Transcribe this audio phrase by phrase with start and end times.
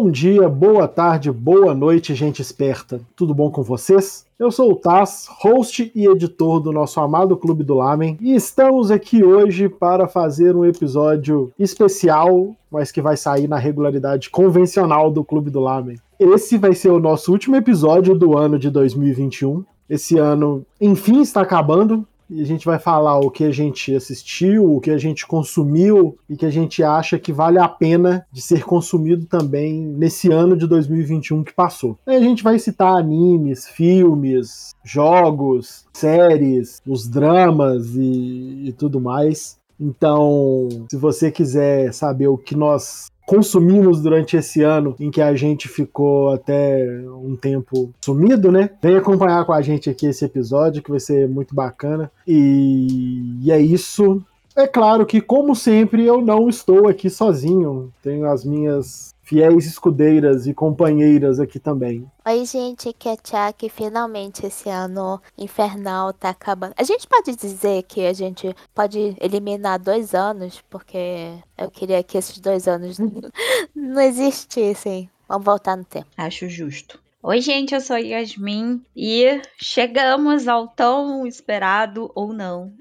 [0.00, 3.00] Bom dia, boa tarde, boa noite, gente esperta.
[3.16, 4.24] Tudo bom com vocês?
[4.38, 8.92] Eu sou o Taz, host e editor do nosso amado Clube do Lamen, e estamos
[8.92, 15.24] aqui hoje para fazer um episódio especial, mas que vai sair na regularidade convencional do
[15.24, 15.98] Clube do Lamen.
[16.16, 19.64] Esse vai ser o nosso último episódio do ano de 2021.
[19.90, 24.74] Esse ano, enfim, está acabando e a gente vai falar o que a gente assistiu,
[24.74, 28.42] o que a gente consumiu e que a gente acha que vale a pena de
[28.42, 31.96] ser consumido também nesse ano de 2021 que passou.
[32.06, 39.58] Aí a gente vai citar animes, filmes, jogos, séries, os dramas e, e tudo mais.
[39.80, 45.36] Então, se você quiser saber o que nós consumimos durante esse ano em que a
[45.36, 46.82] gente ficou até
[47.22, 48.70] um tempo sumido, né?
[48.80, 52.10] Vem acompanhar com a gente aqui esse episódio que vai ser muito bacana.
[52.26, 54.24] E, e é isso.
[54.56, 57.92] É claro que, como sempre, eu não estou aqui sozinho.
[58.02, 62.10] Tenho as minhas fiéis escudeiras e companheiras aqui também.
[62.26, 63.68] Oi, gente, que é Tchak.
[63.68, 66.72] Finalmente esse ano infernal tá acabando.
[66.78, 72.16] A gente pode dizer que a gente pode eliminar dois anos, porque eu queria que
[72.16, 72.96] esses dois anos
[73.76, 75.10] não existissem.
[75.28, 76.06] Vamos voltar no tempo.
[76.16, 76.98] Acho justo.
[77.22, 82.72] Oi, gente, eu sou Yasmin e chegamos ao tão esperado ou não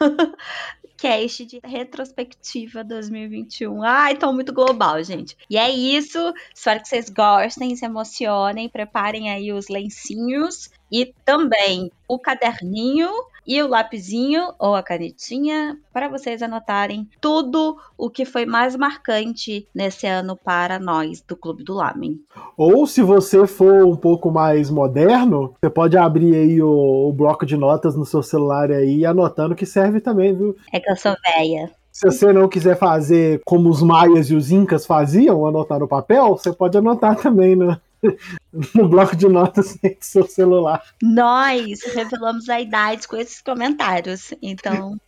[1.00, 3.82] cast de retrospectiva 2021.
[3.82, 5.34] Ai, tô muito global, gente.
[5.48, 6.18] E é isso.
[6.54, 13.10] Espero que vocês gostem, se emocionem, preparem aí os lencinhos e também o caderninho
[13.50, 19.66] e o lapisinho ou a canetinha para vocês anotarem tudo o que foi mais marcante
[19.74, 22.20] nesse ano para nós do Clube do Lamen.
[22.56, 27.44] Ou se você for um pouco mais moderno, você pode abrir aí o, o bloco
[27.44, 30.54] de notas no seu celular aí anotando que serve também, viu?
[30.72, 31.72] É que eu sou velha.
[31.90, 36.36] Se você não quiser fazer como os maias e os incas faziam, anotar no papel,
[36.36, 37.76] você pode anotar também no,
[38.74, 40.82] no bloco de notas do seu celular.
[41.02, 44.32] Nós revelamos a idade com esses comentários.
[44.42, 44.98] Então,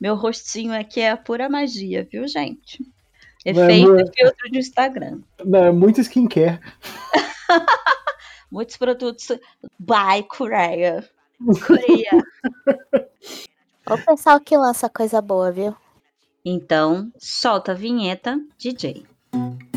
[0.00, 2.84] meu rostinho aqui é pura magia, viu, gente?
[3.44, 5.20] Efeito é, e filtro de Instagram.
[5.44, 6.60] Não, é muito skincare.
[8.50, 9.28] Muitos produtos
[9.78, 11.08] by Coreia.
[11.66, 12.10] Coreia.
[13.88, 15.76] O pessoal que lança coisa boa, viu?
[16.44, 19.04] Então, solta a vinheta, DJ.
[19.32, 19.75] É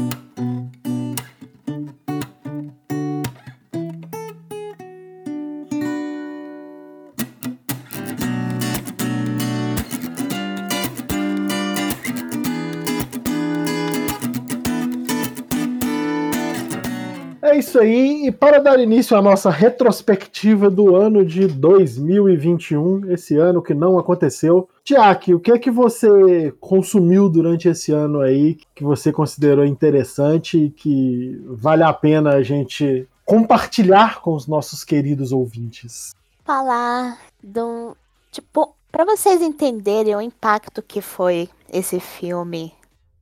[17.60, 23.62] isso aí, e para dar início à nossa retrospectiva do ano de 2021, esse ano
[23.62, 24.68] que não aconteceu.
[24.84, 30.58] Tiaki, o que é que você consumiu durante esse ano aí que você considerou interessante
[30.58, 36.16] e que vale a pena a gente compartilhar com os nossos queridos ouvintes?
[36.44, 37.96] Falar do.
[38.32, 42.74] Tipo, para vocês entenderem o impacto que foi esse filme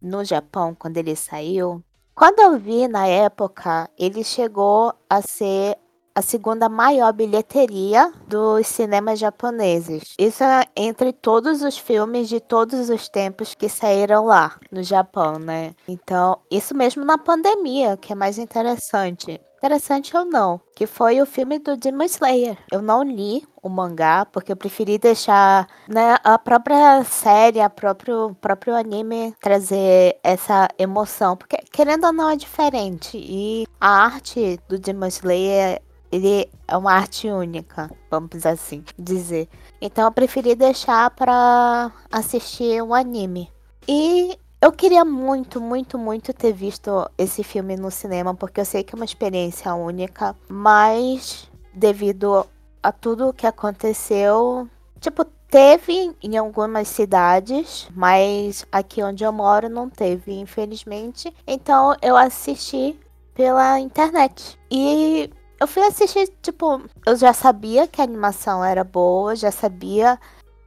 [0.01, 1.83] no Japão quando ele saiu,
[2.17, 5.78] quando eu vi na época, ele chegou a ser
[6.16, 10.16] a segunda maior bilheteria dos cinemas japoneses.
[10.17, 15.38] Isso é entre todos os filmes de todos os tempos que saíram lá no Japão,
[15.38, 15.75] né?
[15.88, 21.25] Então, isso mesmo na pandemia, que é mais interessante interessante ou não, que foi o
[21.25, 22.57] filme do Demon Slayer.
[22.72, 28.35] Eu não li o mangá porque eu preferi deixar né, a própria série, a próprio
[28.40, 34.78] próprio anime trazer essa emoção, porque querendo ou não é diferente e a arte do
[34.78, 35.81] Demon Slayer
[36.12, 39.50] ele é uma arte única, vamos assim dizer.
[39.81, 43.51] Então eu preferi deixar para assistir o um anime.
[43.88, 48.84] E eu queria muito, muito, muito ter visto esse filme no cinema, porque eu sei
[48.84, 52.45] que é uma experiência única, mas devido
[52.81, 54.67] a tudo o que aconteceu,
[55.00, 61.34] tipo, teve em algumas cidades, mas aqui onde eu moro não teve, infelizmente.
[61.46, 62.99] Então eu assisti
[63.34, 64.59] pela internet.
[64.72, 65.29] E
[65.59, 70.20] eu fui assistir, tipo, eu já sabia que a animação era boa, já sabia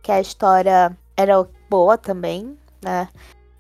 [0.02, 3.08] que a história era boa também, né?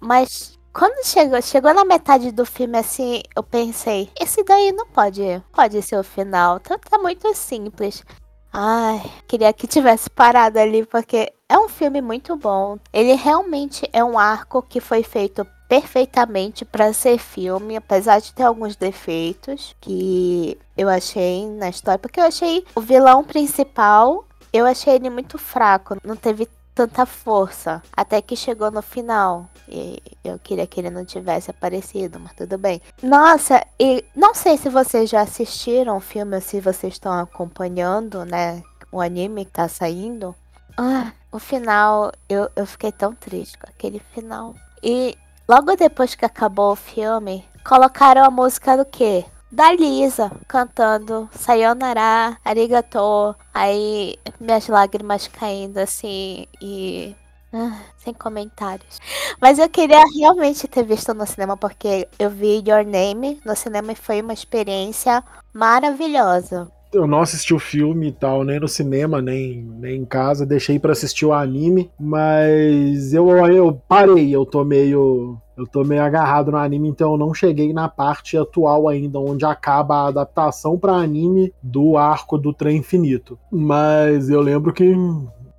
[0.00, 5.20] Mas quando chegou, chegou na metade do filme assim, eu pensei, esse daí não pode,
[5.52, 8.04] pode ser o final, tá, tá muito simples.
[8.52, 12.78] Ai, queria que tivesse parado ali porque é um filme muito bom.
[12.92, 18.42] Ele realmente é um arco que foi feito perfeitamente para ser filme, apesar de ter
[18.42, 24.94] alguns defeitos que eu achei na história, porque eu achei o vilão principal, eu achei
[24.94, 26.48] ele muito fraco, não teve
[26.80, 27.82] tanta força.
[27.94, 29.48] Até que chegou no final.
[29.68, 32.80] E eu queria que ele não tivesse aparecido, mas tudo bem.
[33.02, 38.24] Nossa, e não sei se vocês já assistiram o filme ou se vocês estão acompanhando,
[38.24, 38.62] né?
[38.90, 40.34] O anime que tá saindo.
[40.76, 44.54] Ah, o final, eu, eu fiquei tão triste com aquele final.
[44.82, 45.16] E
[45.48, 49.24] logo depois que acabou o filme, colocaram a música do quê?
[49.50, 53.34] Da Lisa cantando Sayonara, Arigato.
[53.52, 57.14] Aí minhas lágrimas caindo assim e.
[57.52, 59.00] Ah, sem comentários.
[59.40, 63.90] Mas eu queria realmente ter visto no cinema porque eu vi Your Name no cinema
[63.90, 69.22] e foi uma experiência maravilhosa eu não assisti o filme e tal, nem no cinema,
[69.22, 70.44] nem, nem em casa.
[70.44, 75.38] Deixei para assistir o anime, mas eu, eu parei, eu tô meio.
[75.60, 79.44] Eu tô meio agarrado no anime, então eu não cheguei na parte atual ainda, onde
[79.44, 83.38] acaba a adaptação para anime do arco do Trem Infinito.
[83.52, 84.90] Mas eu lembro que,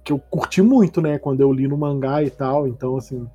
[0.03, 3.27] que eu curti muito, né, quando eu li no mangá e tal, então assim,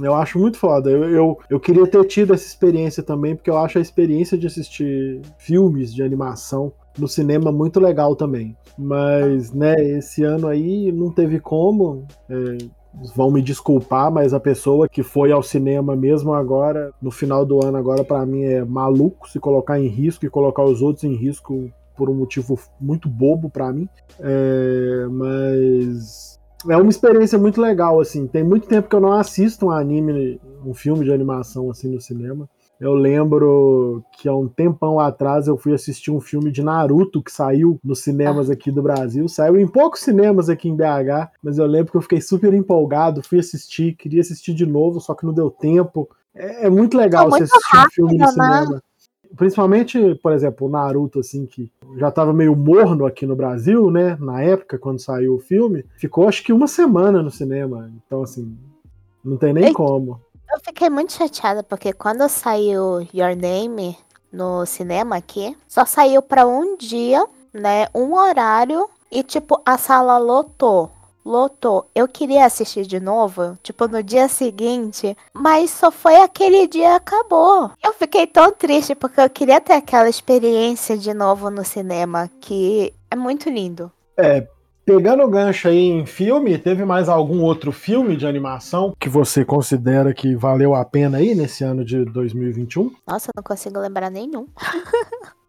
[0.00, 0.88] eu acho muito foda.
[0.88, 4.46] Eu, eu, eu, queria ter tido essa experiência também, porque eu acho a experiência de
[4.46, 8.56] assistir filmes de animação no cinema muito legal também.
[8.78, 12.06] Mas, né, esse ano aí não teve como.
[12.30, 12.58] É,
[13.14, 17.64] vão me desculpar, mas a pessoa que foi ao cinema mesmo agora, no final do
[17.64, 21.14] ano agora, para mim é maluco se colocar em risco e colocar os outros em
[21.14, 23.88] risco por um motivo muito bobo para mim.
[24.20, 26.38] É, mas
[26.68, 28.26] é uma experiência muito legal, assim.
[28.26, 32.00] Tem muito tempo que eu não assisto um anime, um filme de animação assim no
[32.00, 32.48] cinema.
[32.84, 37.32] Eu lembro que há um tempão atrás eu fui assistir um filme de Naruto que
[37.32, 39.26] saiu nos cinemas aqui do Brasil.
[39.26, 43.22] Saiu em poucos cinemas aqui em BH, mas eu lembro que eu fiquei super empolgado,
[43.22, 46.10] fui assistir, queria assistir de novo, só que não deu tempo.
[46.34, 48.30] É, é muito legal você assistir rápido, um filme no né?
[48.32, 48.82] cinema.
[49.34, 54.14] Principalmente, por exemplo, o Naruto, assim, que já estava meio morno aqui no Brasil, né?
[54.20, 57.90] Na época, quando saiu o filme, ficou acho que uma semana no cinema.
[58.04, 58.54] Então, assim,
[59.24, 60.20] não tem nem Ei, como.
[60.52, 63.98] Eu fiquei muito chateada porque quando saiu Your Name
[64.32, 67.86] no cinema aqui, só saiu para um dia, né?
[67.94, 70.90] Um horário e tipo a sala lotou.
[71.24, 71.88] Lotou.
[71.94, 76.94] Eu queria assistir de novo, tipo no dia seguinte, mas só foi aquele dia e
[76.94, 77.70] acabou.
[77.82, 82.92] Eu fiquei tão triste porque eu queria ter aquela experiência de novo no cinema, que
[83.10, 83.90] é muito lindo.
[84.18, 84.46] É,
[84.84, 89.42] Pegando o gancho aí em filme, teve mais algum outro filme de animação que você
[89.42, 92.92] considera que valeu a pena aí nesse ano de 2021?
[93.06, 94.46] Nossa, eu não consigo lembrar nenhum.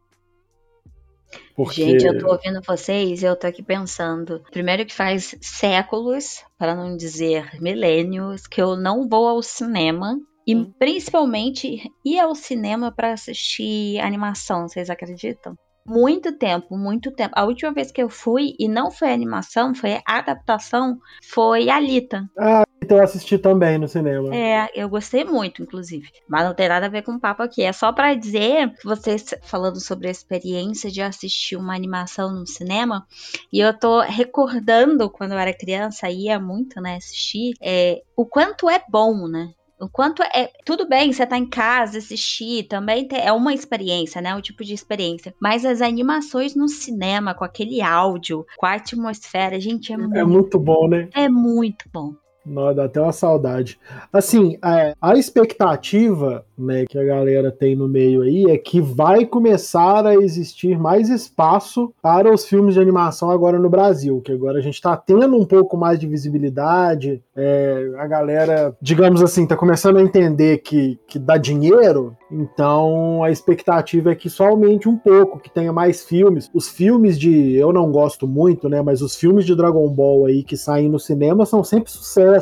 [1.56, 1.86] Porque...
[1.86, 4.42] Gente, eu tô ouvindo vocês e eu tô aqui pensando.
[4.52, 10.18] Primeiro que faz séculos, para não dizer milênios, que eu não vou ao cinema.
[10.48, 15.58] E principalmente ir ao cinema para assistir animação, vocês acreditam?
[15.86, 17.34] Muito tempo, muito tempo.
[17.36, 22.30] A última vez que eu fui, e não foi animação, foi adaptação, foi Alita.
[22.38, 24.36] Ah, então eu assisti também no cinema.
[24.36, 26.10] É, eu gostei muito, inclusive.
[26.28, 27.64] Mas não tem nada a ver com o papo aqui.
[27.64, 33.06] É só para dizer, vocês falando sobre a experiência de assistir uma animação no cinema,
[33.52, 38.70] e eu tô recordando quando eu era criança, ia muito, né, assistir, é, o quanto
[38.70, 39.52] é bom, né?
[39.86, 40.50] O quanto é.
[40.66, 44.34] Tudo bem, você tá em casa, assistir, também é uma experiência, né?
[44.34, 45.36] Um tipo de experiência.
[45.40, 50.18] Mas as animações no cinema, com aquele áudio, com a atmosfera, gente, é, é muito.
[50.18, 51.08] É muito bom, né?
[51.14, 52.16] É muito bom.
[52.46, 53.80] Não, dá até uma saudade.
[54.14, 58.80] Assim, a, é, a, expectativa né, que a galera tem no meio aí é que
[58.80, 64.32] vai começar a existir mais espaço para os filmes de animação agora no Brasil, que
[64.32, 69.44] agora a gente está tendo um pouco mais de visibilidade, é, a galera, digamos assim,
[69.44, 74.88] está começando a entender que, que dá dinheiro, então a expectativa é que só aumente
[74.88, 76.50] um pouco, que tenha mais filmes.
[76.54, 80.44] Os filmes de, eu não gosto muito, né, mas os filmes de Dragon Ball aí
[80.44, 82.35] que saem no cinema são sempre sucesso.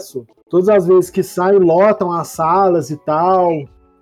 [0.50, 3.52] Todas as vezes que saem, lotam as salas e tal.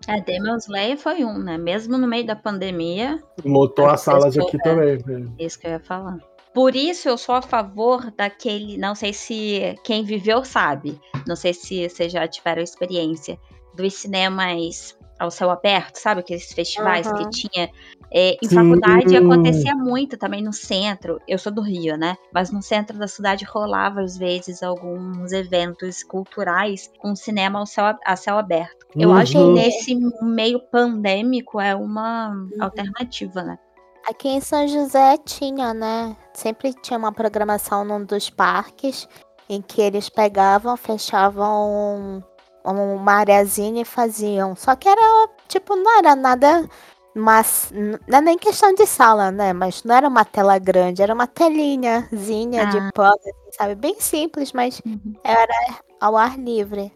[0.08, 1.58] É, Demon Slayer foi um, né?
[1.58, 3.22] Mesmo no meio da pandemia.
[3.46, 4.98] Lotou as salas aqui é, também.
[5.06, 5.32] Né?
[5.40, 6.18] Isso que eu ia falar.
[6.54, 8.78] Por isso eu sou a favor daquele.
[8.78, 11.00] Não sei se quem viveu sabe.
[11.28, 13.40] Não sei se vocês já tiveram experiência
[13.76, 16.22] dos cinemas ao céu aberto, sabe?
[16.22, 17.14] Aqueles festivais uhum.
[17.16, 17.70] que tinha.
[18.14, 18.56] É, em Sim.
[18.56, 21.22] faculdade acontecia muito também no centro.
[21.26, 22.18] Eu sou do Rio, né?
[22.34, 27.96] Mas no centro da cidade rolava às vezes alguns eventos culturais com cinema ao céu,
[28.06, 28.86] a céu aberto.
[28.96, 29.16] Eu uhum.
[29.16, 32.50] acho que nesse meio pandêmico é uma uhum.
[32.60, 33.58] alternativa, né?
[34.06, 36.18] Aqui em São José tinha, né?
[36.34, 39.08] Sempre tinha uma programação num dos parques
[39.48, 42.24] em que eles pegavam, fechavam
[42.64, 44.56] uma areazinha e faziam.
[44.56, 46.68] Só que era, tipo, não era nada
[47.14, 47.72] Mas
[48.08, 49.52] não é nem questão de sala, né?
[49.52, 52.66] Mas não era uma tela grande, era uma telinhazinha ah.
[52.66, 53.76] de pano, assim, sabe?
[53.76, 55.14] Bem simples, mas uhum.
[55.24, 56.92] era ao ar livre.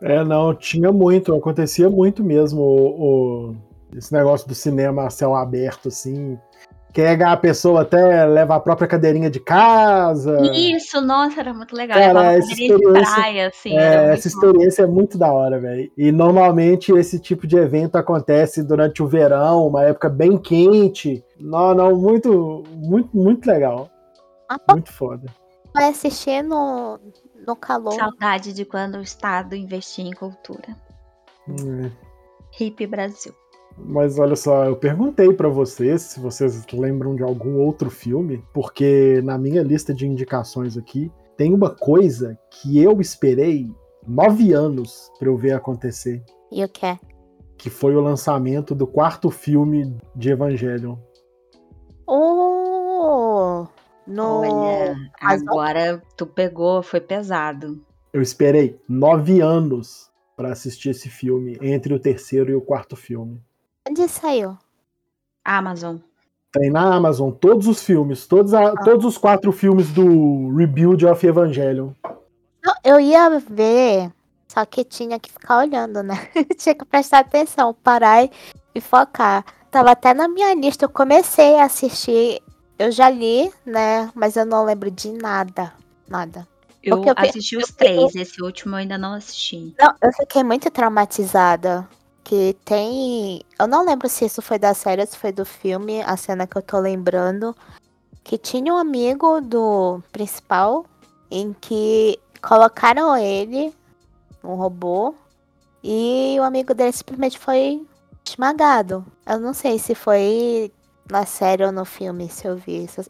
[0.00, 3.56] É, não, tinha muito, acontecia muito mesmo o, o
[3.96, 6.38] esse negócio do cinema a céu aberto, assim.
[6.92, 10.40] Quer a pessoa até leva a própria cadeirinha de casa.
[10.52, 11.96] Isso, nossa, era muito legal.
[11.96, 14.92] Cara, essa experiência, praia, assim, é, essa experiência bom.
[14.92, 15.90] é muito da hora, velho.
[15.96, 21.24] E normalmente esse tipo de evento acontece durante o verão, uma época bem quente.
[21.38, 23.88] Não, não, muito, muito, muito legal.
[24.48, 25.26] Ah, muito foda.
[25.72, 26.98] Vai assistir no,
[27.46, 27.94] no calor.
[27.94, 30.76] Saudade de quando o Estado investia em cultura.
[31.48, 31.88] Hum.
[32.58, 33.32] Hip Brasil.
[33.84, 39.20] Mas olha só, eu perguntei para vocês se vocês lembram de algum outro filme, porque
[39.24, 43.70] na minha lista de indicações aqui tem uma coisa que eu esperei
[44.06, 46.22] nove anos para eu ver acontecer.
[46.52, 46.98] E o que?
[47.56, 50.96] Que foi o lançamento do quarto filme de Evangelion.
[52.06, 53.66] Oh!
[54.06, 54.40] No...
[54.40, 57.80] Olha, agora tu pegou, foi pesado.
[58.12, 63.40] Eu esperei nove anos para assistir esse filme, entre o terceiro e o quarto filme.
[63.88, 64.56] Onde saiu?
[65.44, 65.96] Amazon.
[66.52, 68.84] Tem na Amazon todos os filmes, todos, a, ah.
[68.84, 71.90] todos os quatro filmes do Rebuild of Evangelion.
[72.84, 74.10] Eu ia ver,
[74.48, 76.28] só que tinha que ficar olhando, né?
[76.58, 78.28] tinha que prestar atenção, parar
[78.74, 79.44] e focar.
[79.70, 82.42] Tava até na minha lista, eu comecei a assistir,
[82.78, 84.10] eu já li, né?
[84.14, 85.72] Mas eu não lembro de nada,
[86.08, 86.46] nada.
[86.82, 89.74] Eu, eu assisti os três, esse último eu ainda não assisti.
[89.78, 91.88] Não, eu fiquei muito traumatizada
[92.30, 93.42] que tem.
[93.58, 96.46] Eu não lembro se isso foi da série ou se foi do filme, a cena
[96.46, 97.56] que eu tô lembrando.
[98.22, 100.86] Que tinha um amigo do principal
[101.28, 103.74] em que colocaram ele,
[104.44, 105.12] um robô,
[105.82, 107.84] e o amigo dele simplesmente foi
[108.24, 109.04] esmagado.
[109.26, 110.72] Eu não sei se foi
[111.10, 113.00] na série ou no filme, se eu vi isso.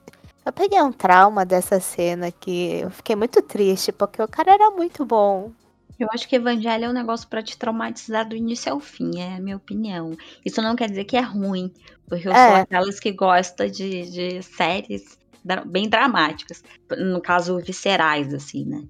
[0.47, 4.71] Eu peguei um trauma dessa cena que eu fiquei muito triste, porque o cara era
[4.71, 5.51] muito bom.
[5.99, 9.37] Eu acho que Evangelho é um negócio para te traumatizar do início ao fim, é
[9.37, 10.17] a minha opinião.
[10.45, 11.73] Isso não quer dizer que é ruim,
[12.09, 12.47] porque eu é.
[12.47, 15.19] sou aquelas que gostam de, de séries
[15.67, 16.63] bem dramáticas,
[16.99, 18.85] no caso, viscerais, assim, né?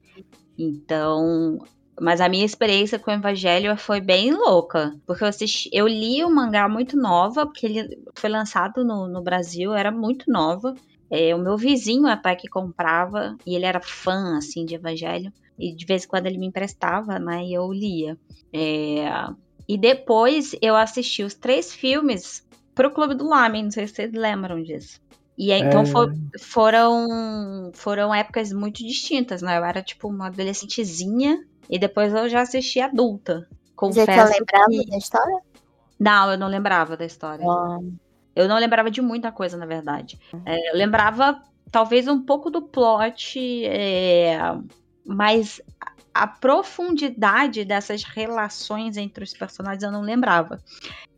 [0.59, 1.59] Então,
[2.01, 6.25] mas a minha experiência com o Evangelho foi bem louca, porque eu assisti, eu li
[6.25, 10.75] o mangá muito nova, porque ele foi lançado no, no Brasil, era muito nova.
[11.11, 15.75] É, o meu vizinho até que comprava, e ele era fã, assim, de Evangelho e
[15.75, 17.45] de vez em quando ele me emprestava, né?
[17.45, 18.19] E eu lia.
[18.53, 19.07] É...
[19.69, 24.13] E depois eu assisti os três filmes pro Clube do Lamen, não sei se vocês
[24.13, 25.01] lembram disso.
[25.37, 25.87] E aí, então é...
[25.87, 29.59] for, foram, foram épocas muito distintas, né?
[29.59, 33.49] Eu era tipo uma adolescentezinha e depois eu já assisti adulta.
[33.77, 34.91] Confesso Você lembrava que...
[34.91, 35.39] da história?
[35.99, 37.45] Não, eu não lembrava da história.
[38.35, 40.19] Eu não lembrava de muita coisa, na verdade.
[40.45, 44.39] É, eu lembrava talvez um pouco do plot é,
[45.11, 45.61] mas
[46.15, 50.63] a profundidade dessas relações entre os personagens eu não lembrava.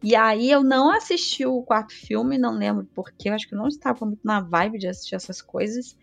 [0.02, 3.58] E aí eu não assisti o quarto filme, não lembro porque, eu acho que eu
[3.58, 5.96] não estava muito na vibe de assistir essas coisas.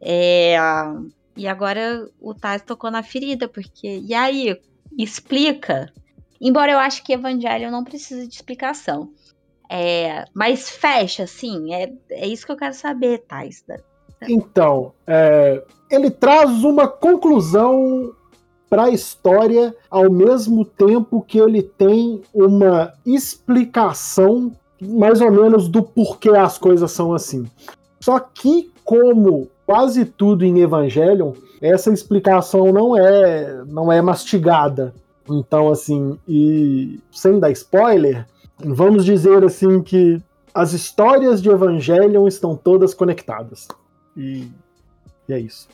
[0.00, 0.56] É...
[1.36, 4.02] E agora o Taz tocou na ferida, porque.
[4.04, 4.60] E aí,
[4.98, 5.92] explica.
[6.40, 9.12] Embora eu acho que Evangelho não precisa de explicação.
[9.68, 10.24] É...
[10.34, 13.64] Mas fecha, assim, é, é isso que eu quero saber, Thais.
[14.28, 18.12] Então, é, ele traz uma conclusão
[18.72, 24.50] para a história ao mesmo tempo que ele tem uma explicação
[24.80, 27.46] mais ou menos do porquê as coisas são assim.
[28.00, 34.94] Só que como quase tudo em Evangelion, essa explicação não é não é mastigada.
[35.28, 38.26] Então assim, e sem dar spoiler,
[38.58, 40.18] vamos dizer assim que
[40.54, 43.68] as histórias de Evangelion estão todas conectadas.
[44.16, 44.48] E,
[45.28, 45.68] e é isso.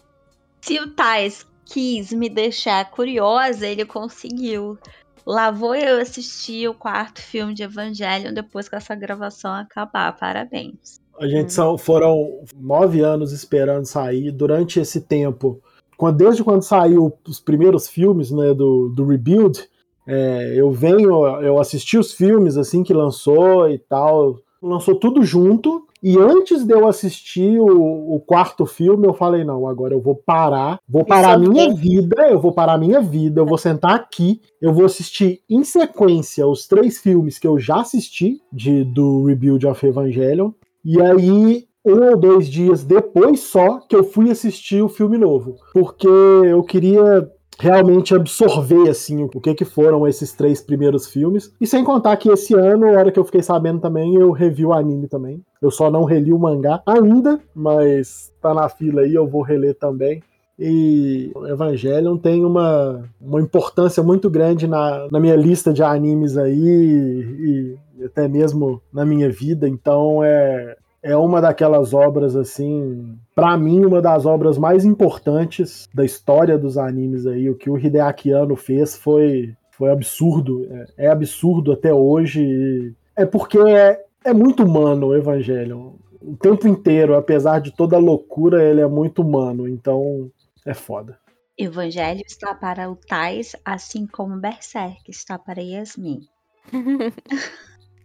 [0.61, 4.79] Se o Tais quis me deixar curiosa, ele conseguiu.
[5.27, 10.17] Lá vou eu assistir o quarto filme de Evangelion depois que essa gravação acabar.
[10.17, 11.01] Parabéns.
[11.21, 14.31] A gente são, foram nove anos esperando sair.
[14.31, 15.61] Durante esse tempo,
[15.97, 19.69] quando, desde quando saiu os primeiros filmes né, do, do Rebuild,
[20.07, 24.39] é, eu venho, eu assisti os filmes assim que lançou e tal.
[24.63, 25.88] Lançou tudo junto.
[26.03, 30.15] E antes de eu assistir o, o, quarto filme, eu falei: não, agora eu vou
[30.15, 33.95] parar, vou parar a minha vida, eu vou parar a minha vida, eu vou sentar
[33.95, 39.25] aqui, eu vou assistir em sequência os três filmes que eu já assisti de, do
[39.25, 40.53] Rebuild of Evangelion.
[40.85, 45.57] E aí, um ou dois dias depois só que eu fui assistir o filme novo.
[45.73, 47.29] Porque eu queria
[47.59, 51.53] realmente absorver assim o que que foram esses três primeiros filmes.
[51.61, 54.65] E sem contar que esse ano, a hora que eu fiquei sabendo também, eu revi
[54.65, 55.43] o anime também.
[55.61, 59.75] Eu só não reli o mangá ainda, mas tá na fila aí, eu vou reler
[59.75, 60.23] também.
[60.59, 66.59] E Evangelion tem uma, uma importância muito grande na, na minha lista de animes aí
[66.59, 69.69] e, e até mesmo na minha vida.
[69.69, 76.05] Então é, é uma daquelas obras assim, para mim uma das obras mais importantes da
[76.05, 77.49] história dos animes aí.
[77.49, 82.95] O que o Hideaki Anno fez foi foi absurdo, é, é absurdo até hoje.
[83.15, 85.93] É porque é, é muito humano o Evangelion.
[86.21, 89.69] O tempo inteiro, apesar de toda a loucura, ele é muito humano.
[89.69, 90.31] Então
[90.67, 91.17] é foda.
[91.57, 96.21] Evangelho está para o Tais, assim como Berserk está para Yasmin.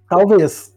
[0.07, 0.75] talvez.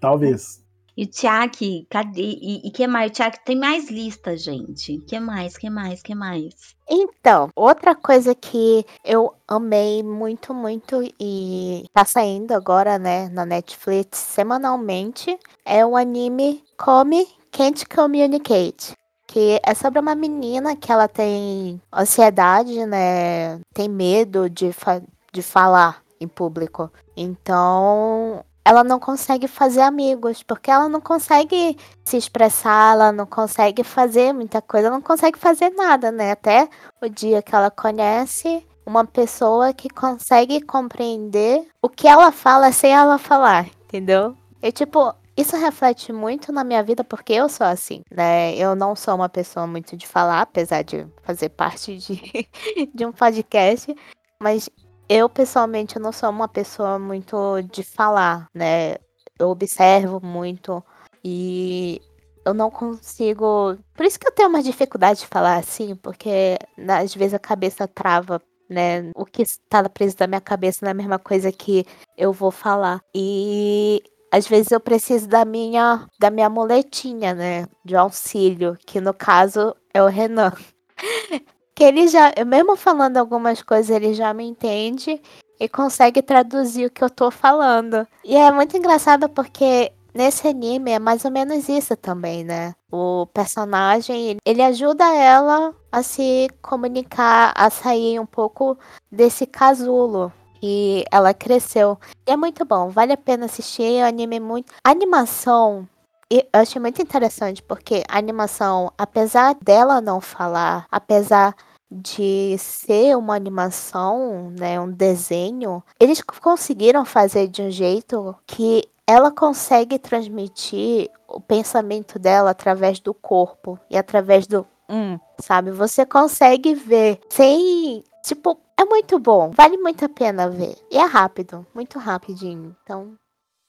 [0.00, 0.65] Talvez.
[0.96, 2.38] E o Tiak, cadê?
[2.40, 3.12] E, e que mais?
[3.12, 4.98] Tiak, tem mais lista, gente.
[5.06, 5.58] Que mais?
[5.58, 6.02] Que mais?
[6.02, 6.54] Que mais?
[6.88, 14.18] Então, outra coisa que eu amei muito, muito e tá saindo agora, né, na Netflix
[14.18, 18.94] semanalmente é o anime Come Can't Communicate
[19.26, 23.60] que é sobre uma menina que ela tem ansiedade, né?
[23.74, 26.90] Tem medo de, fa de falar em público.
[27.16, 33.84] Então, ela não consegue fazer amigos, porque ela não consegue se expressar, ela não consegue
[33.84, 36.32] fazer muita coisa, ela não consegue fazer nada, né?
[36.32, 36.68] Até
[37.00, 42.92] o dia que ela conhece uma pessoa que consegue compreender o que ela fala sem
[42.92, 44.36] ela falar, entendeu?
[44.60, 48.52] E tipo, isso reflete muito na minha vida porque eu sou assim, né?
[48.56, 52.48] Eu não sou uma pessoa muito de falar, apesar de fazer parte de,
[52.92, 53.94] de um podcast,
[54.42, 54.68] mas
[55.08, 58.96] eu pessoalmente não sou uma pessoa muito de falar, né?
[59.38, 60.82] Eu observo muito
[61.24, 62.00] e
[62.44, 63.76] eu não consigo.
[63.94, 66.56] Por isso que eu tenho uma dificuldade de falar assim, porque
[66.88, 69.10] às vezes a cabeça trava né?
[69.14, 71.84] O que está preso da minha cabeça não é a mesma coisa que
[72.16, 73.00] eu vou falar.
[73.14, 79.14] E às vezes eu preciso da minha da minha muletinha, né, de auxílio, que no
[79.14, 80.52] caso é o Renan.
[81.76, 85.20] que ele já, mesmo falando algumas coisas, ele já me entende
[85.60, 88.08] e consegue traduzir o que eu tô falando.
[88.24, 92.74] E é muito engraçado porque nesse anime é mais ou menos isso também, né?
[92.90, 98.78] O personagem, ele ajuda ela a se comunicar, a sair um pouco
[99.12, 101.98] desse casulo, e ela cresceu.
[102.26, 104.02] E é muito bom, vale a pena assistir.
[104.02, 104.72] O anime é muito.
[104.82, 105.86] A animação.
[106.28, 111.54] Eu achei muito interessante, porque a animação, apesar dela não falar, apesar
[111.90, 119.30] de ser uma animação, né, um desenho, eles conseguiram fazer de um jeito que ela
[119.30, 125.70] consegue transmitir o pensamento dela através do corpo e através do hum, sabe?
[125.70, 130.76] Você consegue ver sem, tipo, é muito bom, vale muito a pena ver.
[130.90, 132.76] E é rápido, muito rapidinho.
[132.82, 133.14] Então,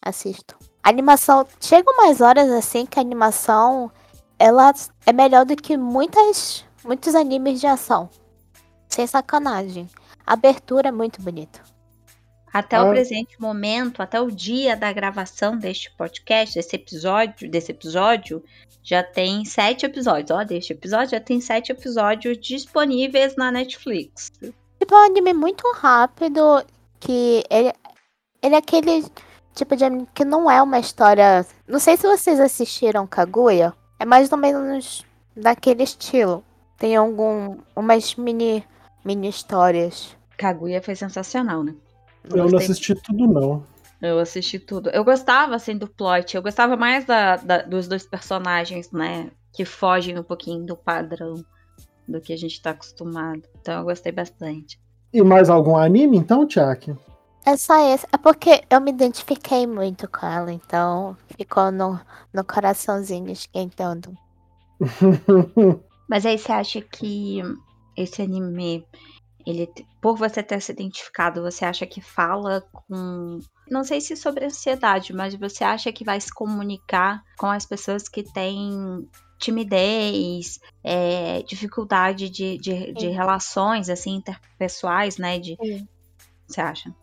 [0.03, 0.57] assisto.
[0.83, 3.91] A animação, chega umas horas assim que a animação
[4.39, 4.73] ela
[5.05, 8.09] é melhor do que muitas muitos animes de ação.
[8.87, 9.89] Sem sacanagem.
[10.25, 11.61] A abertura é muito bonita.
[12.51, 12.81] Até é.
[12.81, 18.43] o presente momento, até o dia da gravação deste podcast, desse episódio, desse episódio,
[18.81, 20.31] já tem sete episódios.
[20.31, 24.31] Ó, deste episódio já tem sete episódios disponíveis na Netflix.
[24.39, 26.65] Tipo, é um anime muito rápido,
[26.99, 27.73] que ele,
[28.41, 29.05] ele é aquele
[29.53, 31.45] tipo de anime que não é uma história...
[31.67, 36.46] Não sei se vocês assistiram Kaguya, é mais ou menos daquele estilo.
[36.77, 38.63] Tem algum umas mini
[39.03, 40.15] mini histórias.
[40.37, 41.73] Kaguya foi sensacional, né?
[42.29, 43.63] Eu, eu não assisti tudo não.
[44.01, 44.89] Eu assisti tudo.
[44.89, 46.35] Eu gostava assim do plot.
[46.35, 49.31] Eu gostava mais da, da, dos dois personagens, né?
[49.51, 51.43] Que fogem um pouquinho do padrão
[52.07, 53.41] do que a gente tá acostumado.
[53.59, 54.79] Então eu gostei bastante.
[55.11, 56.95] E mais algum anime então, Tiaki?
[57.45, 58.05] É só esse.
[58.11, 61.99] É porque eu me identifiquei muito com ela, então ficou no,
[62.33, 64.15] no coraçãozinho esquentando.
[66.09, 67.41] Mas aí você acha que
[67.95, 68.85] esse anime,
[69.45, 69.69] ele,
[70.01, 73.39] por você ter se identificado, você acha que fala com.
[73.69, 78.07] Não sei se sobre ansiedade, mas você acha que vai se comunicar com as pessoas
[78.07, 79.07] que têm
[79.39, 85.37] timidez, é, dificuldade de, de, de, relações assim interpessoais, né?
[85.37, 85.57] De,
[86.47, 86.95] você acha?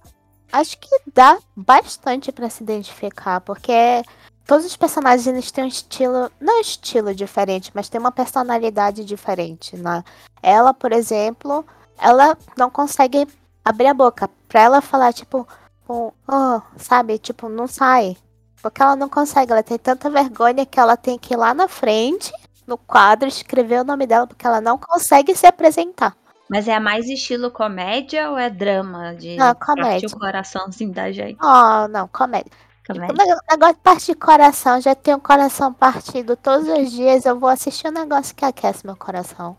[0.50, 4.02] Acho que dá bastante para se identificar, porque
[4.46, 9.76] todos os personagens eles têm um estilo, não estilo diferente, mas tem uma personalidade diferente,
[9.76, 10.04] né?
[10.42, 11.64] Ela, por exemplo,
[11.98, 13.26] ela não consegue
[13.64, 15.46] abrir a boca para ela falar tipo,
[15.88, 18.16] oh, sabe, tipo, não sai.
[18.62, 21.68] Porque ela não consegue, ela tem tanta vergonha que ela tem que ir lá na
[21.68, 22.33] frente,
[22.66, 26.16] no quadro, escrever o nome dela, porque ela não consegue se apresentar.
[26.48, 29.14] Mas é mais estilo comédia ou é drama?
[29.14, 30.09] De Não, comédia.
[30.09, 31.38] o coraçãozinho da gente?
[31.42, 32.52] Oh, não, comédia.
[32.88, 33.14] O Comédia.
[33.27, 37.25] neg- negócio de partir de coração, já tenho o coração partido todos os dias.
[37.25, 39.57] Eu vou assistir um negócio que aquece meu coração,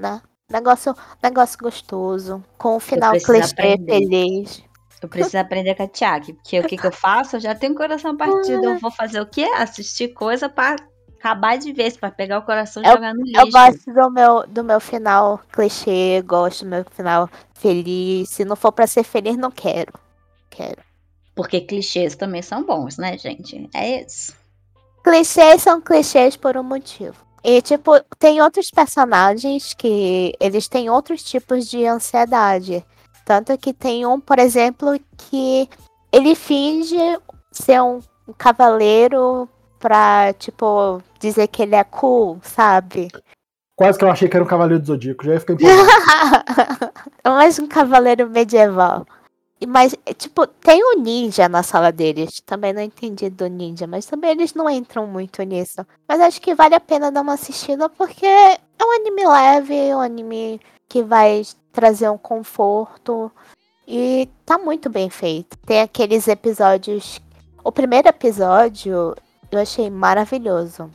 [0.00, 0.20] né?
[0.50, 4.62] Negócio, negócio gostoso, com um final clichê feliz.
[5.02, 7.36] Eu preciso aprender com a Tiago, porque o que, que eu faço?
[7.36, 8.64] Eu já tenho o coração partido.
[8.64, 9.44] Eu vou fazer o quê?
[9.56, 10.76] Assistir coisa pra
[11.18, 13.40] acabar de vez, pra pegar o coração e Eu- jogar no lixo.
[13.40, 18.28] Eu gosto do meu, do meu final clichê, gosto do meu final feliz.
[18.28, 19.92] Se não for pra ser feliz, não quero.
[20.50, 20.82] Quero.
[21.40, 23.66] Porque clichês também são bons, né, gente?
[23.74, 24.34] É isso.
[25.02, 27.16] Clichês são clichês por um motivo.
[27.42, 32.84] E, tipo, tem outros personagens que eles têm outros tipos de ansiedade.
[33.24, 35.66] Tanto que tem um, por exemplo, que
[36.12, 36.98] ele finge
[37.50, 39.48] ser um, um cavaleiro
[39.78, 43.08] pra, tipo, dizer que ele é cool, sabe?
[43.76, 45.88] Quase que eu achei que era um Cavaleiro do Zodíaco, já ia ficar empolgado.
[47.24, 49.06] É mais um cavaleiro medieval.
[49.66, 52.40] Mas, é, tipo, tem um ninja na sala deles.
[52.46, 55.86] Também não entendi do ninja, mas também eles não entram muito nisso.
[56.08, 60.00] Mas acho que vale a pena dar uma assistida porque é um anime leve, um
[60.00, 61.42] anime que vai
[61.72, 63.30] trazer um conforto.
[63.86, 65.58] E tá muito bem feito.
[65.66, 67.20] Tem aqueles episódios.
[67.62, 69.14] O primeiro episódio
[69.50, 70.90] eu achei maravilhoso.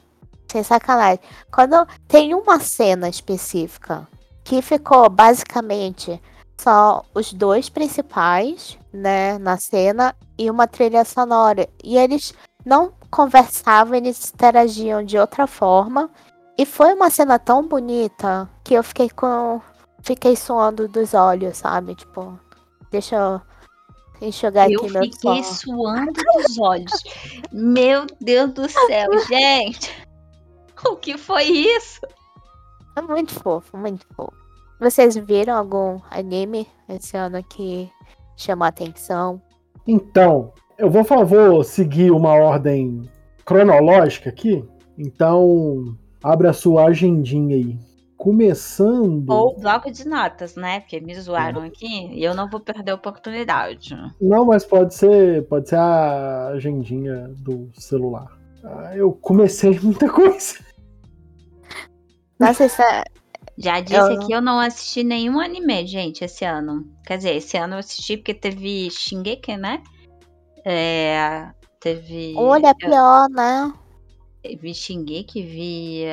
[0.47, 1.19] Sem sacanagem.
[1.51, 4.07] Quando tem uma cena específica
[4.43, 6.21] que ficou basicamente
[6.57, 11.67] só os dois principais, né, na cena e uma trilha sonora.
[11.83, 12.33] E eles
[12.65, 16.09] não conversavam, eles interagiam de outra forma.
[16.57, 19.61] E foi uma cena tão bonita que eu fiquei com.
[20.01, 21.95] Fiquei suando dos olhos, sabe?
[21.95, 22.39] Tipo,
[22.91, 23.41] deixa eu
[24.21, 25.85] enxugar Eu aqui meu fiquei suor.
[25.85, 27.03] suando dos olhos.
[27.51, 29.91] Meu Deus do céu, gente.
[30.87, 32.01] O que foi isso?
[32.95, 34.44] É muito fofo, muito fofo.
[34.85, 37.89] Vocês viram algum anime esse ano que
[38.37, 39.41] chamou a atenção?
[39.87, 43.09] Então, eu vou, fa- vou seguir uma ordem
[43.43, 44.63] cronológica aqui.
[44.95, 47.79] Então, abre a sua agendinha aí.
[48.15, 49.27] Começando.
[49.27, 50.81] Ou bloco de notas, né?
[50.81, 53.97] Porque me zoaram aqui e eu não vou perder a oportunidade.
[54.21, 58.37] Não, mas pode ser, pode ser a agendinha do celular.
[58.63, 60.59] Ah, eu comecei muita coisa.
[62.39, 63.03] Nossa, isso é,
[63.57, 66.85] Já disse Eu- que eu não assisti nenhum anime, gente, esse ano.
[67.05, 69.81] Quer dizer, esse ano eu assisti porque teve Shingeki, né?
[70.65, 72.33] É, teve.
[72.35, 73.73] olha, é pior, né?
[74.61, 76.03] Vi Shingeki, vi.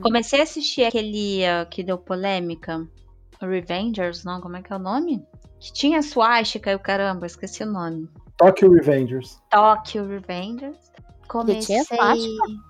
[0.00, 2.86] Comecei a assistir aquele uh, que deu polêmica.
[3.40, 4.40] Revengers, não?
[4.40, 5.24] Como é que é o nome?
[5.60, 8.08] Que tinha Swastika e o caramba, esqueci o nome.
[8.36, 9.40] Tokyo Revengers.
[9.50, 10.76] Tokyo Revengers.
[11.28, 11.66] Comecei.
[11.66, 12.67] tinha swastika?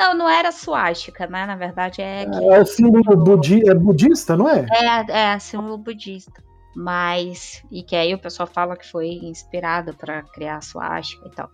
[0.00, 1.44] Não, não era Swastika, né?
[1.46, 2.24] Na verdade é.
[2.24, 4.66] que- É o símbolo budi é budista, não é?
[4.72, 6.42] É, é símbolo budista.
[6.74, 7.62] Mas.
[7.70, 11.50] E que aí o pessoal fala que foi inspirado pra criar a swastika e tal.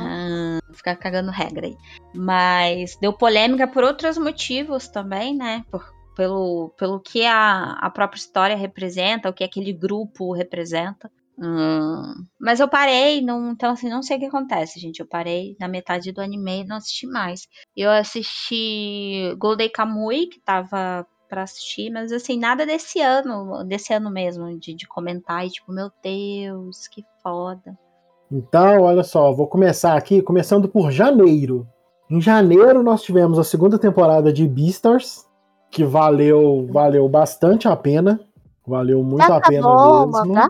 [0.00, 1.76] Ah, ficar cagando regra aí.
[2.14, 5.62] Mas deu polêmica por outros motivos também, né?
[5.70, 5.84] Por,
[6.16, 11.10] pelo, pelo que a, a própria história representa, o que aquele grupo representa.
[11.42, 15.00] Hum, mas eu parei, não, então assim, não sei o que acontece, gente.
[15.00, 17.48] Eu parei na metade do anime e não assisti mais.
[17.74, 24.10] Eu assisti Golden Kamui, que tava pra assistir, mas assim, nada desse ano, desse ano
[24.10, 27.78] mesmo, de, de comentar e tipo, meu Deus, que foda.
[28.30, 31.66] Então, olha só, vou começar aqui, começando por janeiro.
[32.10, 35.26] Em janeiro nós tivemos a segunda temporada de Beastars,
[35.70, 38.20] que valeu, valeu bastante a pena.
[38.66, 40.12] Valeu muito Já a pena acabou mesmo.
[40.12, 40.48] mangá?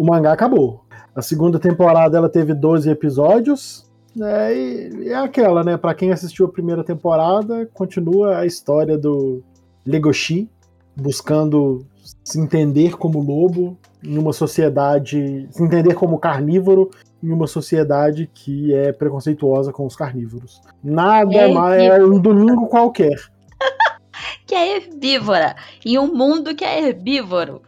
[0.00, 0.80] O mangá acabou.
[1.14, 3.84] A segunda temporada ela teve 12 episódios.
[4.16, 5.76] né, e é aquela, né?
[5.76, 9.42] Pra quem assistiu a primeira temporada, continua a história do
[9.84, 10.48] Legoshi
[10.96, 11.84] buscando
[12.24, 16.88] se entender como lobo em uma sociedade, se entender como carnívoro
[17.22, 20.62] em uma sociedade que é preconceituosa com os carnívoros.
[20.82, 23.20] Nada É mais é um domingo qualquer.
[24.46, 25.54] Que é herbívora.
[25.84, 27.62] Em um mundo que é herbívoro.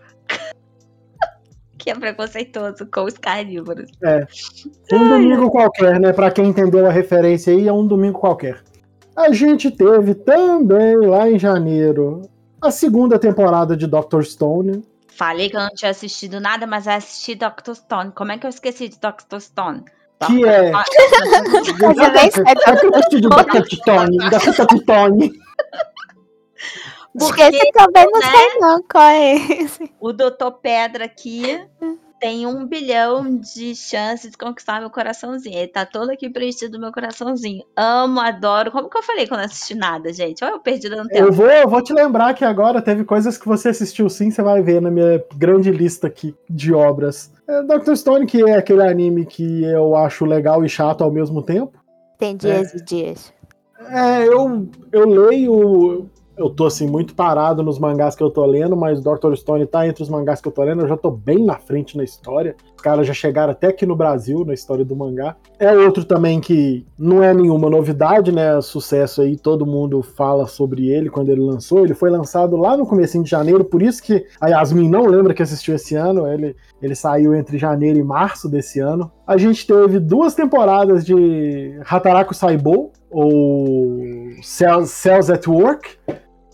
[1.82, 3.90] Que é preconceituoso com os carnívoros.
[4.92, 6.12] Um domingo qualquer, né?
[6.12, 8.62] Pra quem entendeu a referência aí, é um domingo qualquer.
[9.16, 12.22] A gente teve também lá em janeiro
[12.60, 14.84] a segunda temporada de Doctor Stone.
[15.08, 17.74] Falei que eu não tinha assistido nada, mas eu assisti Dr.
[17.74, 18.12] Stone.
[18.12, 19.40] Como é que eu esqueci de Dr.
[19.40, 19.82] Stone?
[20.24, 20.70] Que é.
[20.70, 20.80] Dr.
[23.74, 24.18] Stone.
[24.18, 24.78] Dr.
[24.78, 25.32] Stone.
[27.18, 28.26] Porque esse também não né?
[28.26, 29.92] sei não qual é esse.
[30.00, 31.60] O Doutor Pedra aqui
[32.22, 35.58] tem um bilhão de chances de conquistar meu coraçãozinho.
[35.58, 37.64] Ele tá todo aqui preenchido do meu coraçãozinho.
[37.76, 38.70] Amo, adoro.
[38.70, 40.44] Como que eu falei quando assisti nada, gente?
[40.44, 41.16] Olha, eu perdi no tempo.
[41.16, 44.40] Eu vou, eu vou te lembrar que agora teve coisas que você assistiu sim, você
[44.40, 47.32] vai ver na minha grande lista aqui de obras.
[47.48, 47.96] É Dr.
[47.96, 51.76] Stone, que é aquele anime que eu acho legal e chato ao mesmo tempo.
[52.18, 52.76] Tem dias é.
[52.78, 53.32] e dias.
[53.90, 56.08] É, eu, eu leio
[56.42, 59.34] eu tô assim muito parado nos mangás que eu tô lendo, mas Dr.
[59.34, 61.96] Stone tá entre os mangás que eu tô lendo, eu já tô bem na frente
[61.96, 62.56] na história.
[62.76, 65.36] Os caras já chegaram até aqui no Brasil na história do mangá.
[65.58, 68.60] É outro também que não é nenhuma novidade, né?
[68.60, 71.84] Sucesso aí, todo mundo fala sobre ele quando ele lançou.
[71.84, 75.32] Ele foi lançado lá no começo de janeiro, por isso que a Yasmin não lembra
[75.32, 76.26] que assistiu esse ano.
[76.26, 79.12] Ele, ele saiu entre janeiro e março desse ano.
[79.24, 84.00] A gente teve duas temporadas de Hataraku Saibou, ou
[84.42, 85.98] Cells at Work,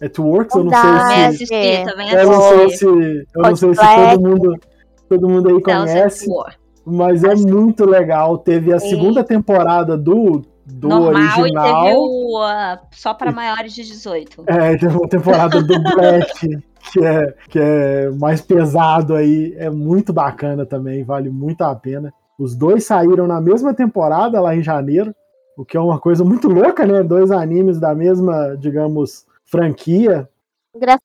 [0.02, 1.24] At Works, eu não sei se.
[1.24, 4.60] Assistir, também eu não sei se, eu não sei se todo mundo,
[5.08, 6.26] todo mundo aí conhece.
[6.84, 8.38] Mas é muito legal.
[8.38, 11.66] Teve a segunda temporada do, do Normal, original.
[11.66, 14.44] E teve o, uh, só para maiores de 18.
[14.46, 16.58] É, teve uma temporada do Black,
[16.92, 19.54] que é, que é mais pesado aí.
[19.58, 22.12] É muito bacana também, vale muito a pena.
[22.38, 25.12] Os dois saíram na mesma temporada lá em janeiro,
[25.56, 27.02] o que é uma coisa muito louca, né?
[27.02, 30.28] Dois animes da mesma, digamos, franquia.
[30.74, 31.02] Engraçado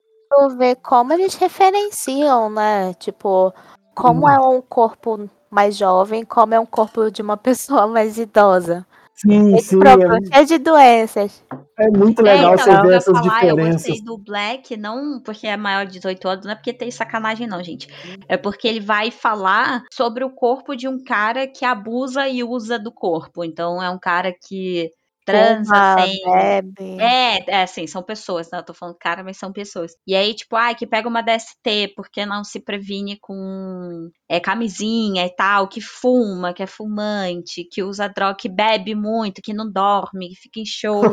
[0.58, 2.94] ver como eles referenciam, né?
[2.96, 3.54] Tipo,
[3.96, 4.30] como hum.
[4.30, 8.86] é um corpo mais jovem, como é um corpo de uma pessoa mais idosa.
[9.16, 9.80] Sim, Esse sim.
[10.34, 11.44] É, é de doenças.
[11.78, 13.86] É muito legal é, então, você ver essas falar, diferenças.
[13.86, 16.90] Eu gostei do Black, não porque é maior de 18 anos, não é porque tem
[16.90, 17.88] sacanagem, não, gente.
[18.28, 22.80] É porque ele vai falar sobre o corpo de um cara que abusa e usa
[22.80, 23.44] do corpo.
[23.44, 24.92] Então é um cara que
[25.26, 26.20] transa, assim.
[26.26, 27.02] Bebe.
[27.02, 28.60] É, é, assim, são pessoas, né?
[28.60, 29.96] Eu tô falando cara, mas são pessoas.
[30.06, 35.26] E aí, tipo, ai, que pega uma DST, porque não se previne com é, camisinha
[35.26, 39.70] e tal, que fuma, que é fumante, que usa droga, que bebe muito, que não
[39.70, 41.04] dorme, que fica em show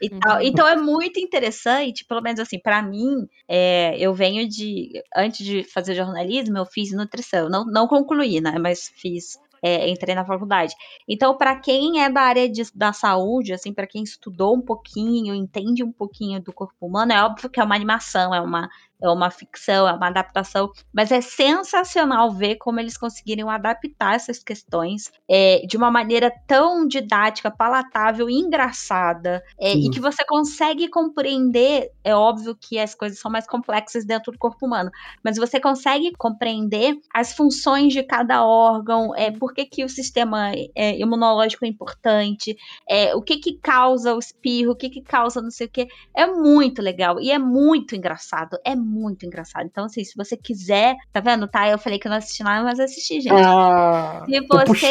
[0.00, 0.36] e tal.
[0.36, 0.42] Uhum.
[0.42, 4.92] Então é muito interessante, pelo menos assim, para mim, é, eu venho de.
[5.16, 7.48] Antes de fazer jornalismo, eu fiz nutrição.
[7.48, 8.58] Não, não concluí, né?
[8.58, 10.74] Mas fiz é, entrei na faculdade.
[11.08, 15.34] Então, para quem é da área de, da saúde, assim, para quem estudou um pouquinho,
[15.34, 18.68] entende um pouquinho do corpo humano, é óbvio que é uma animação, é uma
[19.02, 24.42] é uma ficção, é uma adaptação, mas é sensacional ver como eles conseguiram adaptar essas
[24.42, 31.90] questões é, de uma maneira tão didática, palatável, engraçada, é, e que você consegue compreender.
[32.04, 34.90] É óbvio que as coisas são mais complexas dentro do corpo humano,
[35.24, 40.52] mas você consegue compreender as funções de cada órgão, é, por que, que o sistema
[40.76, 42.56] é, imunológico é importante,
[42.88, 45.88] é, o que, que causa o espirro, o que, que causa não sei o que.
[46.14, 48.58] É muito legal e é muito engraçado.
[48.64, 48.91] É muito
[49.24, 49.66] engraçado.
[49.66, 51.48] Então, assim, se você quiser, tá vendo?
[51.48, 53.34] Tá, eu falei que eu não assisti nada, mas assisti, gente.
[53.34, 54.90] Ah, se, você,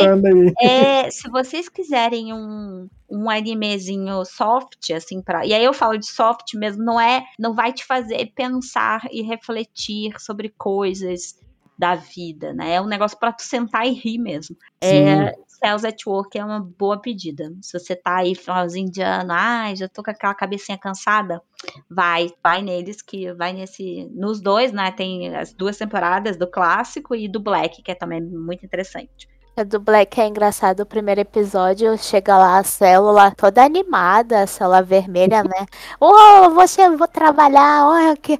[0.62, 6.08] é, se vocês quiserem um, um animezinho soft, assim, para E aí eu falo de
[6.08, 7.24] soft mesmo, não é.
[7.38, 11.40] Não vai te fazer pensar e refletir sobre coisas
[11.82, 12.76] da vida, né?
[12.76, 14.56] É um negócio para tu sentar e rir mesmo.
[14.80, 17.52] É, Cells at Work é uma boa pedida.
[17.60, 21.41] Se você tá aí finalzinho de ano, ah, já tô com aquela cabecinha cansada,
[21.89, 24.91] vai, vai neles que vai nesse, nos dois, né?
[24.91, 29.28] Tem as duas temporadas do clássico e do Black, que é também muito interessante.
[29.58, 34.48] A do Black é engraçado, o primeiro episódio chega lá a célula toda animada, a
[34.48, 35.65] célula vermelha, né?
[36.00, 38.38] Oh, você vou trabalhar, olha que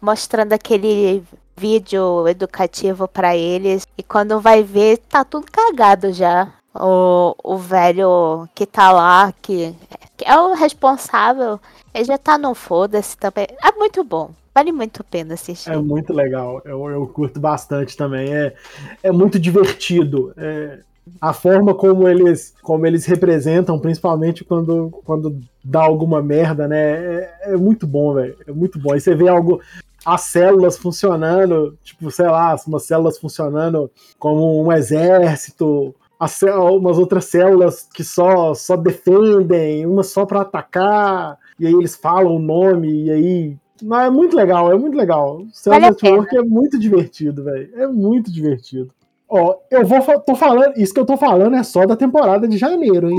[0.00, 1.24] mostrando aquele
[1.58, 6.52] vídeo educativo para eles e quando vai ver tá tudo cagado já.
[6.74, 9.74] O, o velho que tá lá, que,
[10.16, 11.58] que é o responsável,
[11.92, 13.48] ele já tá no foda-se também.
[13.62, 14.30] É muito bom.
[14.54, 15.70] Vale muito a pena assistir.
[15.70, 16.60] É muito legal.
[16.64, 18.34] Eu, eu curto bastante também.
[18.34, 18.54] É,
[19.02, 20.32] é muito divertido.
[20.36, 20.80] É,
[21.20, 26.78] a forma como eles, como eles representam, principalmente quando, quando dá alguma merda, né?
[26.80, 28.36] É, é muito bom, velho.
[28.46, 28.92] É muito bom.
[28.92, 29.60] Aí você vê algo.
[30.04, 37.26] As células funcionando, tipo, sei lá, umas células funcionando como um exército, as, umas outras
[37.26, 43.04] células que só, só defendem, uma só para atacar, e aí eles falam o nome,
[43.04, 45.44] e aí não, é muito legal, é muito legal.
[45.52, 47.70] Cells vale Network é muito divertido, velho.
[47.74, 48.90] É muito divertido.
[49.28, 52.56] Ó, eu vou tô falando, isso que eu tô falando é só da temporada de
[52.56, 53.18] janeiro, hein?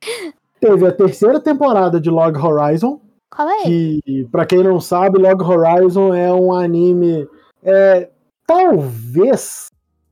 [0.60, 3.00] Teve a terceira temporada de Log Horizon.
[3.64, 7.26] Que, pra quem não sabe, Log Horizon é um anime.
[7.62, 8.10] É,
[8.46, 9.70] talvez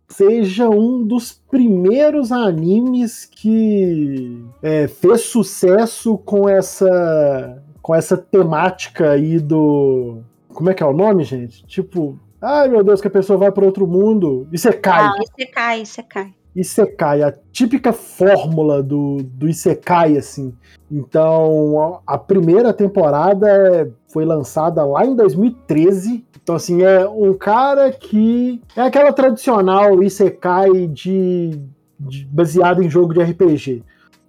[0.08, 9.38] seja um dos primeiros animes que é, fez sucesso com essa com essa temática aí
[9.38, 10.22] do.
[10.48, 11.64] Como é que é o nome, gente?
[11.66, 15.04] Tipo, Ai meu Deus, que a pessoa vai para outro mundo e você cai.
[15.04, 16.34] Ah, Isekai, Isekai.
[16.56, 20.54] Isekai, a típica fórmula do, do Isekai, assim.
[20.90, 26.24] Então, a, primeira temporada é- foi lançada lá em 2013.
[26.42, 28.62] Então, assim, é um cara que.
[28.74, 31.60] É aquela tradicional Isekai de,
[32.00, 33.82] de baseado em jogo de RPG.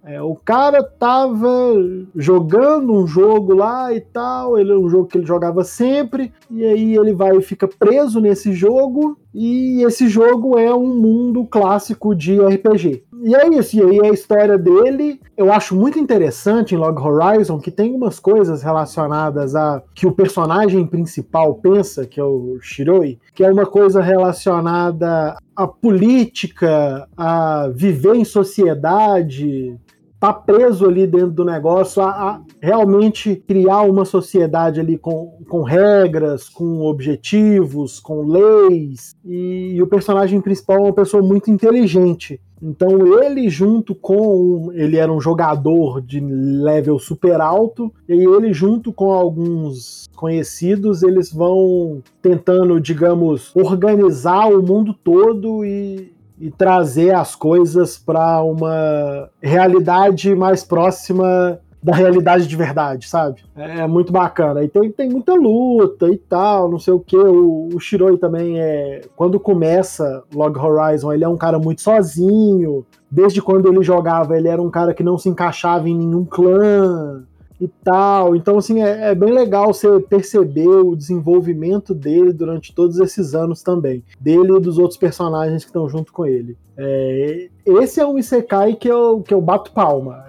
[0.04, 1.74] É, o cara tava
[2.14, 6.64] jogando um jogo lá e tal, ele é um jogo que ele jogava sempre, e
[6.64, 12.14] aí ele vai e fica preso nesse jogo, e esse jogo é um mundo clássico
[12.14, 13.04] de RPG.
[13.22, 17.58] E é isso, e aí a história dele, eu acho muito interessante em Log Horizon
[17.58, 23.18] que tem umas coisas relacionadas a que o personagem principal pensa, que é o Shiroi,
[23.34, 29.76] que é uma coisa relacionada à política, a viver em sociedade,
[30.20, 35.62] tá preso ali dentro do negócio a, a realmente criar uma sociedade ali com, com
[35.62, 39.14] regras, com objetivos, com leis.
[39.24, 42.40] E, e o personagem principal é uma pessoa muito inteligente.
[42.60, 48.92] Então ele junto com ele era um jogador de level super alto e ele junto
[48.92, 57.34] com alguns conhecidos eles vão tentando digamos organizar o mundo todo e, e trazer as
[57.34, 63.42] coisas para uma realidade mais próxima da realidade de verdade, sabe?
[63.56, 64.64] É muito bacana.
[64.64, 67.16] E tem, tem muita luta e tal, não sei o que.
[67.16, 69.02] O, o Shiroi também é.
[69.16, 72.84] Quando começa Log Horizon, ele é um cara muito sozinho.
[73.10, 77.22] Desde quando ele jogava, ele era um cara que não se encaixava em nenhum clã
[77.60, 78.36] e tal.
[78.36, 83.62] Então, assim, é, é, bem legal você perceber o desenvolvimento dele durante todos esses anos
[83.62, 84.02] também.
[84.20, 86.56] Dele e dos outros personagens que estão junto com ele.
[86.76, 90.24] É, esse é um Isekai que eu, que eu bato palma.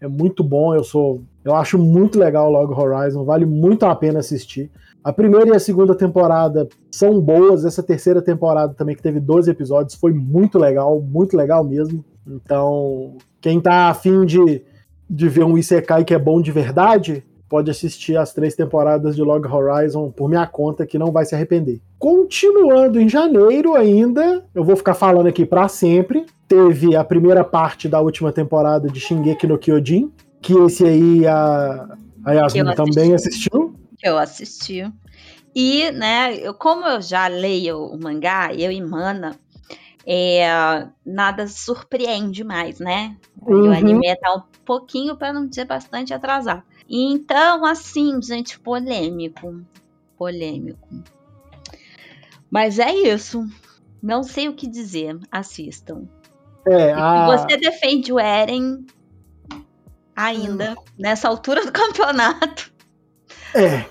[0.00, 1.22] É, é muito bom, eu sou.
[1.44, 4.70] Eu acho muito legal o Log Horizon, vale muito a pena assistir.
[5.02, 9.50] A primeira e a segunda temporada são boas, essa terceira temporada também, que teve 12
[9.50, 12.04] episódios, foi muito legal, muito legal mesmo.
[12.26, 14.62] Então, quem tá afim de
[15.08, 19.22] de ver um Isekai que é bom de verdade, pode assistir as três temporadas de
[19.22, 21.80] Log Horizon por minha conta, que não vai se arrepender.
[21.98, 26.26] Continuando em janeiro ainda, eu vou ficar falando aqui para sempre.
[26.46, 31.88] Teve a primeira parte da última temporada de Shingeki no Kyojin, que esse aí a,
[32.24, 33.74] a Yasmin também assistiu.
[34.02, 34.84] Eu assisti.
[35.54, 39.34] E, né, eu, como eu já leio o mangá, eu e Mana,
[40.10, 43.14] é, nada surpreende mais, né?
[43.42, 43.68] Uhum.
[43.68, 46.62] O anime tá um pouquinho, para não dizer bastante, atrasado.
[46.88, 49.62] Então, assim, gente, polêmico.
[50.16, 50.88] Polêmico.
[52.50, 53.46] Mas é isso.
[54.02, 55.18] Não sei o que dizer.
[55.30, 56.08] Assistam.
[56.66, 57.26] É, a...
[57.26, 58.86] Você defende o Eren
[60.16, 60.84] ainda, hum.
[60.98, 62.72] nessa altura do campeonato.
[63.54, 63.84] É.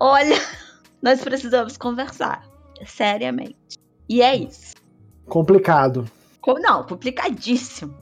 [0.00, 0.36] Olha,
[1.02, 2.42] nós precisamos conversar.
[2.86, 3.78] Seriamente.
[4.08, 4.81] E é isso.
[5.26, 6.04] Complicado.
[6.60, 7.94] Não, complicadíssimo.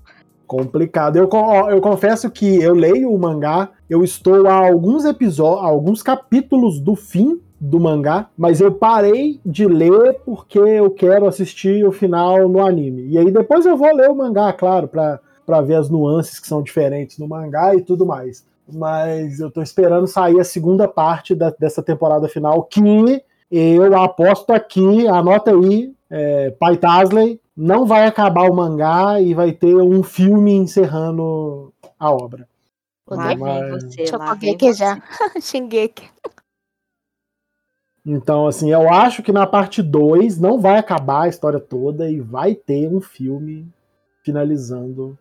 [0.47, 1.17] Complicado.
[1.17, 1.29] Eu,
[1.71, 6.97] eu confesso que eu leio o mangá, eu estou a alguns episódios, alguns capítulos do
[6.97, 12.65] fim do mangá, mas eu parei de ler porque eu quero assistir o final no
[12.65, 13.07] anime.
[13.09, 16.47] E aí depois eu vou ler o mangá, claro, para para ver as nuances que
[16.47, 18.47] são diferentes no mangá e tudo mais.
[18.73, 24.51] Mas eu tô esperando sair a segunda parte da, dessa temporada final, que eu aposto
[24.51, 30.03] aqui, anota aí, é, Pai Tasley, não vai acabar o mangá e vai ter um
[30.03, 32.49] filme encerrando a obra.
[33.09, 35.03] Lá você, Shokugeki já.
[35.41, 36.09] Shingeki.
[38.07, 42.21] Então, assim, eu acho que na parte 2 não vai acabar a história toda e
[42.21, 43.69] vai ter um filme
[44.25, 45.19] finalizando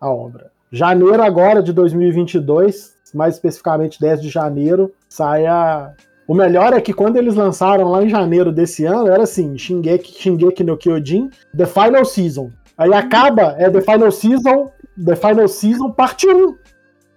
[0.00, 0.50] a obra.
[0.70, 5.92] Janeiro agora de 2022, mais especificamente 10 de janeiro, sai a
[6.26, 10.12] o melhor é que quando eles lançaram lá em janeiro desse ano, era assim, Shingeki,
[10.12, 12.50] Shingeki no Kyojin, The Final Season.
[12.78, 14.70] Aí acaba, é The Final Season,
[15.04, 16.56] The Final Season, parte 1.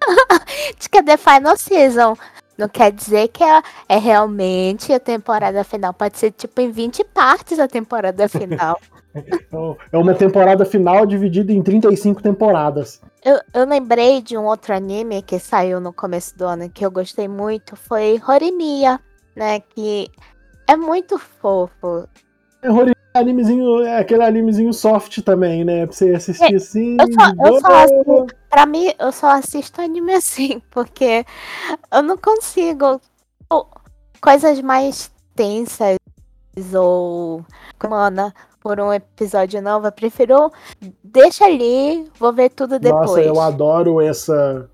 [0.77, 2.15] Diz que é The Final Season.
[2.57, 5.93] Não quer dizer que é, é, realmente a temporada final.
[5.93, 8.79] Pode ser tipo em 20 partes a temporada final.
[9.91, 13.01] É uma temporada final dividida em 35 temporadas.
[13.23, 16.91] Eu, eu lembrei de um outro anime que saiu no começo do ano que eu
[16.91, 18.99] gostei muito, foi Horimiya,
[19.35, 19.59] né?
[19.59, 20.09] Que
[20.67, 22.07] é muito fofo.
[22.61, 25.85] É Horimiya é animezinho, é aquele animezinho soft também, né?
[25.85, 26.97] Pra você assistir é, assim.
[26.99, 31.25] Eu só, eu só assisto, pra mim, eu só assisto anime assim, porque
[31.91, 32.99] eu não consigo.
[34.19, 35.97] Coisas mais tensas
[36.73, 37.45] ou.
[37.87, 38.33] Mano,
[38.65, 40.51] por um episódio novo, eu prefiro
[41.03, 43.11] deixa ali, vou ver tudo depois.
[43.11, 44.67] Nossa, eu adoro essa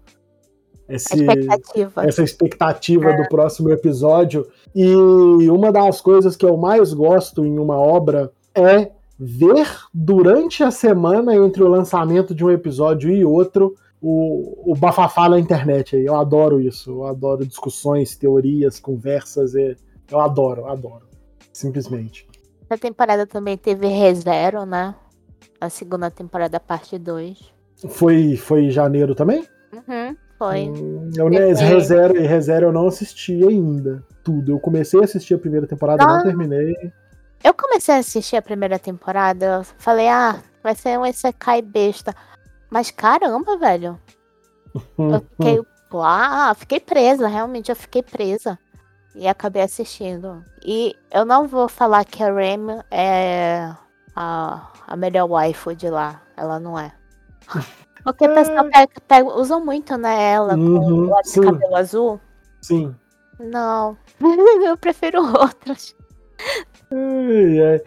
[0.87, 2.07] esse, expectativa.
[2.07, 3.17] essa expectativa é.
[3.17, 4.47] do próximo episódio.
[4.73, 4.95] E
[5.49, 11.35] uma das coisas que eu mais gosto em uma obra é ver durante a semana
[11.35, 15.97] entre o lançamento de um episódio e outro o, o bafafá na internet.
[15.97, 16.91] Eu adoro isso.
[16.91, 19.53] Eu adoro discussões, teorias, conversas.
[19.53, 21.09] Eu adoro, adoro.
[21.51, 22.30] Simplesmente.
[22.71, 24.95] Essa temporada também teve ReZero, né?
[25.59, 27.37] A segunda temporada, parte 2.
[27.89, 29.45] Foi, foi em janeiro também?
[29.73, 30.69] Uhum, foi.
[30.69, 34.01] Hum, eu, né, ReZero e ReZero eu não assisti ainda.
[34.23, 34.53] Tudo.
[34.53, 36.73] Eu comecei a assistir a primeira temporada, não, não terminei.
[37.43, 42.15] Eu comecei a assistir a primeira temporada, falei, ah, vai ser um Isekai besta.
[42.69, 43.99] Mas caramba, velho.
[44.97, 45.61] Eu fiquei.
[45.93, 48.57] Ah, fiquei presa, realmente eu fiquei presa.
[49.15, 50.43] E acabei assistindo.
[50.63, 53.69] E eu não vou falar que a Rem é
[54.15, 56.21] a, a melhor waifu de lá.
[56.37, 56.91] Ela não é.
[58.03, 62.19] Porque o pessoal pega, pega, usam muito, né, ela uhum, com o cabelo azul.
[62.59, 62.95] Sim.
[63.39, 63.95] Não.
[64.65, 65.95] eu prefiro outras.
[66.91, 67.81] Ai, ai.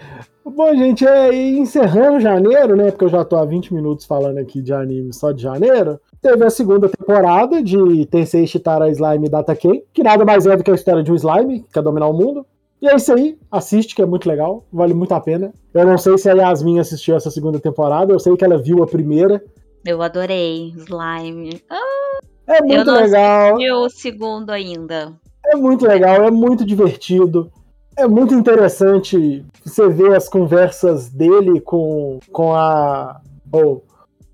[0.45, 2.91] Bom, gente, é, encerrando janeiro, né?
[2.91, 5.99] Porque eu já tô há 20 minutos falando aqui de anime só de janeiro.
[6.25, 10.65] Teve a segunda temporada de Tensei Shitara Slime Data Ken, que nada mais é do
[10.65, 12.47] que a história de um slime que quer dominar o mundo.
[12.81, 15.53] E é isso aí, assiste, que é muito legal, vale muito a pena.
[15.75, 18.83] Eu não sei se a Yasmin assistiu essa segunda temporada, eu sei que ela viu
[18.83, 19.45] a primeira.
[19.85, 21.61] Eu adorei Slime.
[21.69, 23.59] Ah, é muito eu não legal.
[23.85, 25.13] o segundo ainda.
[25.45, 27.53] É muito legal, é muito divertido.
[27.99, 33.21] É muito interessante você ver as conversas dele com, com a.
[33.53, 33.83] Oh,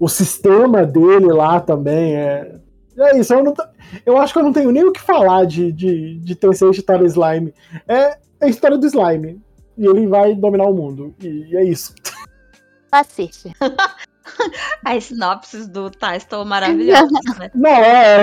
[0.01, 2.17] o sistema dele lá também.
[2.17, 2.59] É,
[2.99, 3.35] é isso.
[3.35, 3.55] Eu, não,
[4.07, 7.05] eu acho que eu não tenho nem o que falar de, de, de Tensei Shitara
[7.05, 7.53] Slime.
[7.87, 9.39] É, é a história do Slime.
[9.77, 11.15] E ele vai dominar o mundo.
[11.21, 11.95] E é isso.
[12.91, 13.53] Assiste.
[14.85, 17.51] As sinopses do Tais estão maravilhosas, né?
[17.55, 18.23] Não, é.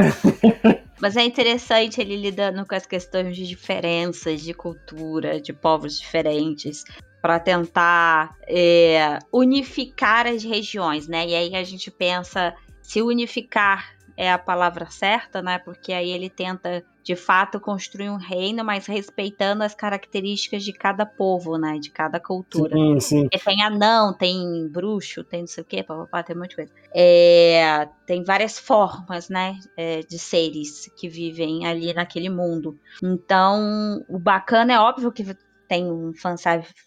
[0.99, 6.83] Mas é interessante ele lidando com as questões de diferenças de cultura, de povos diferentes,
[7.21, 11.27] para tentar é, unificar as regiões, né?
[11.27, 15.59] E aí a gente pensa se unificar é a palavra certa, né?
[15.59, 21.05] Porque aí ele tenta de fato construir um reino, mas respeitando as características de cada
[21.05, 21.77] povo, né?
[21.79, 22.75] De cada cultura.
[22.75, 23.27] Sim, sim.
[23.31, 26.55] E tem anão, tem bruxo, tem não sei o quê, papapá, tem um monte de
[26.57, 26.71] coisa.
[26.93, 29.55] É, tem várias formas, né?
[29.77, 32.77] É, de seres que vivem ali naquele mundo.
[33.01, 35.23] Então, o bacana é óbvio que
[35.67, 36.11] tem um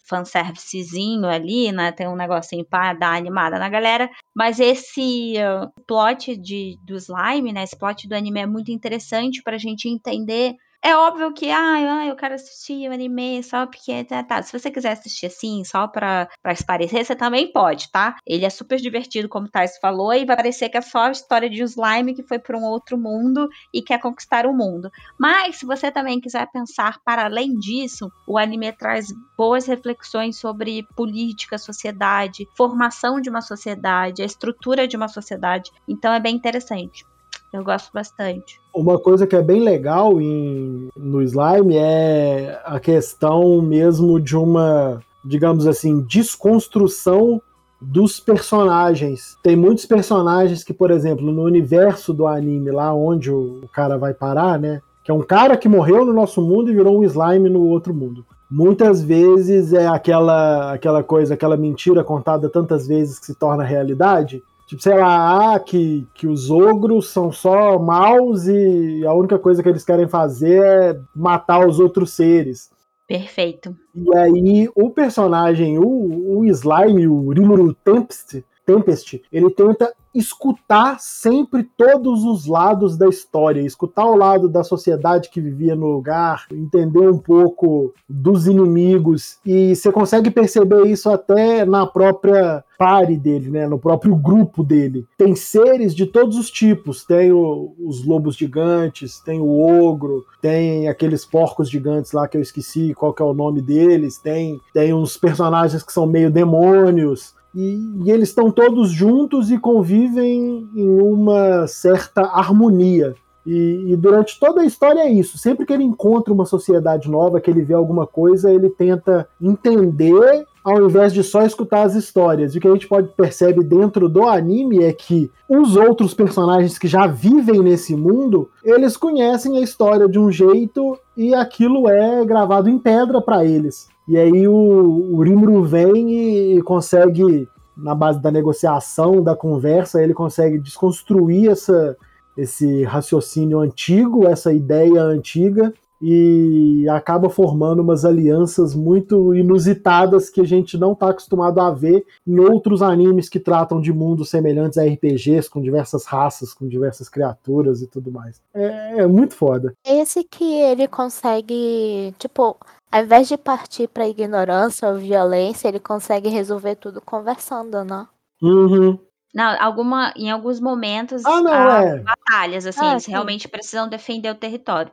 [0.07, 1.91] fanservicezinho ali, né?
[1.91, 4.09] Tem um negocinho para dar animada na galera.
[4.35, 7.63] Mas esse uh, plot de, do slime, né?
[7.63, 12.15] Esse plot do anime é muito interessante pra gente entender é óbvio que, ah, eu
[12.15, 14.03] quero assistir o anime só porque.
[14.03, 14.41] Tá, tá.
[14.41, 18.17] Se você quiser assistir assim, só pra, pra esparecer, você também pode, tá?
[18.25, 21.11] Ele é super divertido, como o Thais falou, e vai parecer que é só a
[21.11, 24.89] história de um slime que foi para um outro mundo e quer conquistar o mundo.
[25.19, 29.07] Mas, se você também quiser pensar para além disso, o anime traz
[29.37, 35.71] boas reflexões sobre política, sociedade, formação de uma sociedade, a estrutura de uma sociedade.
[35.87, 37.05] Então, é bem interessante.
[37.51, 38.59] Eu gosto bastante.
[38.73, 45.01] Uma coisa que é bem legal em, no slime é a questão mesmo de uma,
[45.23, 47.41] digamos assim, desconstrução
[47.81, 49.37] dos personagens.
[49.41, 54.13] Tem muitos personagens que, por exemplo, no universo do anime, lá onde o, cara vai
[54.13, 54.81] parar, né?
[55.03, 57.93] Que é um cara que morreu no nosso mundo e virou um slime no outro
[57.93, 58.23] mundo.
[58.49, 64.43] Muitas vezes é aquela, aquela coisa, aquela mentira contada tantas vezes que se torna realidade.
[64.71, 69.61] Tipo, sei lá, ah, que, que os ogros são só maus e a única coisa
[69.61, 72.71] que eles querem fazer é matar os outros seres.
[73.05, 73.75] Perfeito.
[73.93, 78.45] E aí, o personagem, o, o Slime, o Rimuru Tempest,
[78.75, 85.29] Tempest, ele tenta escutar sempre todos os lados da história, escutar o lado da sociedade
[85.29, 91.65] que vivia no lugar, entender um pouco dos inimigos e você consegue perceber isso até
[91.65, 95.05] na própria pare dele, né, no próprio grupo dele.
[95.17, 100.89] Tem seres de todos os tipos, tem o, os lobos gigantes, tem o ogro, tem
[100.89, 104.93] aqueles porcos gigantes lá que eu esqueci qual que é o nome deles, tem tem
[104.93, 110.99] uns personagens que são meio demônios, e, e eles estão todos juntos e convivem em
[110.99, 113.15] uma certa harmonia.
[113.45, 115.37] E, e, durante toda a história é isso.
[115.37, 120.45] Sempre que ele encontra uma sociedade nova, que ele vê alguma coisa, ele tenta entender
[120.63, 122.53] ao invés de só escutar as histórias.
[122.53, 126.77] E o que a gente pode perceber dentro do anime é que os outros personagens
[126.77, 132.23] que já vivem nesse mundo, eles conhecem a história de um jeito e aquilo é
[132.23, 133.89] gravado em pedra para eles.
[134.07, 137.47] E aí o, o Rimuru vem e consegue,
[137.77, 141.95] na base da negociação, da conversa, ele consegue desconstruir essa,
[142.37, 150.43] esse raciocínio antigo, essa ideia antiga, e acaba formando umas alianças muito inusitadas que a
[150.45, 154.83] gente não está acostumado a ver em outros animes que tratam de mundos semelhantes a
[154.83, 158.41] RPGs, com diversas raças, com diversas criaturas e tudo mais.
[158.53, 159.73] É, é muito foda.
[159.85, 162.57] Esse que ele consegue, tipo,
[162.91, 168.07] ao invés de partir pra ignorância ou violência, ele consegue resolver tudo conversando, né?
[168.41, 168.97] Uhum.
[169.33, 171.99] Não, alguma, em alguns momentos, Ah, não, há é.
[171.99, 173.11] batalhas, assim, Ah, eles sim.
[173.11, 174.91] realmente precisam defender o território.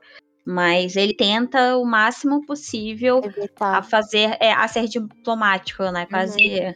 [0.51, 3.83] Mas ele tenta o máximo possível a Evitar.
[3.85, 6.07] fazer, é, a ser diplomático, né?
[6.07, 6.75] Quase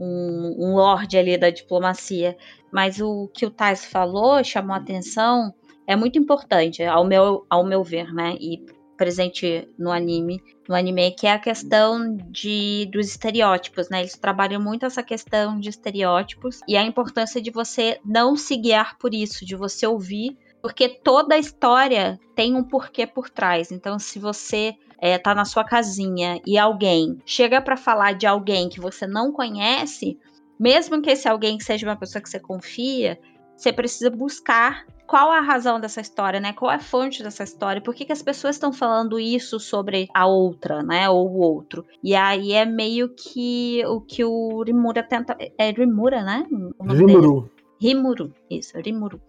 [0.00, 2.36] um, um lorde ali da diplomacia.
[2.72, 5.54] Mas o que o Tais falou chamou a atenção,
[5.86, 8.34] é muito importante, ao meu, ao meu ver, né?
[8.40, 14.00] E presente no anime, no anime, que é a questão de dos estereótipos, né?
[14.00, 18.98] Eles trabalham muito essa questão de estereótipos e a importância de você não se guiar
[18.98, 20.36] por isso, de você ouvir,
[20.68, 23.72] porque toda a história tem um porquê por trás.
[23.72, 28.68] Então, se você é, tá na sua casinha e alguém chega para falar de alguém
[28.68, 30.18] que você não conhece,
[30.60, 33.18] mesmo que esse alguém seja uma pessoa que você confia,
[33.56, 36.52] você precisa buscar qual a razão dessa história, né?
[36.52, 37.80] Qual é a fonte dessa história?
[37.80, 41.08] Por que, que as pessoas estão falando isso sobre a outra, né?
[41.08, 41.82] Ou o outro?
[42.04, 45.34] E aí é meio que o que o Rimura tenta.
[45.56, 46.46] É Rimura, né?
[46.50, 47.06] Nome dele.
[47.06, 47.50] Rimuru.
[47.80, 49.20] Rimuru, isso, Rimuru.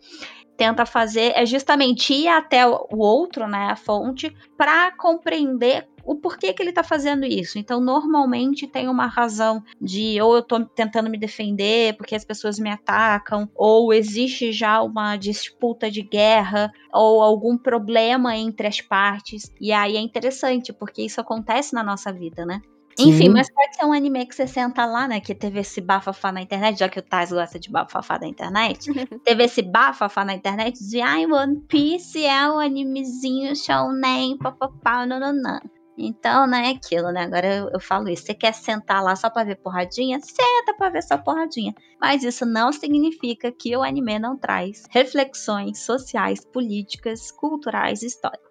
[0.60, 6.52] Tenta fazer é justamente ir até o outro, né, a fonte, para compreender o porquê
[6.52, 7.58] que ele tá fazendo isso.
[7.58, 12.60] Então, normalmente tem uma razão de ou eu tô tentando me defender porque as pessoas
[12.60, 19.50] me atacam, ou existe já uma disputa de guerra, ou algum problema entre as partes.
[19.62, 22.60] E aí é interessante, porque isso acontece na nossa vida, né?
[23.00, 23.30] Enfim, Sim.
[23.30, 25.22] mas pode ser um anime que você senta lá, né?
[25.22, 28.88] Que teve esse bafafá na internet, já que o Tais gosta de bafafá da internet.
[29.24, 35.60] teve esse bafafá na internet de ai, One Piece é um animezinho shounen, papapá, nananã.
[36.02, 37.24] Então, né, é aquilo, né?
[37.24, 38.26] Agora eu, eu falo isso.
[38.26, 40.20] Você quer sentar lá só pra ver porradinha?
[40.22, 41.76] Senta pra ver só porradinha.
[42.00, 48.49] Mas isso não significa que o anime não traz reflexões sociais, políticas, culturais, históricas.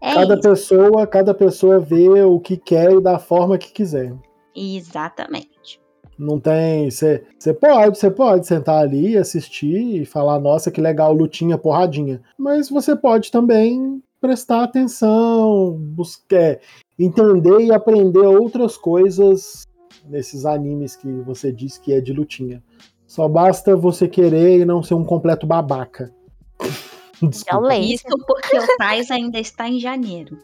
[0.00, 0.42] É Cada isso.
[0.42, 4.12] pessoa, cada pessoa vê o que quer e da forma que quiser.
[4.54, 5.80] Exatamente.
[6.18, 6.90] Não tem.
[6.90, 7.22] Você
[7.60, 12.20] pode, você pode sentar ali, assistir e falar, nossa, que legal, lutinha, porradinha.
[12.38, 16.58] Mas você pode também prestar atenção, buscar,
[16.98, 19.64] entender e aprender outras coisas
[20.08, 22.62] nesses animes que você diz que é de lutinha.
[23.06, 26.12] Só basta você querer e não ser um completo babaca.
[27.28, 27.74] Desculpa.
[27.76, 30.38] Isso porque o Tais ainda está em janeiro.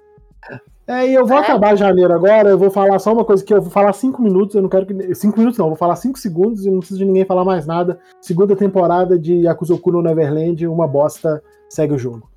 [0.87, 1.41] É, e eu vou É.
[1.41, 4.55] acabar janeiro agora, eu vou falar só uma coisa que eu vou falar cinco minutos,
[4.55, 5.15] eu não quero que.
[5.15, 7.67] Cinco minutos não, eu vou falar cinco segundos e não preciso de ninguém falar mais
[7.67, 8.01] nada.
[8.23, 12.31] Segunda temporada de Yakuza no Neverland, uma bosta, segue o jogo.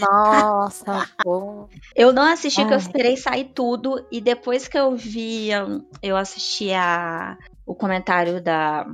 [0.00, 1.68] Nossa, pô.
[1.94, 2.78] Eu não assisti, que eu Ai.
[2.78, 4.04] esperei sair tudo.
[4.10, 8.84] E depois que eu vi, eu- eu assisti a, o comentário da,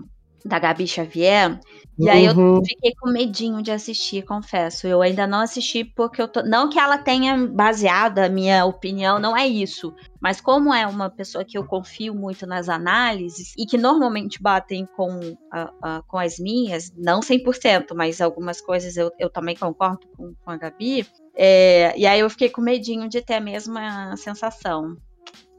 [0.44, 1.58] da Gabi Xavier.
[1.98, 2.62] E aí eu Uhum.
[2.64, 4.86] fiquei com medinho de assistir, confesso.
[4.86, 6.42] Eu ainda não assisti porque eu tô.
[6.42, 9.94] Não que ela tenha baseado a minha opinião, não é isso.
[10.20, 14.86] Mas como é uma pessoa que eu confio muito nas análises e que normalmente batem
[14.96, 20.00] com, a- a- com as minhas, não 100%, mas algumas coisas eu, eu também concordo
[20.16, 21.06] com, com a Gabi.
[21.36, 24.96] é, e aí eu fiquei com medinho de ter a mesma sensação.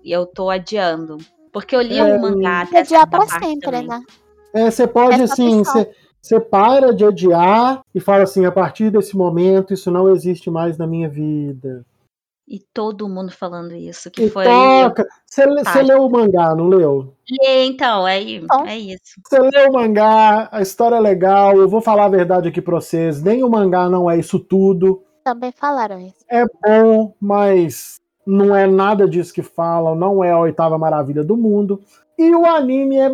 [0.04, 1.18] E eu tô adiando.
[1.52, 3.88] Porque eu li É, o mangá até Adiar pra sempre, também.
[3.88, 4.02] né?
[4.54, 5.92] É, você pode, Essa assim, você
[6.24, 10.78] você para de adiar e fala assim: a partir desse momento, isso não existe mais
[10.78, 11.86] na minha vida.
[12.48, 14.46] E todo mundo falando isso, que E foi.
[14.46, 15.06] toca.
[15.26, 15.46] Você
[15.82, 17.14] leu o mangá, não leu?
[17.28, 18.66] E, então, é, Então.
[18.66, 19.20] é isso.
[19.26, 22.76] Você leu o mangá, a história é legal, eu vou falar a verdade aqui pra
[22.76, 25.04] vocês, nem o mangá não é isso tudo.
[25.24, 26.18] Também falaram isso.
[26.30, 31.36] É bom, mas não é nada disso que falam, não é a oitava maravilha do
[31.38, 31.82] mundo.
[32.18, 33.10] E o anime é.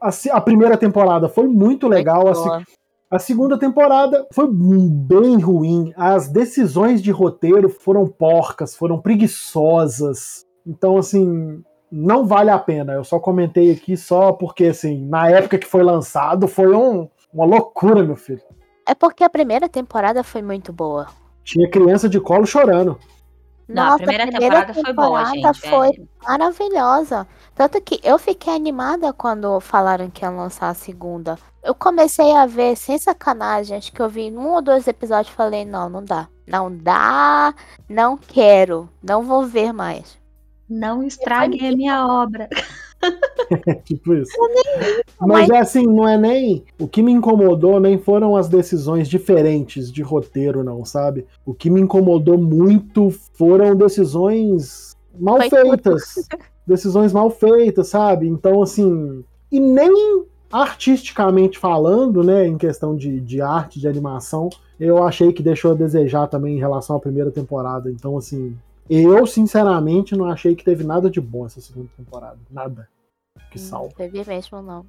[0.00, 2.62] A, a primeira temporada foi muito legal, a,
[3.10, 5.92] a segunda temporada foi bem ruim.
[5.96, 10.44] As decisões de roteiro foram porcas, foram preguiçosas.
[10.66, 12.92] Então, assim, não vale a pena.
[12.94, 17.44] Eu só comentei aqui só porque, assim, na época que foi lançado, foi um- uma
[17.44, 18.42] loucura, meu filho.
[18.86, 21.08] É porque a primeira temporada foi muito boa.
[21.44, 22.98] Tinha criança de colo chorando.
[23.70, 25.70] Não, a Nossa, primeira temporada foi boa, temporada gente.
[25.70, 26.28] foi é.
[26.28, 27.26] maravilhosa.
[27.54, 31.38] Tanto que eu fiquei animada quando falaram que ia lançar a segunda.
[31.62, 35.36] Eu comecei a ver sem sacanagem, acho que eu vi um ou dois episódios e
[35.36, 36.28] falei, não, não dá.
[36.46, 37.54] Não dá,
[37.88, 40.18] não quero, não vou ver mais.
[40.68, 42.48] Não estrague a minha obra.
[43.84, 44.32] tipo isso.
[45.20, 46.64] Mas é assim, não é nem.
[46.78, 51.26] O que me incomodou nem foram as decisões diferentes de roteiro, não, sabe?
[51.44, 56.28] O que me incomodou muito foram decisões mal Foi feitas.
[56.66, 58.28] Decisões mal feitas, sabe?
[58.28, 59.24] Então, assim.
[59.50, 64.48] E nem artisticamente falando, né, em questão de, de arte, de animação,
[64.78, 67.90] eu achei que deixou a desejar também em relação à primeira temporada.
[67.90, 68.56] Então, assim,
[68.90, 72.38] eu sinceramente não achei que teve nada de bom essa segunda temporada.
[72.50, 72.88] Nada.
[73.50, 73.86] Que salva.
[73.86, 74.84] Não teve mesmo, não.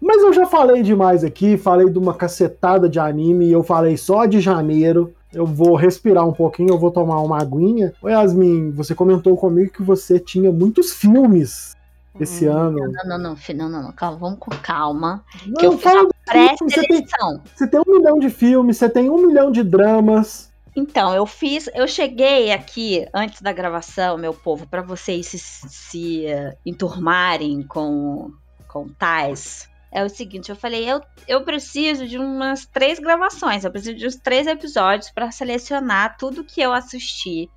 [0.00, 4.24] Mas eu já falei demais aqui, falei de uma cacetada de anime, eu falei só
[4.24, 5.12] de janeiro.
[5.32, 7.92] Eu vou respirar um pouquinho, eu vou tomar uma aguinha.
[8.00, 11.76] Ô Yasmin, você comentou comigo que você tinha muitos filmes
[12.18, 12.78] esse Hum, ano.
[12.78, 15.22] Não, não, não, não, não, não, calma, vamos com calma.
[15.46, 17.40] Não, Que eu fiz uma filme, você, tem, pré-seleção.
[17.54, 20.47] você tem um milhão de filmes, você tem um milhão de dramas.
[20.76, 26.26] Então, eu fiz, eu cheguei aqui antes da gravação, meu povo, para vocês se, se
[26.26, 28.32] eh, enturmarem com
[28.68, 29.68] com Tais.
[29.90, 34.06] É o seguinte, eu falei, eu, eu preciso de umas três gravações, eu preciso de
[34.06, 37.48] uns três episódios para selecionar tudo que eu assisti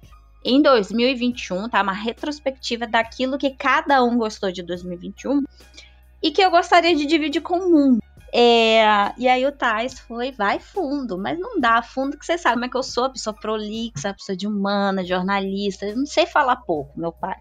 [0.43, 1.81] em 2021, tá?
[1.81, 5.43] Uma retrospectiva daquilo que cada um gostou de 2021
[6.23, 8.01] e que eu gostaria de dividir com o mundo.
[8.33, 12.55] É, e aí o Tais foi, vai fundo, mas não dá fundo que você sabe
[12.55, 16.55] como é que eu sou, pessoa prolixa, pessoa de humana, jornalista, eu não sei falar
[16.57, 17.35] pouco, meu pai.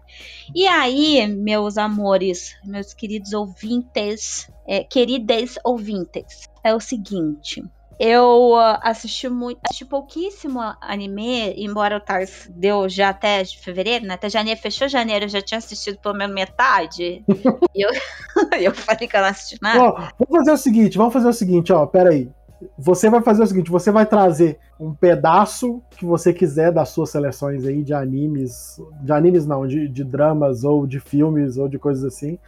[0.53, 7.63] E aí, meus amores, meus queridos ouvintes, é, queridas ouvintes, é o seguinte.
[8.03, 14.15] Eu ah, assisti muito, assisti pouquíssimo anime, embora o Tars deu já até fevereiro, né?
[14.15, 17.23] Até janeiro, fechou janeiro, eu já tinha assistido pelo menos metade.
[17.75, 17.91] e eu,
[18.59, 19.83] eu falei que eu não assisti nada.
[19.83, 22.27] Ó, vamos fazer o seguinte, vamos fazer o seguinte, ó, peraí.
[22.75, 27.11] Você vai fazer o seguinte, você vai trazer um pedaço que você quiser das suas
[27.11, 31.77] seleções aí de animes, de animes não, de, de dramas ou de filmes ou de
[31.77, 32.39] coisas assim.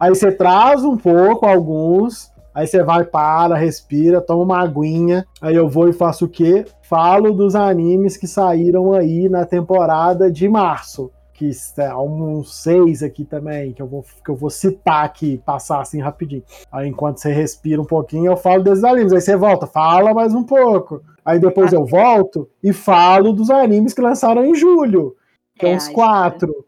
[0.00, 5.56] Aí você traz um pouco, alguns, aí você vai, para, respira, toma uma aguinha, aí
[5.56, 6.64] eu vou e faço o quê?
[6.82, 13.24] Falo dos animes que saíram aí na temporada de março que há uns seis aqui
[13.24, 16.44] também, que eu, vou, que eu vou citar aqui, passar assim rapidinho.
[16.70, 19.12] Aí enquanto você respira um pouquinho, eu falo desses animes.
[19.12, 21.02] Aí você volta, fala mais um pouco.
[21.24, 25.16] Aí depois eu volto e falo dos animes que lançaram em julho,
[25.58, 26.64] que é, É, uns quatro.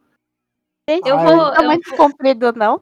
[0.88, 1.36] Eu vou.
[1.36, 2.80] Não é eu muito comprido, não.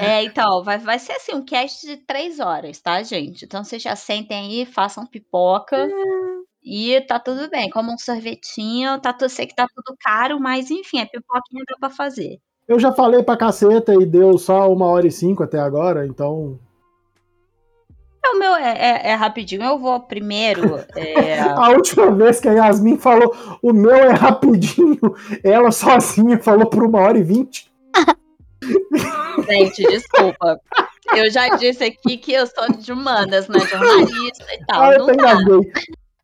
[0.00, 3.44] É, então, vai, vai ser assim, um cast de três horas, tá, gente?
[3.44, 5.88] Então vocês já sentem aí, façam pipoca.
[6.62, 10.70] E tá tudo bem, como um sorvetinho, tá, tu- sei que tá tudo caro, mas
[10.70, 12.38] enfim, a pipoquinha dá pra fazer.
[12.66, 16.58] Eu já falei pra caceta e deu só uma hora e cinco até agora, então.
[18.22, 20.84] É, O meu é, é- é rapidinho, eu vou primeiro.
[20.96, 24.98] é, A última vez que a Yasmin falou o meu é rapidinho,
[25.42, 27.70] ela sozinha falou por uma hora e vinte.
[29.48, 30.60] gente, desculpa.
[31.14, 33.58] Eu já disse aqui que eu sou de humanas, né?
[33.60, 34.82] Jornalista e tal.
[34.82, 35.38] Ah, eu não dá.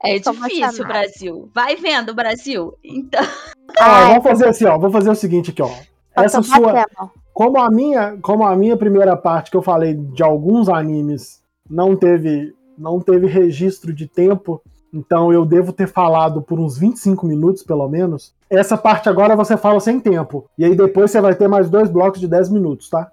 [0.05, 0.87] É difícil.
[0.87, 1.51] Brasil.
[1.55, 2.75] Vai vendo, Brasil.
[2.85, 3.25] Então.
[3.81, 4.79] Ai, vamos fazer assim, ó.
[4.79, 5.71] Vou fazer o seguinte aqui, ó.
[6.17, 6.87] Essa sua,
[7.33, 11.97] como a minha, como a minha primeira parte que eu falei de alguns animes não
[11.97, 14.63] teve, não teve registro de tempo,
[14.95, 18.33] então eu devo ter falado por uns 25 minutos pelo menos.
[18.49, 20.49] Essa parte agora você fala sem tempo.
[20.57, 23.11] E aí depois você vai ter mais dois blocos de 10 minutos, tá?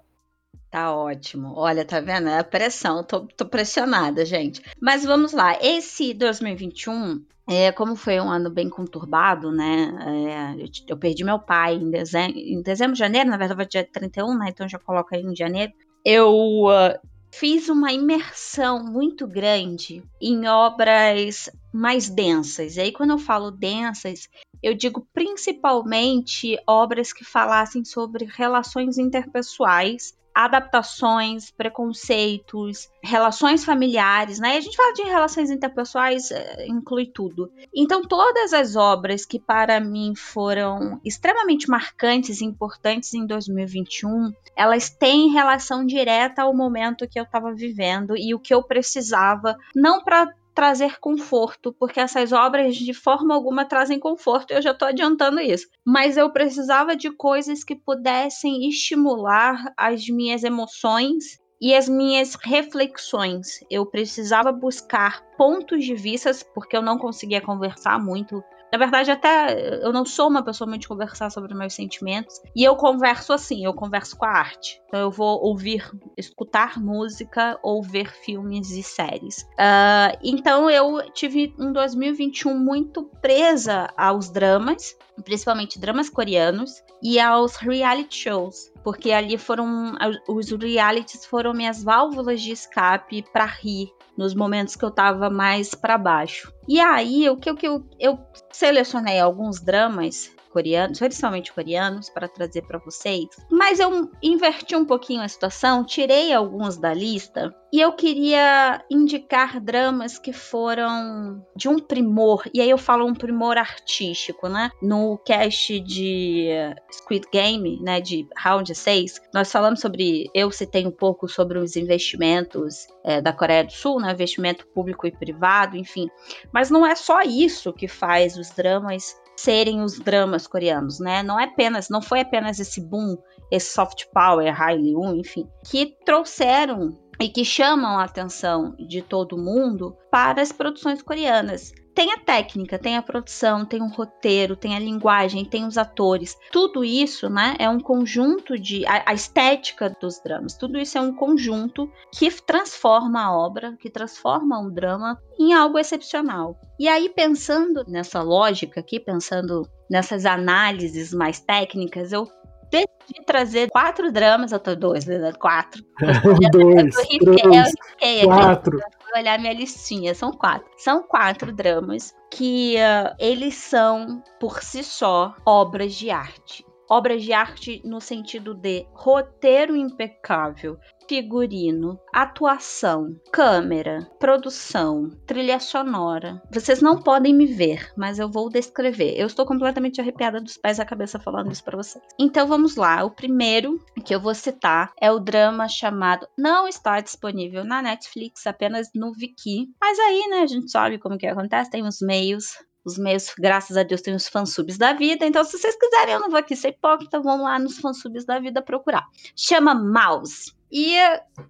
[0.70, 1.52] Tá ótimo.
[1.56, 2.28] Olha, tá vendo?
[2.28, 3.04] É a pressão.
[3.04, 4.62] Tô, tô pressionada, gente.
[4.80, 5.58] Mas vamos lá.
[5.60, 10.56] Esse 2021, é, como foi um ano bem conturbado, né?
[10.58, 14.46] é, eu, perdi meu pai em dezembro, em dezembro, janeiro, na verdade, dia 31, né?
[14.48, 15.72] Então já coloca aí em janeiro.
[16.04, 16.98] Eu ah,
[17.32, 22.76] fiz uma imersão muito grande em obras mais densas.
[22.76, 24.28] E aí, quando eu falo densas,
[24.62, 34.54] eu digo principalmente obras que falassem sobre relações interpessoais adaptações, preconceitos, relações familiares, né?
[34.54, 37.50] E a gente fala de relações interpessoais, eh, inclui tudo.
[37.74, 44.88] Então, todas as obras que para mim foram extremamente marcantes e importantes em 2021, elas
[44.88, 50.02] têm relação direta ao momento que eu estava vivendo e o que eu precisava, não
[50.02, 55.40] para trazer conforto, porque essas obras de forma alguma trazem conforto, eu já estou adiantando
[55.40, 55.66] isso.
[55.84, 63.60] Mas eu precisava de coisas que pudessem estimular as minhas emoções e as minhas reflexões.
[63.70, 68.42] Eu precisava buscar pontos de vista, porque eu não conseguia conversar muito.
[68.72, 72.40] Na verdade, até eu não sou uma pessoa muito de conversar sobre meus sentimentos.
[72.56, 74.80] E eu converso assim, eu converso com a arte.
[74.88, 79.46] Então eu vou ouvir, escutar música ou ver filmes e séries.
[79.58, 87.56] Ah, então eu tive um 2021 muito presa aos dramas, principalmente dramas coreanos, e aos
[87.56, 88.71] reality shows.
[88.82, 89.94] Porque ali foram
[90.28, 95.74] os realities foram minhas válvulas de escape para rir nos momentos que eu tava mais
[95.74, 96.52] para baixo.
[96.68, 98.18] E aí, o que, o que eu, eu
[98.52, 103.28] selecionei alguns dramas coreanos, principalmente coreanos, para trazer para vocês.
[103.50, 109.58] Mas eu inverti um pouquinho a situação, tirei alguns da lista e eu queria indicar
[109.58, 114.70] dramas que foram de um primor, e aí eu falo um primor artístico, né?
[114.82, 116.50] No cast de
[116.92, 121.74] Squid Game, né, de Round 6, nós falamos sobre, eu citei um pouco sobre os
[121.74, 126.10] investimentos é, da Coreia do Sul, né, investimento público e privado, enfim.
[126.52, 131.22] Mas não é só isso que faz os dramas serem os dramas coreanos, né?
[131.22, 133.16] Não é apenas, não foi apenas esse boom,
[133.50, 139.96] esse soft power, Hallyu, enfim, que trouxeram e que chamam a atenção de todo mundo
[140.10, 144.78] para as produções coreanas tem a técnica, tem a produção, tem um roteiro, tem a
[144.78, 146.36] linguagem, tem os atores.
[146.50, 150.56] Tudo isso, né, é um conjunto de a, a, estética dos dramas.
[150.56, 155.78] Tudo isso é um conjunto que transforma a obra, que transforma um drama em algo
[155.78, 156.58] excepcional.
[156.78, 162.26] E aí pensando nessa lógica aqui, pensando nessas análises mais técnicas, eu
[162.72, 165.32] decidi trazer quatro dramas, eu tô dois, né?
[165.34, 165.84] Quatro.
[166.50, 168.78] dois, eu, três, eu quatro.
[168.78, 170.68] Aqui, olhar minha listinha, são quatro.
[170.78, 177.32] São quatro dramas que uh, eles são, por si só, obras de arte obras de
[177.32, 180.78] arte no sentido de roteiro impecável,
[181.08, 186.42] figurino, atuação, câmera, produção, trilha sonora.
[186.50, 189.14] Vocês não podem me ver, mas eu vou descrever.
[189.16, 192.04] Eu estou completamente arrepiada dos pés à cabeça falando isso para vocês.
[192.18, 193.04] Então vamos lá.
[193.04, 198.46] O primeiro que eu vou citar é o drama chamado não está disponível na Netflix,
[198.46, 199.66] apenas no Viki.
[199.80, 202.52] Mas aí, né, a gente sabe como que acontece, tem os meios
[202.84, 205.24] os meios, graças a Deus, tem os fansubs da vida.
[205.26, 208.38] Então, se vocês quiserem, eu não vou aqui ser hipócrita, vão lá nos fansubs da
[208.38, 209.06] vida procurar.
[209.36, 210.52] Chama Mouse.
[210.70, 210.96] E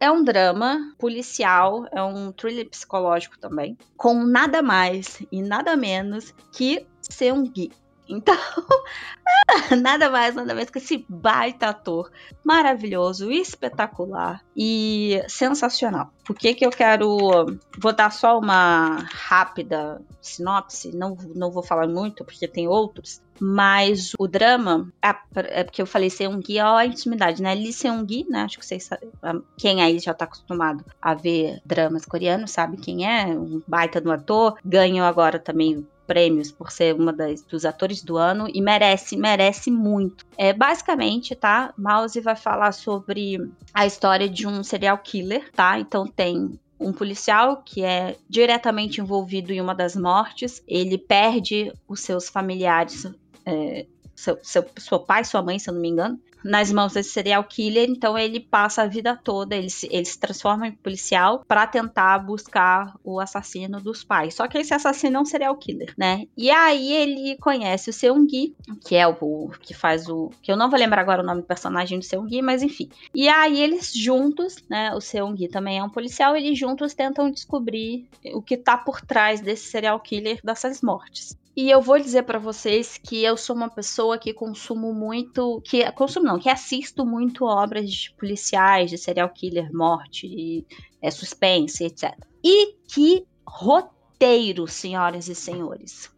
[0.01, 6.35] é um drama policial, é um thriller psicológico também, com nada mais e nada menos
[6.53, 7.71] que Seung-gi.
[8.09, 8.37] Então,
[9.81, 12.11] nada mais, nada menos que esse baita ator
[12.45, 16.13] maravilhoso, espetacular e sensacional.
[16.25, 17.59] Por que, que eu quero.
[17.79, 23.21] Vou dar só uma rápida sinopse, não, não vou falar muito, porque tem outros.
[23.41, 25.15] Mas o drama, é,
[25.61, 27.55] é porque eu falei Seung-gi, ó, a intimidade, né?
[27.55, 28.43] Lee Seung-gi, né?
[28.43, 29.11] Acho que vocês sabem,
[29.57, 34.13] quem aí já tá acostumado a ver dramas coreanos sabe quem é, um baita do
[34.13, 34.59] ator.
[34.65, 39.71] Ganhou agora também prêmios por ser uma das, dos atores do ano e merece, merece
[39.71, 40.25] muito.
[40.37, 41.73] É, basicamente, tá?
[41.77, 45.79] Mouse vai falar sobre a história de um serial killer, tá?
[45.79, 50.63] Então tem um policial que é diretamente envolvido em uma das mortes.
[50.67, 53.07] Ele perde os seus familiares,
[53.47, 57.11] é, seu, seu, seu pai, sua mãe, se eu não me engano, nas mãos desse
[57.11, 61.45] serial killer, então ele passa a vida toda, ele se, ele se transforma em policial
[61.47, 64.35] para tentar buscar o assassino dos pais.
[64.35, 66.27] Só que esse assassino é um serial killer, né?
[66.37, 68.55] E aí ele conhece o Seung-gi,
[68.87, 71.47] que é o, que faz o que eu não vou lembrar agora o nome do
[71.47, 72.89] personagem do Seung-gi, mas enfim.
[73.15, 78.09] E aí eles juntos, né, o Seung-gi também é um policial, eles juntos tentam descobrir
[78.35, 81.37] o que tá por trás desse serial killer dessas mortes.
[81.55, 85.91] E eu vou dizer para vocês que eu sou uma pessoa que consumo muito, que
[85.93, 90.67] consumo não, que assisto muito obras de policiais, de serial killer, morte,
[91.01, 92.15] é, suspense, etc.
[92.43, 96.11] E que roteiro, senhoras e senhores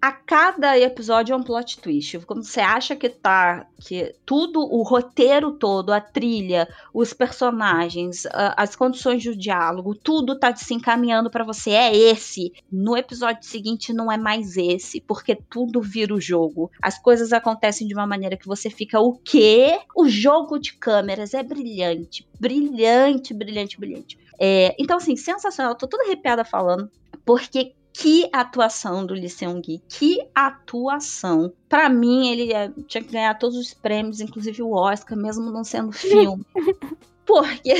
[0.00, 2.18] a cada episódio é um plot twist.
[2.20, 3.66] Quando você acha que tá.
[3.78, 10.54] que tudo, o roteiro todo, a trilha, os personagens, as condições do diálogo, tudo tá
[10.56, 11.70] se encaminhando para você.
[11.70, 12.52] É esse.
[12.72, 16.70] No episódio seguinte não é mais esse, porque tudo vira o jogo.
[16.80, 19.00] As coisas acontecem de uma maneira que você fica.
[19.00, 19.80] O quê?
[19.94, 22.26] O jogo de câmeras é brilhante.
[22.38, 24.18] Brilhante, brilhante, brilhante.
[24.38, 25.74] É, então, assim, sensacional.
[25.74, 26.90] Tô toda arrepiada falando.
[27.26, 31.52] Porque que atuação do Lee Seung-gi, que atuação.
[31.68, 35.62] Para mim, ele é, tinha que ganhar todos os prêmios, inclusive o Oscar, mesmo não
[35.62, 36.42] sendo filme.
[37.26, 37.74] Porque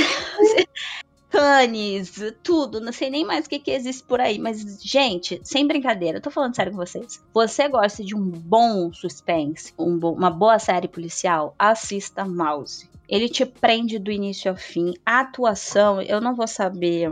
[1.31, 4.39] Cannes, tudo, não sei nem mais o que, que existe por aí.
[4.39, 7.25] Mas, gente, sem brincadeira, eu tô falando sério com vocês.
[7.33, 11.55] Você gosta de um bom suspense, um bo uma boa série policial?
[11.59, 12.91] Assista Mouse.
[13.09, 14.93] Ele te prende do início ao fim.
[15.07, 17.11] A atuação, eu não vou saber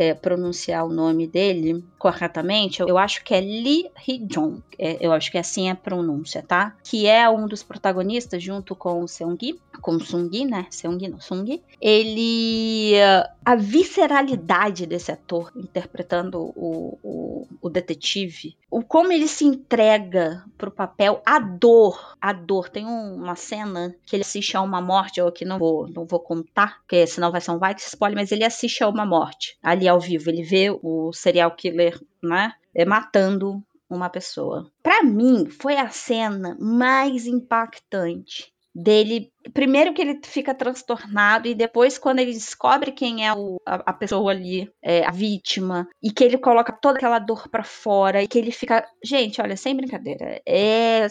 [0.00, 5.30] é, pronunciar o nome dele corretamente, eu acho que é Lee Hee-jong, é, eu acho
[5.30, 6.74] que assim é a pronúncia, tá?
[6.82, 10.66] Que é um dos protagonistas junto com o Seung-gi, com o Sung, né?
[10.70, 11.62] Seung não, Sung.
[11.80, 12.94] Ele
[13.44, 20.70] a visceralidade desse ator interpretando o, o, o, detetive, o como ele se entrega pro
[20.70, 22.68] papel, a dor, a dor.
[22.68, 26.20] Tem uma cena que ele assiste a uma morte, eu aqui não vou, não vou
[26.20, 29.88] contar, porque senão vai ser um white spoiler, mas ele assiste a uma morte ali
[29.90, 30.30] ao vivo.
[30.30, 34.70] Ele vê o serial killer, né, é, matando uma pessoa.
[34.82, 39.32] Para mim, foi a cena mais impactante dele.
[39.52, 43.92] Primeiro que ele fica transtornado e depois quando ele descobre quem é o, a, a,
[43.92, 48.28] pessoa ali, é, a vítima, e que ele coloca toda aquela dor para fora e
[48.28, 51.06] que ele fica, gente, olha, sem brincadeira, é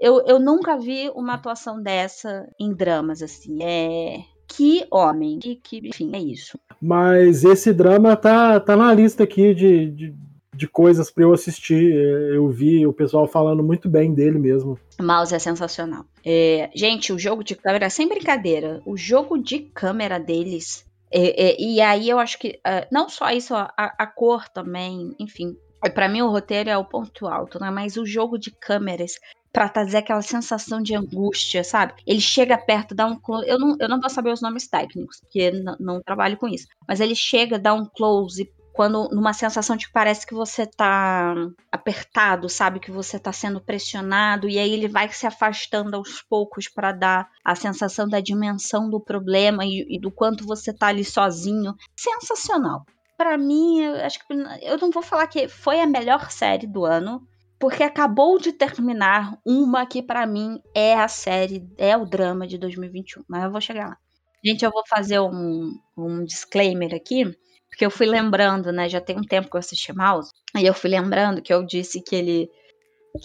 [0.00, 3.62] eu, eu nunca vi uma atuação dessa em dramas assim.
[3.62, 6.58] É que homem, que, que enfim, é isso.
[6.80, 10.14] Mas esse drama tá, tá na lista aqui de, de
[10.54, 11.92] de coisas para eu assistir.
[11.92, 14.78] É, eu vi o pessoal falando muito bem dele mesmo.
[15.00, 16.04] Mouse é sensacional.
[16.24, 20.86] É, gente, o jogo de câmera, sem brincadeira, o jogo de câmera deles.
[21.10, 25.14] É, é, e aí eu acho que uh, não só isso, a, a cor também,
[25.18, 25.56] enfim.
[25.94, 27.70] Para mim o roteiro é o ponto alto, né?
[27.70, 29.18] Mas o jogo de câmeras
[29.54, 31.94] para trazer aquela sensação de angústia, sabe?
[32.04, 33.48] Ele chega perto, dá um close.
[33.48, 36.66] Eu não, eu não vou saber os nomes técnicos, porque não trabalho com isso.
[36.88, 41.32] Mas ele chega, dá um close quando numa sensação de que parece que você tá
[41.70, 46.68] apertado, sabe que você tá sendo pressionado e aí ele vai se afastando aos poucos
[46.68, 51.04] para dar a sensação da dimensão do problema e, e, do quanto você tá ali
[51.04, 51.76] sozinho.
[51.94, 52.84] Sensacional.
[53.16, 56.84] Para mim, eu acho que eu não vou falar que foi a melhor série do
[56.84, 57.24] ano,
[57.64, 62.58] porque acabou de terminar uma que para mim é a série, é o drama de
[62.58, 63.96] 2021, mas eu vou chegar lá.
[64.44, 67.34] Gente, eu vou fazer um, um disclaimer aqui
[67.70, 68.86] porque eu fui lembrando, né?
[68.86, 70.30] Já tem um tempo que eu assisti Mouse.
[70.54, 72.50] E eu fui lembrando que eu disse que ele.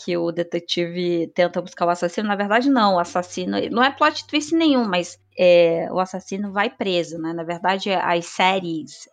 [0.06, 2.30] Que o detetive tenta buscar o assassino.
[2.30, 2.96] Na verdade, não.
[2.96, 3.58] O assassino.
[3.70, 7.34] Não é plot twist nenhum, mas é, o assassino vai preso, né?
[7.34, 9.10] Na verdade, as séries.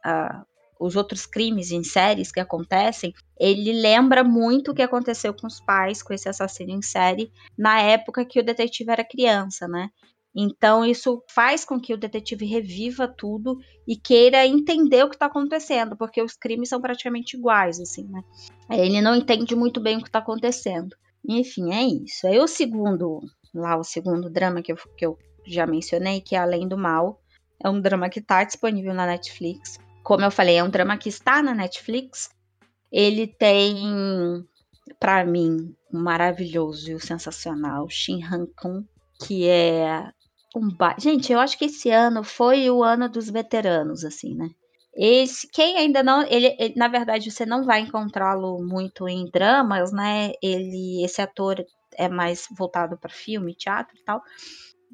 [0.79, 5.61] Os outros crimes em séries que acontecem, ele lembra muito o que aconteceu com os
[5.61, 9.91] pais, com esse assassino em série, na época que o detetive era criança, né?
[10.39, 13.59] Então, isso faz com que o detetive reviva tudo
[13.89, 18.23] e queira entender o que está acontecendo, porque os crimes são praticamente iguais, assim, né?
[18.71, 20.95] Ele não entende muito bem o que está acontecendo.
[21.27, 22.27] Enfim, é isso.
[22.27, 23.21] Aí o segundo,
[23.55, 27.19] lá o segundo drama que eu, que eu já mencionei, que é Além do Mal,
[27.63, 29.79] é um drama que está disponível na Netflix.
[30.07, 32.31] Como eu falei, é um drama que está na Netflix.
[32.93, 33.77] Ele tem,
[35.01, 38.85] para mim, um maravilhoso e o sensacional Shin Han Kun,
[39.27, 40.09] que é
[40.55, 40.95] um ba...
[40.97, 44.49] Gente, eu acho que esse ano foi o ano dos veteranos, assim, né?
[44.95, 49.91] Esse, quem ainda não, ele, ele na verdade você não vai encontrá-lo muito em dramas,
[49.91, 50.31] né?
[50.41, 54.23] Ele, esse ator é mais voltado para filme, teatro e tal,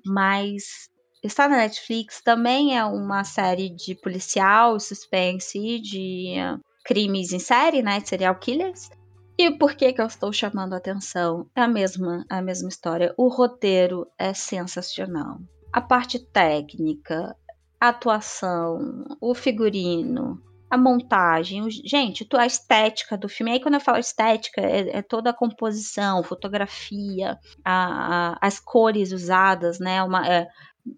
[0.06, 0.88] mas
[1.22, 2.20] está na Netflix.
[2.20, 8.00] Também é uma série de policial, suspense, de uh, crimes em série, né?
[8.00, 8.90] Serial killers.
[9.38, 11.46] E por que que eu estou chamando a atenção?
[11.54, 13.14] É a mesma, a mesma história.
[13.16, 15.38] O roteiro é sensacional.
[15.72, 17.34] A parte técnica,
[17.80, 20.40] a atuação, o figurino,
[20.72, 23.52] a montagem, o, gente, a estética do filme.
[23.52, 29.12] Aí quando eu falo estética, é, é toda a composição, fotografia, a, a, as cores
[29.12, 30.02] usadas, né?
[30.02, 30.46] Uma, é,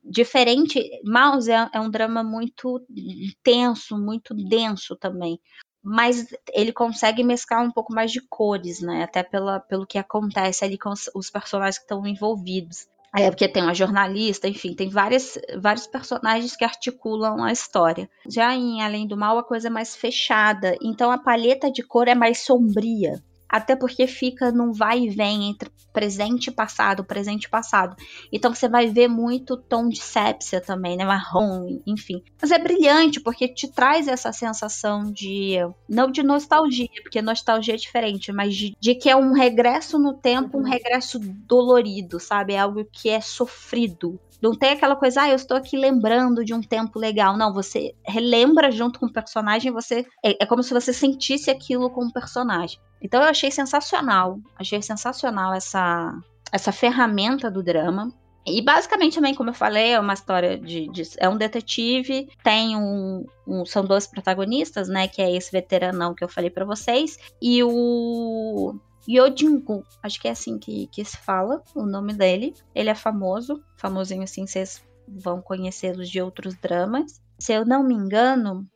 [0.04, 0.82] diferente.
[1.04, 5.40] Mouse é, é um drama muito intenso, muito denso também
[5.86, 9.02] mas ele consegue mesclar um pouco mais de cores, né?
[9.04, 12.86] Até pela, pelo que acontece ali com os, os personagens que estão envolvidos.
[13.14, 18.10] É porque tem uma jornalista, enfim, tem várias, vários personagens que articulam a história.
[18.26, 22.08] Já em Além do Mal, a coisa é mais fechada, então a paleta de cor
[22.08, 23.22] é mais sombria
[23.54, 27.94] até porque fica num vai e vem entre presente e passado, presente e passado.
[28.32, 31.04] Então você vai ver muito tom de sépia também, né?
[31.04, 32.20] Marrom, enfim.
[32.42, 35.58] Mas é brilhante porque te traz essa sensação de.
[35.88, 40.14] Não de nostalgia, porque nostalgia é diferente, mas de, de que é um regresso no
[40.14, 40.68] tempo, um uhum.
[40.68, 42.54] regresso dolorido, sabe?
[42.54, 44.18] É algo que é sofrido.
[44.42, 47.36] Não tem aquela coisa, ah, eu estou aqui lembrando de um tempo legal.
[47.36, 51.88] Não, você relembra junto com o personagem, você é, é como se você sentisse aquilo
[51.88, 52.80] com o personagem.
[53.04, 56.18] Então eu achei sensacional, achei sensacional essa
[56.50, 58.12] essa ferramenta do drama.
[58.46, 62.76] E basicamente também, como eu falei, é uma história de, de é um detetive, tem
[62.76, 67.18] um, um, são dois protagonistas, né, que é esse veteranão que eu falei para vocês
[67.40, 68.78] e o
[69.08, 72.54] Yojingu, acho que é assim que, que se fala o nome dele.
[72.74, 77.20] Ele é famoso, famosinho assim, vocês vão conhecê-los de outros dramas.
[77.38, 78.66] Se eu não me engano,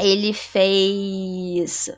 [0.00, 1.88] ele fez.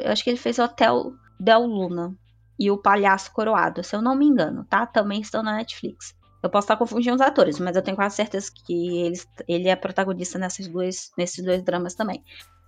[0.00, 2.14] Eu acho que ele fez Hotel Del Luna
[2.58, 4.86] e O Palhaço Coroado, se eu não me engano, tá?
[4.86, 6.16] Também estão na Netflix.
[6.42, 9.76] Eu posso estar confundindo os atores, mas eu tenho quase certeza que ele, ele é
[9.76, 12.22] protagonista nessas dois, nesses dois dramas também.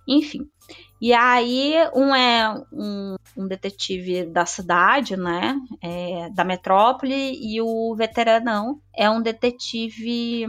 [0.07, 0.47] Enfim.
[1.01, 5.59] E aí, um é um, um detetive da cidade, né?
[5.81, 10.45] É, da metrópole, e o veteranão é um detetive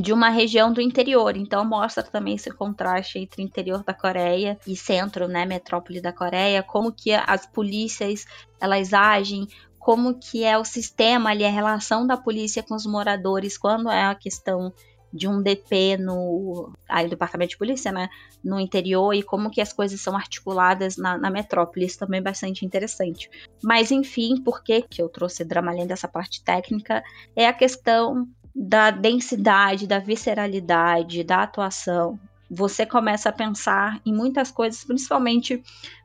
[0.00, 1.36] de uma região do interior.
[1.36, 5.46] Então, mostra também esse contraste entre interior da Coreia e centro, né?
[5.46, 8.24] Metrópole da Coreia, como que as polícias
[8.60, 9.46] elas agem,
[9.78, 14.04] como que é o sistema ali, a relação da polícia com os moradores quando é
[14.04, 14.72] a questão
[15.12, 18.08] de um DP no aí, departamento de polícia, né,
[18.42, 22.22] no interior e como que as coisas são articuladas na, na metrópole, isso também é
[22.22, 23.30] bastante interessante.
[23.62, 27.02] Mas enfim, por que que eu trouxe drama além dessa parte técnica
[27.36, 32.18] é a questão da densidade, da visceralidade, da atuação.
[32.50, 35.62] Você começa a pensar em muitas coisas, principalmente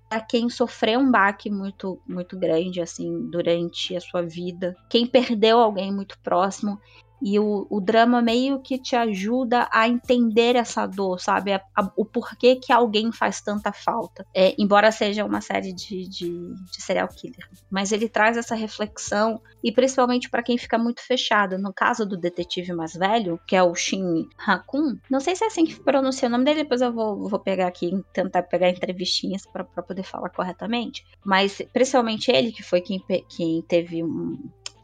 [0.10, 5.60] para quem sofreu um baque muito muito grande assim durante a sua vida, quem perdeu
[5.60, 6.80] alguém muito próximo
[7.22, 11.54] e o, o drama meio que te ajuda a entender essa dor, sabe?
[11.54, 14.26] A, a, o porquê que alguém faz tanta falta.
[14.34, 16.30] É, embora seja uma série de, de,
[16.72, 17.50] de, serial killer.
[17.70, 21.58] Mas ele traz essa reflexão, e principalmente para quem fica muito fechado.
[21.58, 25.48] No caso do detetive mais velho, que é o Shin Hakun, não sei se é
[25.48, 29.46] assim que pronuncia o nome dele, depois eu vou, vou pegar aqui, tentar pegar entrevistinhas
[29.46, 31.06] para poder falar corretamente.
[31.26, 34.38] Mas principalmente ele, que foi quem, quem teve um,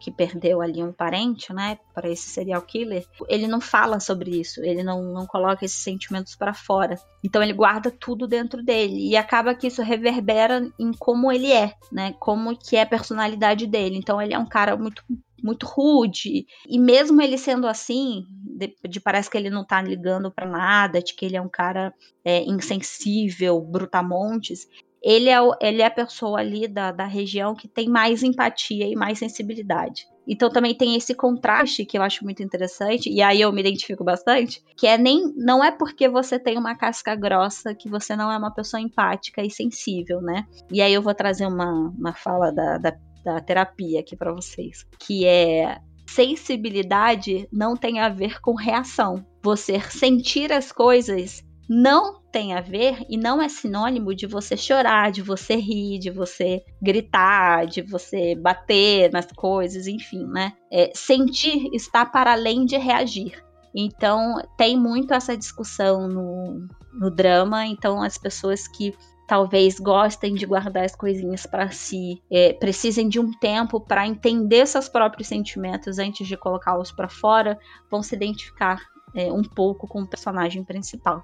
[0.03, 4.61] que perdeu ali um parente, né, para esse serial killer, ele não fala sobre isso,
[4.61, 6.99] ele não, não coloca esses sentimentos para fora.
[7.23, 11.73] Então ele guarda tudo dentro dele e acaba que isso reverbera em como ele é,
[11.89, 13.95] né, como que é a personalidade dele.
[13.95, 15.01] Então ele é um cara muito
[15.41, 16.45] muito rude.
[16.67, 21.01] E mesmo ele sendo assim, de, de parece que ele não tá ligando para nada,
[21.01, 21.93] de que ele é um cara
[22.23, 24.69] é, insensível, brutamontes,
[25.03, 28.95] ele é, ele é a pessoa ali da, da região que tem mais empatia e
[28.95, 30.07] mais sensibilidade.
[30.25, 34.05] Então também tem esse contraste que eu acho muito interessante, e aí eu me identifico
[34.05, 38.31] bastante, que é nem não é porque você tem uma casca grossa que você não
[38.31, 40.45] é uma pessoa empática e sensível, né?
[40.71, 42.95] E aí eu vou trazer uma, uma fala da, da,
[43.25, 45.77] da terapia aqui para vocês, que é
[46.07, 49.25] sensibilidade não tem a ver com reação.
[49.41, 55.11] Você sentir as coisas não tem a ver e não é sinônimo de você chorar,
[55.11, 60.53] de você rir, de você gritar, de você bater nas coisas, enfim, né?
[60.71, 63.43] É, sentir está para além de reagir.
[63.75, 67.65] Então, tem muito essa discussão no, no drama.
[67.65, 68.93] Então, as pessoas que
[69.27, 74.67] talvez gostem de guardar as coisinhas para si, é, precisem de um tempo para entender
[74.67, 77.57] seus próprios sentimentos antes de colocá-los para fora,
[77.89, 78.79] vão se identificar
[79.15, 81.23] é, um pouco com o personagem principal.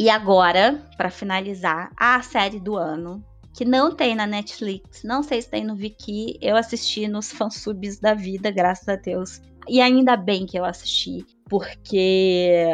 [0.00, 3.22] E agora, para finalizar, a série do ano,
[3.54, 8.00] que não tem na Netflix, não sei se tem no Viki, eu assisti nos fansubs
[8.00, 9.42] da vida, graças a Deus.
[9.68, 12.64] E ainda bem que eu assisti, porque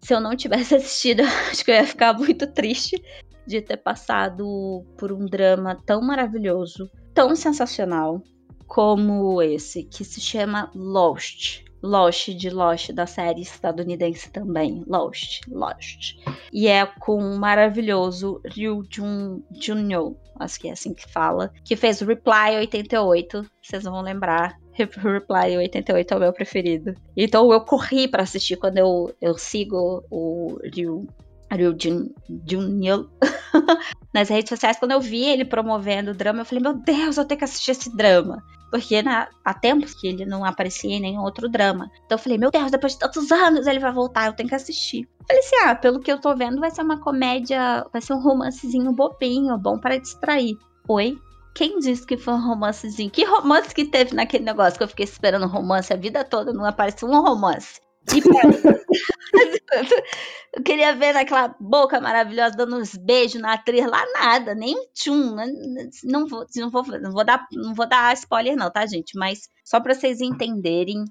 [0.00, 1.22] se eu não tivesse assistido,
[1.52, 3.00] acho que eu ia ficar muito triste
[3.46, 8.20] de ter passado por um drama tão maravilhoso, tão sensacional
[8.66, 11.62] como esse, que se chama Lost.
[11.82, 16.16] Lost de Lost da série estadunidense também, Lost, Lost.
[16.52, 21.76] E é com o maravilhoso Ryu Jun Junyo, acho que é assim que fala, que
[21.76, 24.60] fez Reply 88, vocês vão lembrar.
[24.74, 26.94] Reply 88 é o meu preferido.
[27.16, 31.06] Então eu corri para assistir quando eu, eu sigo o Ryu
[31.54, 31.76] Ryu
[32.46, 33.10] Junyo
[34.12, 34.78] nas redes sociais.
[34.78, 37.72] Quando eu vi ele promovendo o drama, eu falei, meu Deus, eu tenho que assistir
[37.72, 38.42] esse drama.
[38.70, 41.90] Porque na, há tempos que ele não aparecia em nenhum outro drama.
[42.06, 44.54] Então eu falei, meu Deus, depois de tantos anos ele vai voltar, eu tenho que
[44.54, 45.06] assistir.
[45.26, 48.22] falei assim, ah, pelo que eu tô vendo, vai ser uma comédia, vai ser um
[48.22, 50.56] romancezinho bobinho, bom para distrair.
[50.88, 51.18] Oi?
[51.54, 53.10] Quem disse que foi um romancezinho?
[53.10, 56.64] Que romance que teve naquele negócio que eu fiquei esperando romance a vida toda, não
[56.64, 57.78] apareceu um romance.
[60.54, 64.86] Eu queria ver naquela boca maravilhosa dando uns beijos na atriz lá, nada, nem um
[64.92, 65.34] tchum.
[65.34, 65.46] Né?
[66.04, 69.16] Não vou, não, vou, não, vou dar, não vou dar spoiler, não, tá, gente?
[69.16, 71.04] Mas só para vocês entenderem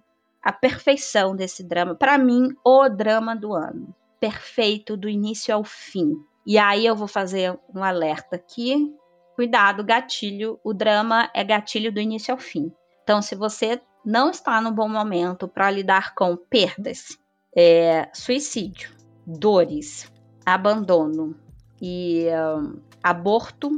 [0.43, 1.95] a perfeição desse drama.
[1.95, 3.93] Para mim, o drama do ano.
[4.19, 6.15] Perfeito do início ao fim.
[6.45, 8.93] E aí eu vou fazer um alerta aqui.
[9.35, 10.59] Cuidado, gatilho.
[10.63, 12.71] O drama é gatilho do início ao fim.
[13.03, 17.18] Então, se você não está no bom momento para lidar com perdas,
[17.56, 18.91] é, suicídio,
[19.26, 20.12] dores,
[20.45, 21.36] abandono
[21.82, 22.28] e
[22.58, 23.70] um, aborto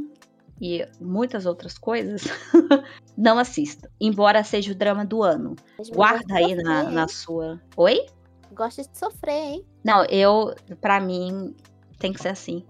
[0.60, 2.24] e muitas outras coisas,
[3.16, 3.90] não assista.
[4.00, 5.56] Embora seja o drama do ano.
[5.92, 7.60] Guarda aí na, na sua.
[7.76, 8.06] Oi?
[8.52, 9.66] Gosta de sofrer, hein?
[9.84, 11.54] Não, eu, para mim,
[11.98, 12.64] tem que ser assim.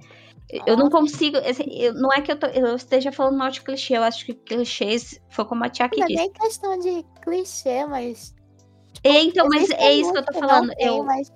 [0.51, 1.37] Eu não consigo.
[1.37, 4.35] Eu, não é que eu, tô, eu, esteja falando mal de clichê, eu acho que
[4.35, 8.35] clichês foi como a Tia que Não é nem questão de clichê, mas.
[8.93, 10.71] Tipo, é, então, mas é isso que eu tô falando.
[10.75, 11.03] Tem, eu...
[11.03, 11.33] Mas,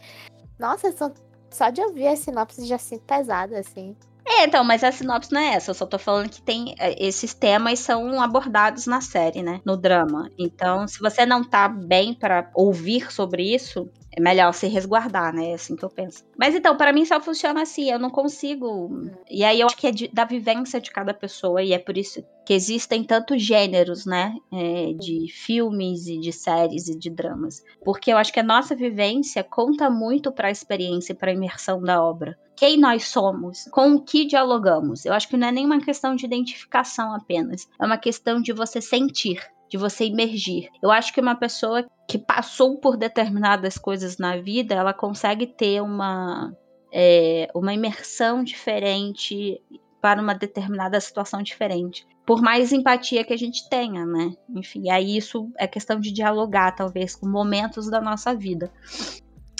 [0.59, 1.11] nossa, só,
[1.51, 3.97] só de ouvir a sinopse já sinto pesada, assim.
[4.27, 5.71] É, então, mas a sinopse não é essa.
[5.71, 6.75] Eu só tô falando que tem.
[6.79, 9.61] É, esses temas são abordados na série, né?
[9.65, 10.31] No drama.
[10.39, 15.51] Então, se você não tá bem para ouvir sobre isso, é melhor se resguardar, né?
[15.51, 16.25] É assim que eu penso.
[16.37, 18.91] Mas então, para mim só funciona assim, eu não consigo.
[19.31, 21.97] E aí eu acho que é de, da vivência de cada pessoa, e é por
[21.97, 24.35] isso que existem tantos gêneros, né?
[24.53, 27.63] É, de filmes e de séries e de dramas.
[27.85, 31.35] Porque eu acho que a nossa vivência conta muito para a experiência e para a
[31.35, 32.37] imersão da obra.
[32.57, 35.05] Quem nós somos, com o que dialogamos.
[35.05, 38.81] Eu acho que não é nenhuma questão de identificação apenas, é uma questão de você
[38.81, 40.69] sentir de você imergir.
[40.83, 45.83] Eu acho que uma pessoa que passou por determinadas coisas na vida, ela consegue ter
[45.83, 46.57] uma,
[46.93, 49.61] é, uma imersão diferente
[50.01, 52.07] para uma determinada situação diferente.
[52.25, 54.35] Por mais empatia que a gente tenha, né?
[54.55, 58.71] Enfim, aí isso é questão de dialogar, talvez, com momentos da nossa vida.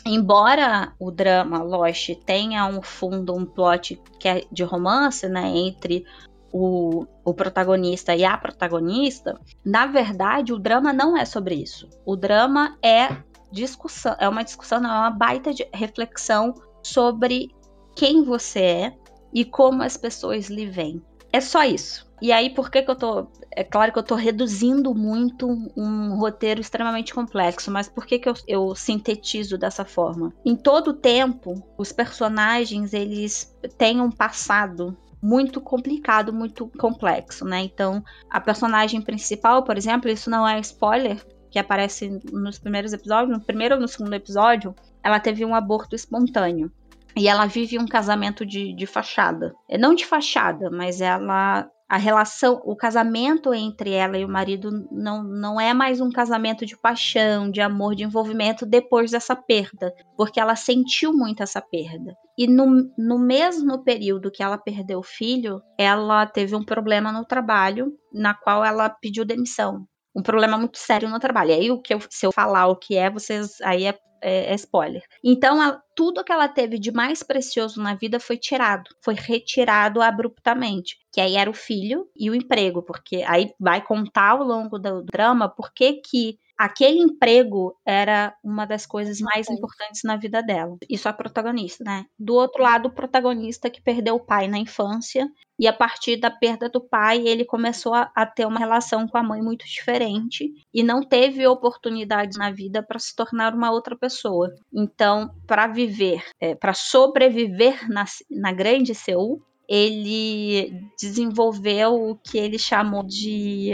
[0.05, 6.05] Embora o drama Lost tenha um fundo, um plot que é de romance, né, entre
[6.53, 11.89] o, o protagonista e a protagonista, na verdade, o drama não é sobre isso.
[12.05, 13.09] O drama é
[13.53, 17.51] discussão, é uma discussão, não, é uma baita de reflexão sobre
[17.95, 18.97] quem você é
[19.33, 21.03] e como as pessoas lhe veem.
[21.33, 22.09] É só isso.
[22.21, 23.29] E aí, por que, que eu tô.
[23.53, 28.29] É claro que eu tô reduzindo muito um roteiro extremamente complexo, mas por que, que
[28.29, 30.33] eu, eu sintetizo dessa forma?
[30.45, 37.61] Em todo o tempo, os personagens eles têm um passado muito complicado, muito complexo, né?
[37.61, 43.37] Então, a personagem principal, por exemplo, isso não é spoiler, que aparece nos primeiros episódios,
[43.37, 46.71] no primeiro ou no segundo episódio, ela teve um aborto espontâneo.
[47.17, 49.55] E ela vive um casamento de, de fachada.
[49.69, 54.71] É, não de fachada, mas ela a relação, o casamento entre ela e o marido
[54.91, 59.95] não, não é mais um casamento de paixão, de amor, de envolvimento depois dessa perda,
[60.17, 62.15] porque ela sentiu muito essa perda.
[62.37, 67.25] E no, no mesmo período que ela perdeu o filho, ela teve um problema no
[67.25, 69.87] trabalho, na qual ela pediu demissão.
[70.15, 71.51] Um problema muito sério no trabalho.
[71.51, 73.61] E aí, o que eu, se eu falar o que é, vocês.
[73.63, 75.03] Aí é é, é spoiler.
[75.23, 80.97] Então, tudo que ela teve de mais precioso na vida foi tirado, foi retirado abruptamente.
[81.19, 85.03] Que aí era o filho e o emprego, porque aí vai contar ao longo do
[85.03, 90.77] drama por que que aquele emprego era uma das coisas mais importantes na vida dela.
[90.89, 92.07] Isso é a protagonista, né?
[92.17, 96.31] Do outro lado, o protagonista que perdeu o pai na infância e a partir da
[96.31, 100.53] perda do pai, ele começou a, a ter uma relação com a mãe muito diferente
[100.73, 104.55] e não teve oportunidades na vida para se tornar uma outra pessoa.
[104.73, 112.59] Então, para viver, é, para sobreviver na, na grande Seul, ele desenvolveu o que ele
[112.59, 113.73] chamou de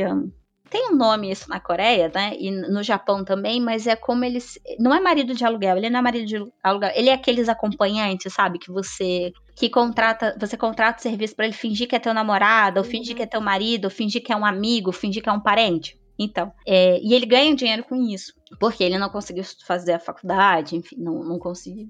[0.74, 2.36] tem um nome isso na Coreia, né?
[2.36, 4.59] E no Japão também, mas é como eles.
[4.80, 6.90] Não é marido de aluguel, ele não é marido de aluguel.
[6.97, 8.59] Ele é aqueles acompanhantes, sabe?
[8.59, 9.32] Que você.
[9.55, 10.36] Que contrata.
[10.40, 13.26] Você contrata o serviço para ele fingir que é teu namorado, ou fingir que é
[13.26, 15.97] teu marido, ou fingir que é um amigo, fingir que é um parente.
[16.18, 20.76] Então, é, e ele ganha dinheiro com isso, porque ele não conseguiu fazer a faculdade,
[20.76, 21.88] enfim, não, não conseguiu,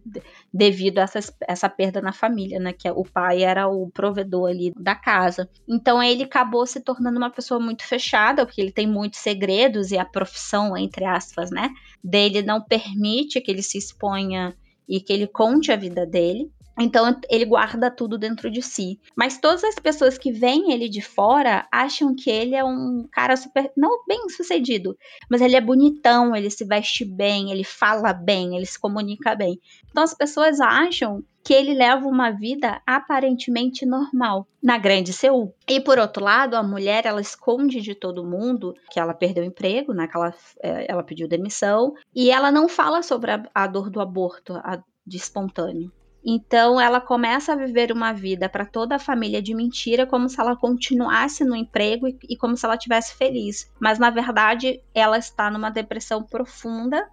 [0.53, 2.73] devido a essa, essa perda na família, né?
[2.73, 5.49] Que o pai era o provedor ali da casa.
[5.69, 9.99] Então, ele acabou se tornando uma pessoa muito fechada, porque ele tem muitos segredos e
[9.99, 11.71] a profissão, entre aspas, né?
[12.03, 14.57] Dele não permite que ele se exponha
[14.89, 16.51] e que ele conte a vida dele.
[16.79, 18.99] Então ele guarda tudo dentro de si.
[19.17, 23.37] Mas todas as pessoas que veem ele de fora acham que ele é um cara
[23.37, 23.71] super.
[23.77, 24.97] Não bem sucedido,
[25.31, 29.61] mas ele é bonitão, ele se veste bem, ele fala bem, ele se comunica bem.
[29.91, 35.55] Então as pessoas acham que ele leva uma vida aparentemente normal na grande Seul.
[35.69, 39.47] E por outro lado, a mulher ela esconde de todo mundo que ela perdeu o
[39.47, 40.09] emprego, né?
[40.09, 44.01] Que ela, é, ela pediu demissão e ela não fala sobre a, a dor do
[44.01, 45.93] aborto a, de espontâneo.
[46.25, 50.41] Então ela começa a viver uma vida para toda a família de mentira, como se
[50.41, 53.71] ela continuasse no emprego e, e como se ela tivesse feliz.
[53.79, 57.07] Mas na verdade ela está numa depressão profunda.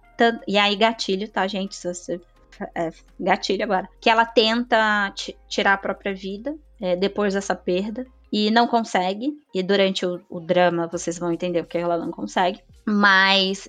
[0.46, 1.74] E aí gatilho, tá, gente?
[1.74, 2.20] Se você
[2.74, 3.88] é, gatilho agora.
[4.00, 5.12] Que ela tenta
[5.48, 9.32] tirar a própria vida é, depois dessa perda e não consegue.
[9.54, 12.60] E durante o, o drama vocês vão entender porque ela não consegue.
[12.84, 13.68] Mas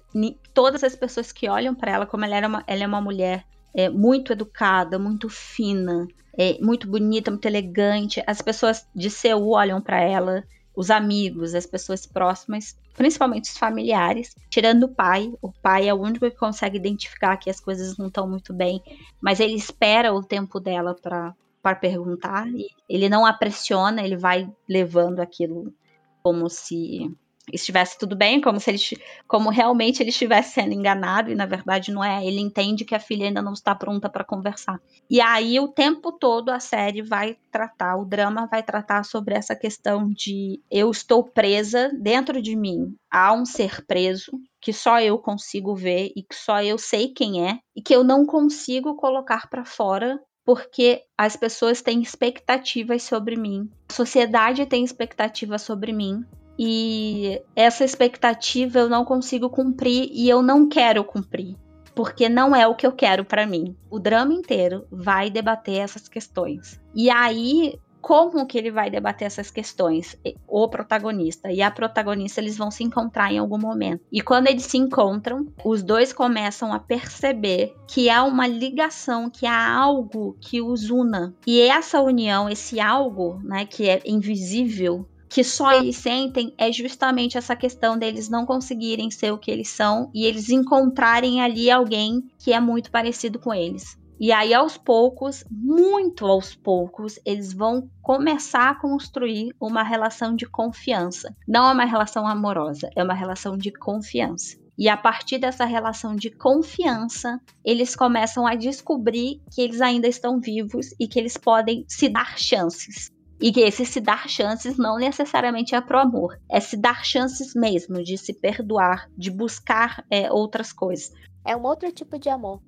[0.54, 3.46] todas as pessoas que olham para ela, como ela, era uma, ela é uma mulher
[3.74, 8.24] é, muito educada, muito fina, é, muito bonita, muito elegante.
[8.26, 10.44] As pessoas de Seul olham para ela,
[10.76, 15.32] os amigos, as pessoas próximas, principalmente os familiares, tirando o pai.
[15.42, 18.82] O pai é o único que consegue identificar que as coisas não estão muito bem,
[19.22, 22.46] mas ele espera o tempo dela para para perguntar.
[22.90, 25.74] ele não a pressiona, ele vai levando aquilo
[26.22, 27.10] como se
[27.52, 28.80] estivesse tudo bem, como se ele,
[29.28, 32.26] como realmente ele estivesse sendo enganado e na verdade não é.
[32.26, 34.80] Ele entende que a filha ainda não está pronta para conversar.
[35.10, 39.56] E aí o tempo todo a série vai tratar, o drama vai tratar sobre essa
[39.56, 45.18] questão de eu estou presa dentro de mim, há um ser preso que só eu
[45.18, 49.50] consigo ver e que só eu sei quem é e que eu não consigo colocar
[49.50, 56.26] para fora porque as pessoas têm expectativas sobre mim, a sociedade tem expectativas sobre mim
[56.58, 61.56] e essa expectativa eu não consigo cumprir e eu não quero cumprir,
[61.96, 63.76] porque não é o que eu quero para mim.
[63.90, 66.80] O drama inteiro vai debater essas questões.
[66.94, 70.18] E aí como que ele vai debater essas questões?
[70.46, 74.04] O protagonista e a protagonista eles vão se encontrar em algum momento.
[74.12, 79.46] E quando eles se encontram, os dois começam a perceber que há uma ligação, que
[79.46, 81.34] há algo que os una.
[81.48, 87.40] E essa união, esse algo, né, que é invisível, que só eles sentem é justamente
[87.40, 92.24] essa questão deles não conseguirem ser o que eles são e eles encontrarem ali alguém
[92.38, 93.98] que é muito parecido com eles.
[94.20, 100.46] E aí, aos poucos, muito aos poucos, eles vão começar a construir uma relação de
[100.46, 101.36] confiança.
[101.48, 104.56] Não é uma relação amorosa, é uma relação de confiança.
[104.78, 110.40] E a partir dessa relação de confiança, eles começam a descobrir que eles ainda estão
[110.40, 113.12] vivos e que eles podem se dar chances.
[113.42, 117.54] E que esse se dar chances não necessariamente é pro amor, é se dar chances
[117.56, 121.12] mesmo de se perdoar, de buscar é, outras coisas.
[121.46, 122.62] É um outro tipo de amor.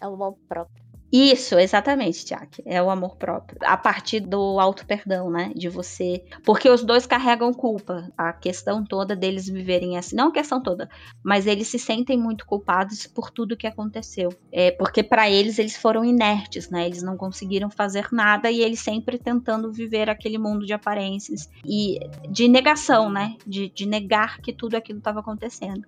[0.00, 0.81] É o amor próprio.
[1.12, 2.62] Isso, exatamente, Jack.
[2.64, 3.58] É o amor próprio.
[3.64, 5.52] A partir do auto-perdão, né?
[5.54, 6.24] De você.
[6.42, 8.10] Porque os dois carregam culpa.
[8.16, 10.16] A questão toda deles viverem assim.
[10.16, 10.88] Não a questão toda,
[11.22, 14.30] mas eles se sentem muito culpados por tudo que aconteceu.
[14.50, 16.86] É, porque para eles, eles foram inertes, né?
[16.86, 21.46] Eles não conseguiram fazer nada e eles sempre tentando viver aquele mundo de aparências.
[21.62, 21.98] E
[22.30, 23.36] de negação, né?
[23.46, 25.86] De, de negar que tudo aquilo estava acontecendo.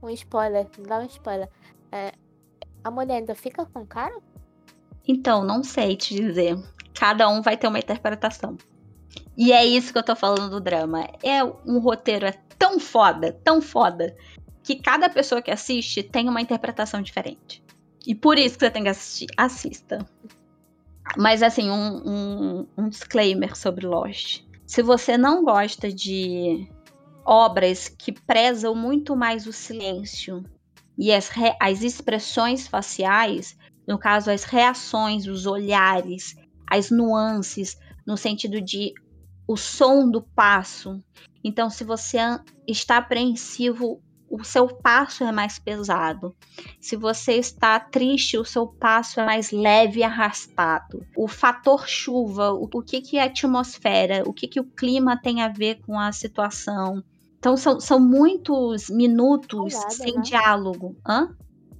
[0.00, 1.48] Um spoiler, dá um spoiler.
[1.90, 2.12] É,
[2.84, 4.14] a mulher ainda fica com cara?
[5.06, 6.56] Então, não sei te dizer.
[6.94, 8.56] Cada um vai ter uma interpretação.
[9.36, 11.08] E é isso que eu tô falando do drama.
[11.22, 14.16] É um roteiro é tão foda, tão foda,
[14.62, 17.62] que cada pessoa que assiste tem uma interpretação diferente.
[18.06, 19.26] E por isso que você tem que assistir.
[19.36, 20.06] Assista.
[21.16, 24.42] Mas assim, um, um, um disclaimer sobre Lost.
[24.66, 26.66] Se você não gosta de
[27.24, 30.44] obras que prezam muito mais o silêncio
[30.96, 33.56] e as, as expressões faciais,
[33.86, 36.34] no caso, as reações, os olhares,
[36.66, 38.92] as nuances, no sentido de
[39.46, 41.02] o som do passo.
[41.42, 42.18] Então, se você
[42.66, 44.00] está apreensivo,
[44.30, 46.34] o seu passo é mais pesado.
[46.80, 51.06] Se você está triste, o seu passo é mais leve e arrastado.
[51.16, 55.20] O fator chuva, o, o que, que é a atmosfera, o que, que o clima
[55.20, 57.02] tem a ver com a situação.
[57.38, 60.22] Então, são, são muitos minutos sem né?
[60.22, 60.96] diálogo.
[61.06, 61.36] Hã?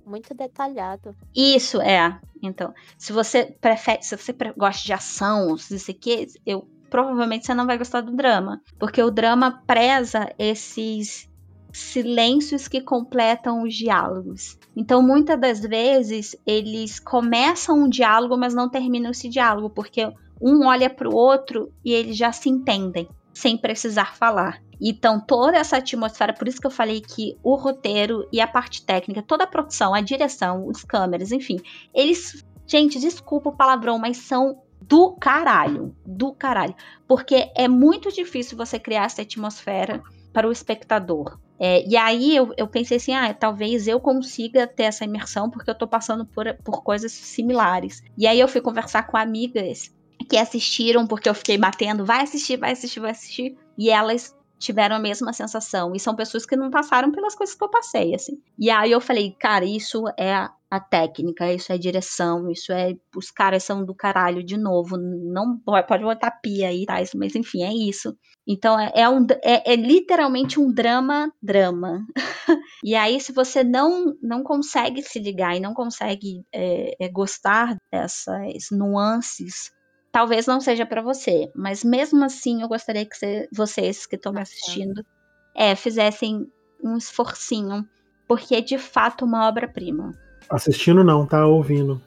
[0.06, 1.14] Muito detalhado.
[1.35, 2.18] Isso, é.
[2.43, 7.55] Então, se você prefere, se você gosta de ação, se você quer, eu provavelmente você
[7.55, 11.28] não vai gostar do drama, porque o drama preza esses
[11.72, 14.56] silêncios que completam os diálogos.
[14.76, 20.09] Então, muitas das vezes eles começam um diálogo, mas não terminam esse diálogo, porque
[20.40, 24.62] um olha para o outro e eles já se entendem sem precisar falar.
[24.86, 28.85] Então, toda essa atmosfera, por isso que eu falei que o roteiro e a parte
[28.85, 31.59] técnica, toda a produção, a direção, os câmeras, enfim,
[31.94, 32.44] eles.
[32.66, 35.94] Gente, desculpa o palavrão, mas são do caralho.
[36.05, 36.74] Do caralho.
[37.09, 40.02] Porque é muito difícil você criar essa atmosfera
[40.35, 41.39] para o espectador.
[41.59, 45.70] É, e aí eu, eu, pensei assim, ah, talvez eu consiga ter essa imersão porque
[45.70, 48.02] eu tô passando por, por coisas similares.
[48.19, 49.94] E aí eu fui conversar com amigas
[50.28, 53.56] que assistiram, porque eu fiquei batendo, vai assistir, vai assistir, vai assistir.
[53.78, 55.94] E elas tiveram a mesma sensação.
[55.94, 58.40] E são pessoas que não passaram pelas coisas que eu passei, assim.
[58.59, 62.97] E aí eu falei, cara, isso é a, técnica, isso é direção, isso é.
[63.16, 64.97] Os caras são do caralho de novo.
[64.97, 66.97] Não pode botar pia aí, tá?
[67.14, 68.16] Mas enfim, é isso.
[68.47, 72.05] Então é, é um, é, é, literalmente um drama-drama.
[72.82, 77.76] e aí, se você não, não consegue se ligar e não consegue é, é gostar
[77.93, 79.72] dessas nuances
[80.14, 84.32] talvez não seja para você, mas mesmo assim eu gostaria que você, vocês que estão
[84.32, 85.04] me assistindo
[85.52, 86.46] é, fizessem
[86.80, 87.84] um esforcinho,
[88.28, 90.12] porque é de fato uma obra-prima.
[90.48, 92.00] Assistindo não, tá ouvindo.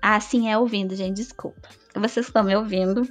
[0.00, 1.68] Ah, sim, é ouvindo, gente, desculpa.
[1.96, 3.02] Vocês estão me ouvindo.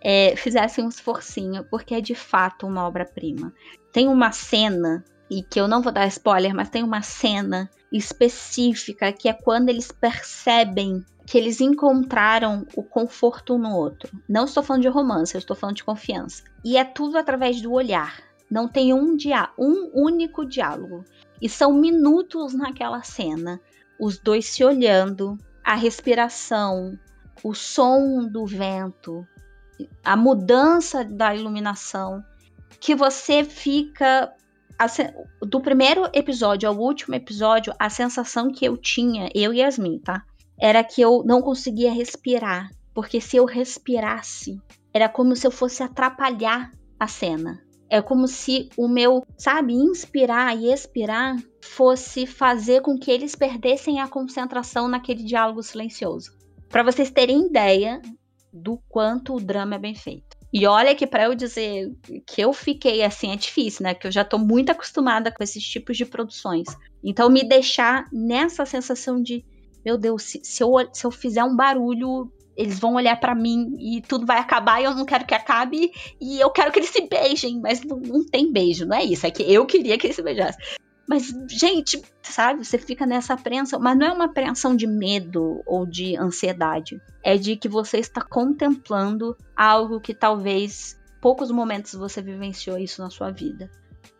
[0.00, 3.52] É, fizessem um esforcinho, porque é de fato uma obra-prima.
[3.92, 9.12] Tem uma cena, e que eu não vou dar spoiler, mas tem uma cena específica,
[9.12, 14.16] que é quando eles percebem que eles encontraram o conforto no outro.
[14.28, 16.44] Não estou falando de romance, eu estou falando de confiança.
[16.64, 18.22] E é tudo através do olhar.
[18.48, 21.04] Não tem um dia, um único diálogo.
[21.42, 23.60] E são minutos naquela cena,
[23.98, 26.96] os dois se olhando, a respiração,
[27.42, 29.26] o som do vento,
[30.04, 32.24] a mudança da iluminação,
[32.78, 34.32] que você fica
[35.40, 40.24] do primeiro episódio ao último episódio, a sensação que eu tinha, eu e Yasmin, tá?
[40.60, 44.60] Era que eu não conseguia respirar, porque se eu respirasse,
[44.92, 47.62] era como se eu fosse atrapalhar a cena.
[47.88, 54.00] É como se o meu, sabe, inspirar e expirar fosse fazer com que eles perdessem
[54.00, 56.32] a concentração naquele diálogo silencioso.
[56.68, 58.00] Para vocês terem ideia
[58.52, 60.36] do quanto o drama é bem feito.
[60.52, 61.92] E olha que para eu dizer
[62.26, 63.94] que eu fiquei assim é difícil, né?
[63.94, 66.66] Que eu já tô muito acostumada com esses tipos de produções.
[67.04, 69.44] Então me deixar nessa sensação de,
[69.86, 73.76] meu Deus, se, se eu, se eu fizer um barulho, eles vão olhar para mim
[73.78, 76.90] e tudo vai acabar e eu não quero que acabe e eu quero que eles
[76.90, 80.08] se beijem, mas não, não tem beijo, não é isso, é que eu queria que
[80.08, 80.60] eles se beijassem.
[81.08, 85.86] Mas, gente, sabe, você fica nessa apreensão, mas não é uma apreensão de medo ou
[85.86, 87.00] de ansiedade.
[87.22, 93.08] É de que você está contemplando algo que talvez poucos momentos você vivenciou isso na
[93.08, 93.70] sua vida.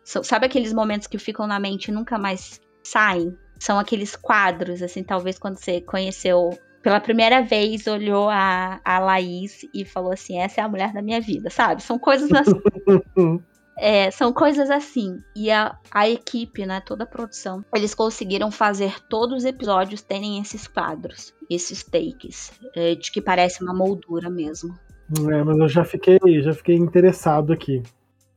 [0.05, 3.37] Sabe aqueles momentos que ficam na mente e nunca mais saem?
[3.59, 9.65] São aqueles quadros, assim, talvez quando você conheceu pela primeira vez, olhou a, a Laís
[9.73, 11.83] e falou assim: essa é a mulher da minha vida, sabe?
[11.83, 12.53] São coisas assim.
[13.79, 15.19] É, são coisas assim.
[15.35, 20.41] E a, a equipe, né, toda a produção, eles conseguiram fazer todos os episódios terem
[20.41, 24.73] esses quadros, esses takes, é, de que parece uma moldura mesmo.
[25.31, 27.83] É, mas eu já fiquei, já fiquei interessado aqui.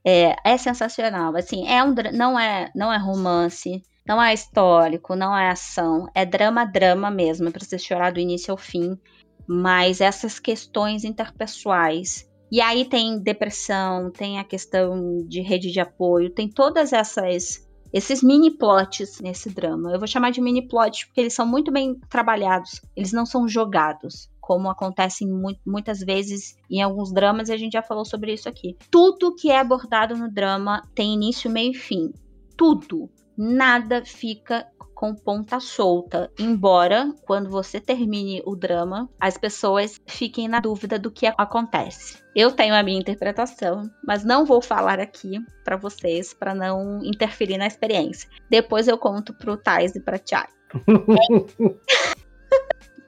[0.04, 1.34] É, é sensacional.
[1.34, 6.26] Assim, é um, não é, não é romance, não é histórico, não é ação, é
[6.26, 8.98] drama, drama mesmo, é para você chorar do início ao fim.
[9.46, 16.28] Mas essas questões interpessoais e aí tem depressão, tem a questão de rede de apoio,
[16.28, 19.92] tem todas essas esses mini plots nesse drama.
[19.92, 23.46] Eu vou chamar de mini plots porque eles são muito bem trabalhados, eles não são
[23.46, 25.24] jogados, como acontece
[25.64, 28.76] muitas vezes em alguns dramas, e a gente já falou sobre isso aqui.
[28.90, 32.12] Tudo que é abordado no drama tem início, meio e fim.
[32.56, 33.08] Tudo.
[33.42, 40.60] Nada fica com ponta solta, embora quando você termine o drama, as pessoas fiquem na
[40.60, 42.22] dúvida do que acontece.
[42.36, 47.56] Eu tenho a minha interpretação, mas não vou falar aqui para vocês para não interferir
[47.56, 48.28] na experiência.
[48.50, 50.52] Depois eu conto pro Thais e pra Thiago.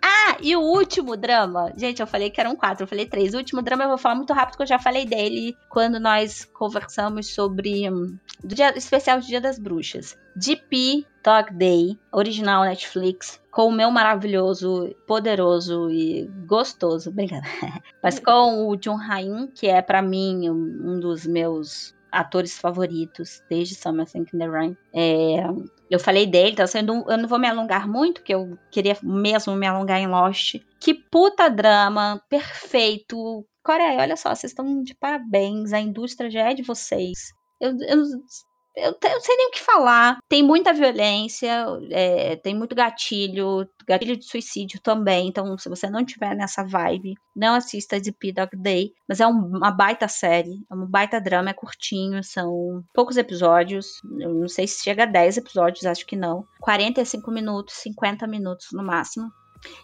[0.03, 1.73] Ah, e o último drama.
[1.77, 3.35] Gente, eu falei que eram quatro, eu falei três.
[3.35, 6.45] O último drama eu vou falar muito rápido, porque eu já falei dele quando nós
[6.45, 7.89] conversamos sobre.
[7.89, 10.19] Um, do dia especial do Dia das Bruxas.
[10.35, 17.47] DP Dog Day, original Netflix, com o meu maravilhoso, poderoso e gostoso, brincadeira,
[18.03, 23.75] mas com o John Haim, que é para mim um dos meus atores favoritos desde
[23.75, 24.77] Something in the Rain.
[24.95, 25.45] É,
[25.91, 27.05] eu falei dele, tá sendo.
[27.11, 30.57] Eu não vou me alongar muito, porque eu queria mesmo me alongar em Lost.
[30.79, 33.45] Que puta drama, perfeito.
[33.65, 37.33] Coreia, olha só, vocês estão de parabéns, a indústria já é de vocês.
[37.61, 38.03] Eu, eu
[38.75, 40.19] eu, não sei nem o que falar.
[40.29, 45.29] Tem muita violência, é, tem muito gatilho, gatilho de suicídio também.
[45.29, 48.93] Então, se você não tiver nessa vibe, não assista The P-Dog Day.
[49.07, 54.01] Mas é um, uma baita série, é um baita drama, é curtinho, são poucos episódios.
[54.19, 56.47] Eu não sei se chega a 10 episódios, acho que não.
[56.61, 59.31] 45 minutos, 50 minutos no máximo.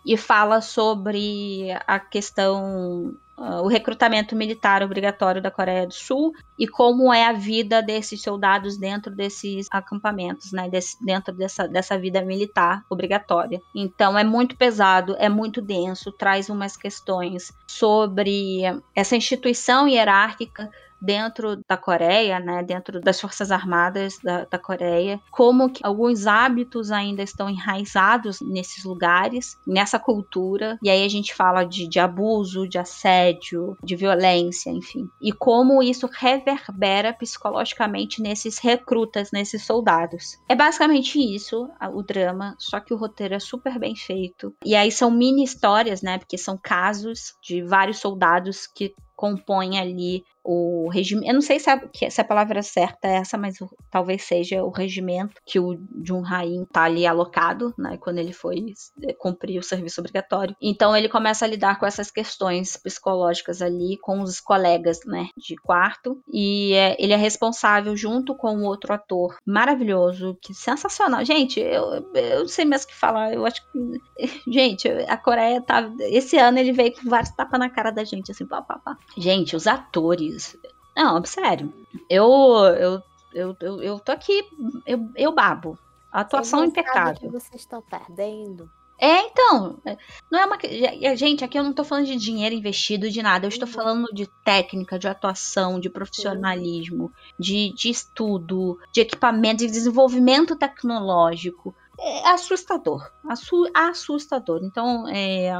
[0.05, 6.67] E fala sobre a questão uh, o recrutamento militar obrigatório da Coreia do Sul e
[6.67, 10.69] como é a vida desses soldados dentro desses acampamentos, né,
[11.01, 13.63] dentro dessa, dessa vida militar obrigatória.
[13.75, 18.63] Então é muito pesado, é muito denso, traz umas questões sobre
[18.95, 20.71] essa instituição hierárquica
[21.01, 26.91] dentro da Coreia, né, dentro das Forças Armadas da, da Coreia, como que alguns hábitos
[26.91, 32.69] ainda estão enraizados nesses lugares, nessa cultura, e aí a gente fala de, de abuso,
[32.69, 40.39] de assédio, de violência, enfim, e como isso reverbera psicologicamente nesses recrutas, nesses soldados.
[40.49, 44.91] É basicamente isso, o drama, só que o roteiro é super bem feito, e aí
[44.91, 51.29] são mini histórias, né, porque são casos de vários soldados que compõem ali o regimento.
[51.29, 54.65] Eu não sei se a, se a palavra certa é essa, mas o, talvez seja
[54.65, 57.99] o regimento que o Jun Hain tá ali alocado, né?
[58.01, 58.73] Quando ele foi
[59.03, 60.57] é, cumprir o serviço obrigatório.
[60.63, 65.29] Então ele começa a lidar com essas questões psicológicas ali com os colegas, né?
[65.37, 66.19] De quarto.
[66.33, 71.23] E é, ele é responsável junto com o outro ator maravilhoso, que sensacional.
[71.27, 73.35] Gente, eu, eu não sei mesmo o que falar.
[73.35, 74.01] Eu acho que.
[74.51, 75.91] Gente, a Coreia tá.
[76.01, 78.97] Esse ano ele veio com vários tapas na cara da gente, assim, pá, pá, pá.
[79.17, 80.38] Gente, os atores.
[80.97, 81.73] Não, sério.
[82.09, 82.27] Eu,
[82.79, 83.03] eu,
[83.33, 84.45] eu, eu, eu tô aqui,
[84.87, 85.79] eu, eu babo.
[86.11, 87.31] A atuação impecável.
[87.31, 88.69] vocês estão perdendo.
[89.01, 89.79] É, então,
[90.29, 90.59] não é uma.
[91.15, 93.47] Gente, aqui eu não tô falando de dinheiro investido, de nada.
[93.47, 93.75] Eu estou Uhum.
[93.75, 101.73] falando de técnica, de atuação, de profissionalismo, de, de estudo, de equipamento, de desenvolvimento tecnológico.
[102.01, 103.09] É assustador.
[103.29, 104.61] assu- assustador.
[104.65, 105.53] Então, é.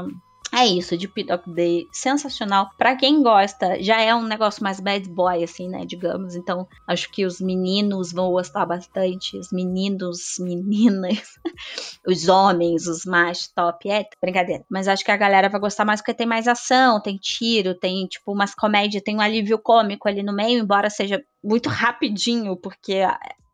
[0.51, 2.69] É isso, de P-Dog Day, sensacional.
[2.77, 6.35] Pra quem gosta, já é um negócio mais bad boy, assim, né, digamos.
[6.35, 9.37] Então, acho que os meninos vão gostar bastante.
[9.37, 11.23] Os meninos, meninas,
[12.07, 13.89] os homens, os mais top.
[13.89, 14.63] É, brincadeira.
[14.69, 18.07] Mas acho que a galera vai gostar mais porque tem mais ação, tem tiro, tem,
[18.07, 23.01] tipo, umas comédias, tem um alívio cômico ali no meio, embora seja muito rapidinho, porque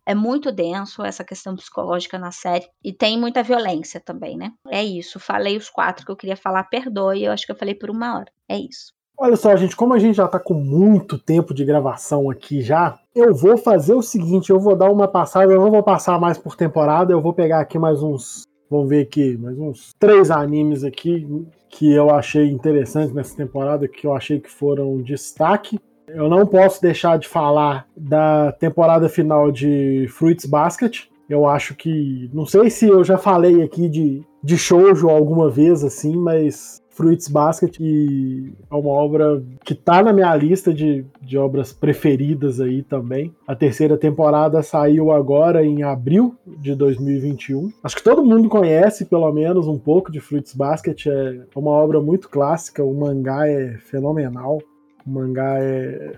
[0.05, 2.67] é muito denso essa questão psicológica na série.
[2.83, 4.51] E tem muita violência também, né?
[4.69, 5.19] É isso.
[5.19, 7.23] Falei os quatro que eu queria falar, perdoe.
[7.23, 8.31] Eu acho que eu falei por uma hora.
[8.47, 8.93] É isso.
[9.17, 12.99] Olha só, gente, como a gente já tá com muito tempo de gravação aqui já,
[13.15, 16.37] eu vou fazer o seguinte, eu vou dar uma passada, eu não vou passar mais
[16.37, 20.83] por temporada, eu vou pegar aqui mais uns, vamos ver aqui, mais uns três animes
[20.83, 21.25] aqui
[21.69, 25.79] que eu achei interessantes nessa temporada, que eu achei que foram destaque.
[26.15, 31.03] Eu não posso deixar de falar da temporada final de Fruits Basket.
[31.29, 35.83] Eu acho que, não sei se eu já falei aqui de, de shoujo alguma vez
[35.83, 41.73] assim, mas Fruits Basket é uma obra que tá na minha lista de, de obras
[41.73, 43.35] preferidas aí também.
[43.45, 47.73] A terceira temporada saiu agora em abril de 2021.
[47.83, 51.07] Acho que todo mundo conhece pelo menos um pouco de Fruits Basket.
[51.07, 54.61] É uma obra muito clássica, o mangá é fenomenal.
[55.05, 56.13] O mangá é,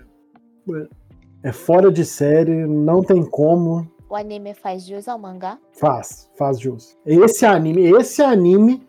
[1.43, 3.89] é fora de série, não tem como.
[4.09, 5.57] O anime faz jus ao mangá?
[5.73, 6.97] Faz, faz jus.
[7.05, 8.87] Esse anime, esse anime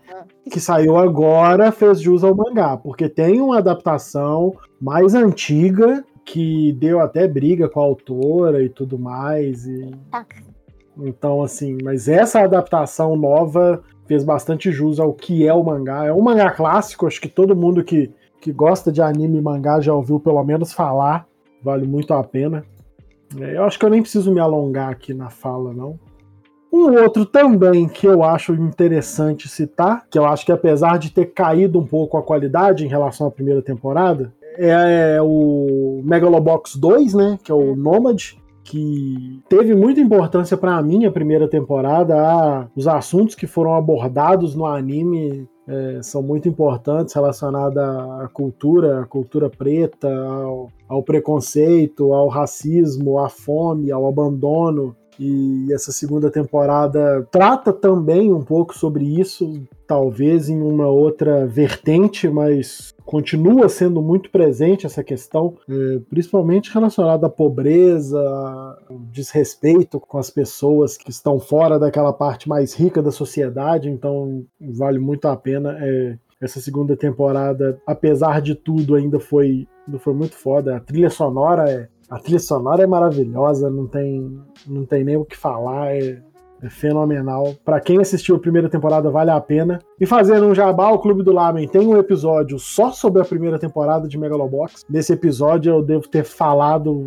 [0.51, 7.01] que saiu agora fez jus ao mangá, porque tem uma adaptação mais antiga que deu
[7.01, 9.66] até briga com a autora e tudo mais.
[9.66, 9.91] E...
[10.11, 10.25] Tá.
[10.99, 16.05] Então, assim, mas essa adaptação nova fez bastante jus ao que é o mangá.
[16.07, 19.81] É um mangá clássico, acho que todo mundo que, que gosta de anime e mangá
[19.81, 21.27] já ouviu pelo menos falar.
[21.62, 22.65] Vale muito a pena.
[23.39, 25.98] É, Eu acho que eu nem preciso me alongar aqui na fala, não.
[26.73, 31.27] Um outro também que eu acho interessante citar, que eu acho que apesar de ter
[31.27, 37.39] caído um pouco a qualidade em relação à primeira temporada, é o Megalobox 2, né,
[37.43, 38.32] que é o Nomad,
[38.65, 42.69] que teve muita importância para a primeira temporada.
[42.77, 49.05] Os assuntos que foram abordados no anime é, são muito importantes relacionados à cultura, à
[49.05, 54.97] cultura preta, ao, ao preconceito, ao racismo, à fome, ao abandono.
[55.20, 62.28] E essa segunda temporada trata também um pouco sobre isso, talvez em uma outra vertente,
[62.28, 68.20] mas continua sendo muito presente essa questão, eh, principalmente relacionada à pobreza,
[68.89, 73.89] ao desrespeito com as pessoas que estão fora daquela parte mais rica da sociedade.
[73.89, 75.78] Então, vale muito a pena.
[75.81, 80.77] eh, essa segunda temporada, apesar de tudo, ainda foi, ainda foi muito foda.
[80.77, 85.27] A trilha sonora é a trilha sonora é maravilhosa, não tem, não tem nem o
[85.27, 86.23] que falar, é,
[86.62, 87.55] é fenomenal.
[87.64, 89.78] Pra quem assistiu a primeira temporada, vale a pena.
[90.01, 93.59] E fazendo um jabá, o Clube do Lamen tem um episódio só sobre a primeira
[93.59, 94.85] temporada de Megalobox.
[94.89, 97.06] Nesse episódio eu devo ter falado,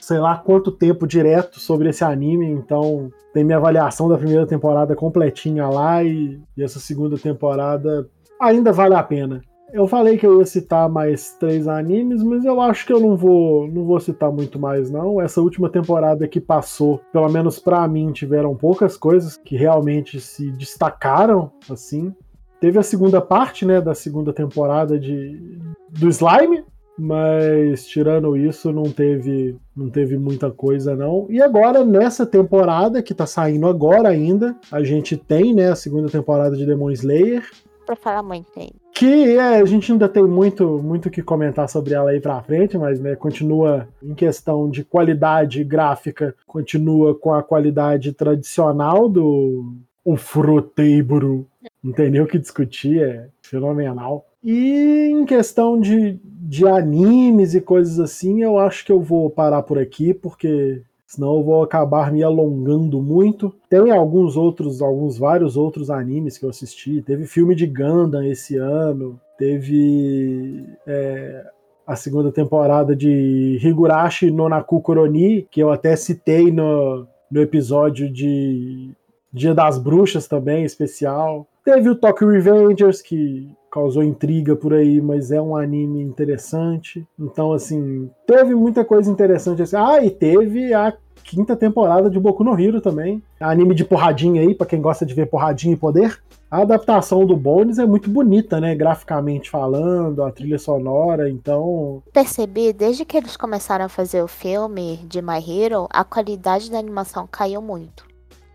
[0.00, 4.94] sei lá quanto tempo direto sobre esse anime, então tem minha avaliação da primeira temporada
[4.94, 8.08] completinha lá e, e essa segunda temporada
[8.40, 9.40] ainda vale a pena.
[9.74, 13.16] Eu falei que eu ia citar mais três animes, mas eu acho que eu não
[13.16, 15.20] vou, não vou citar muito mais não.
[15.20, 20.52] Essa última temporada que passou, pelo menos pra mim, tiveram poucas coisas que realmente se
[20.52, 22.14] destacaram, assim.
[22.60, 26.64] Teve a segunda parte, né, da segunda temporada de do Slime,
[26.96, 31.26] mas tirando isso não teve não teve muita coisa não.
[31.28, 36.08] E agora nessa temporada que tá saindo agora ainda, a gente tem, né, a segunda
[36.08, 37.42] temporada de Demon Slayer,
[37.84, 38.70] Pra falar muito aí.
[38.94, 42.78] Que é, a gente ainda tem muito muito que comentar sobre ela aí pra frente,
[42.78, 50.16] mas né, continua em questão de qualidade gráfica, continua com a qualidade tradicional do o
[50.16, 51.46] Fruteiburu.
[51.82, 54.26] Não tem nem o que discutir, é fenomenal.
[54.42, 59.62] E em questão de, de animes e coisas assim, eu acho que eu vou parar
[59.62, 60.82] por aqui, porque
[61.14, 63.54] senão eu vou acabar me alongando muito.
[63.68, 67.02] Tem alguns outros, alguns vários outros animes que eu assisti.
[67.02, 71.44] Teve filme de Gundam esse ano, teve é,
[71.86, 78.12] a segunda temporada de Higurashi no Naku Koroni, que eu até citei no, no episódio
[78.12, 78.90] de
[79.32, 81.46] Dia das Bruxas também, especial.
[81.64, 87.04] Teve o Tokyo Revengers, que causou intriga por aí, mas é um anime interessante.
[87.18, 89.62] Então, assim, teve muita coisa interessante.
[89.62, 89.74] Assim.
[89.76, 93.20] Ah, e teve a quinta temporada de Boku no Hero também.
[93.40, 96.16] Anime de porradinha aí, para quem gosta de ver porradinha e poder.
[96.48, 98.76] A adaptação do Bones é muito bonita, né?
[98.76, 102.00] Graficamente falando, a trilha sonora, então.
[102.12, 106.78] Percebi, desde que eles começaram a fazer o filme de My Hero, a qualidade da
[106.78, 108.06] animação caiu muito.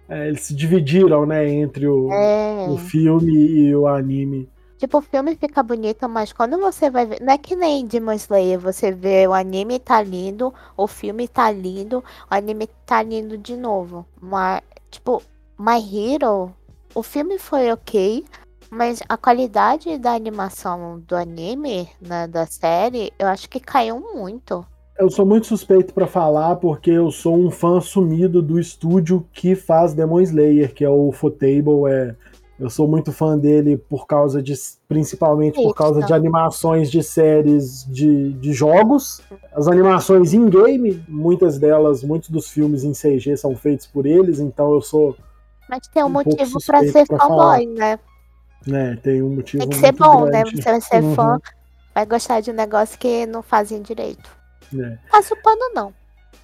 [0.07, 2.67] É, eles se dividiram, né, entre o, é.
[2.69, 4.47] o filme e o anime.
[4.79, 7.21] Tipo, o filme fica bonito, mas quando você vai ver.
[7.21, 11.51] Não é que nem Demon Slayer, você vê o anime tá lindo, o filme tá
[11.51, 14.05] lindo, o anime tá lindo de novo.
[14.21, 15.21] Mas, tipo,
[15.59, 16.53] My Hero,
[16.95, 18.23] o filme foi ok,
[18.71, 24.65] mas a qualidade da animação do anime, né, da série, eu acho que caiu muito.
[24.97, 29.55] Eu sou muito suspeito para falar porque eu sou um fã assumido do estúdio que
[29.55, 32.15] faz Demon Slayer, que é o Fotable, é
[32.59, 34.53] eu sou muito fã dele por causa de.
[34.87, 39.21] Principalmente por causa de animações de séries de, de jogos.
[39.53, 44.73] As animações in-game, muitas delas, muitos dos filmes em CG são feitos por eles, então
[44.73, 45.15] eu sou.
[45.69, 47.99] Mas tem um, um motivo para ser fanboy, né?
[48.67, 48.97] né?
[49.01, 49.61] Tem um motivo.
[49.61, 50.31] Tem que ser bom, né?
[50.43, 50.55] grande.
[50.57, 50.61] né?
[50.61, 51.15] Você vai ser uhum.
[51.15, 51.39] fã,
[51.95, 54.29] vai gostar de um negócio que não fazem direito.
[54.77, 54.97] É.
[55.09, 55.93] Passa o pano, não.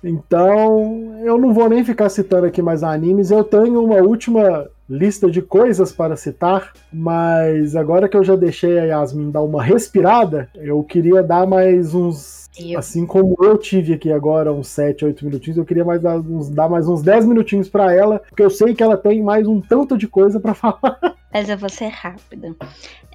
[0.03, 3.31] Então, eu não vou nem ficar citando aqui mais animes.
[3.31, 8.79] Eu tenho uma última lista de coisas para citar, mas agora que eu já deixei
[8.79, 12.45] a Yasmin dar uma respirada, eu queria dar mais uns.
[12.57, 12.79] Eu.
[12.79, 16.49] Assim como eu tive aqui agora uns 7, 8 minutinhos, eu queria mais dar, uns,
[16.49, 19.59] dar mais uns 10 minutinhos para ela, porque eu sei que ela tem mais um
[19.59, 21.17] tanto de coisa para falar.
[21.33, 22.55] Mas eu vou ser rápida.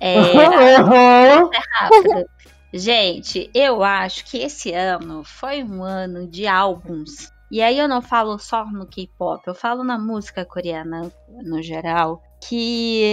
[0.03, 2.27] É, eu vou ser rápida.
[2.73, 8.01] Gente, eu acho que esse ano foi um ano de álbuns e aí eu não
[8.01, 11.11] falo só no K-pop, eu falo na música coreana
[11.43, 13.05] no geral, que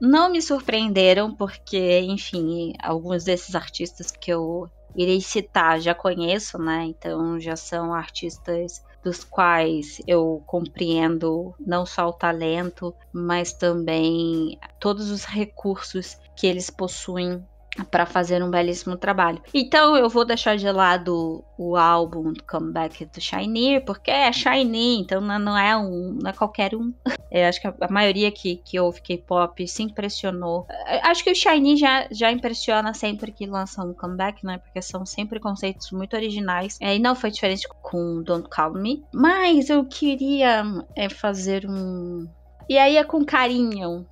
[0.00, 6.84] não me surpreenderam, porque, enfim, alguns desses artistas que eu irei citar já conheço, né?
[6.84, 15.10] Então já são artistas dos quais eu compreendo não só o talento, mas também todos
[15.10, 17.44] os recursos que eles possuem
[17.84, 19.42] para fazer um belíssimo trabalho.
[19.52, 25.20] Então eu vou deixar de lado o álbum Comeback do Shiny, porque é Shiny, então
[25.20, 26.92] não é um, não é qualquer um.
[27.48, 30.66] Acho que a maioria que, que ouve K-pop se impressionou.
[31.02, 34.58] Acho que o Shiny já, já impressiona sempre que lança um comeback, né?
[34.58, 36.78] Porque são sempre conceitos muito originais.
[36.80, 39.04] É, e não foi diferente com Don't Call Me.
[39.12, 42.26] Mas eu queria é, fazer um.
[42.68, 44.06] E aí é com carinho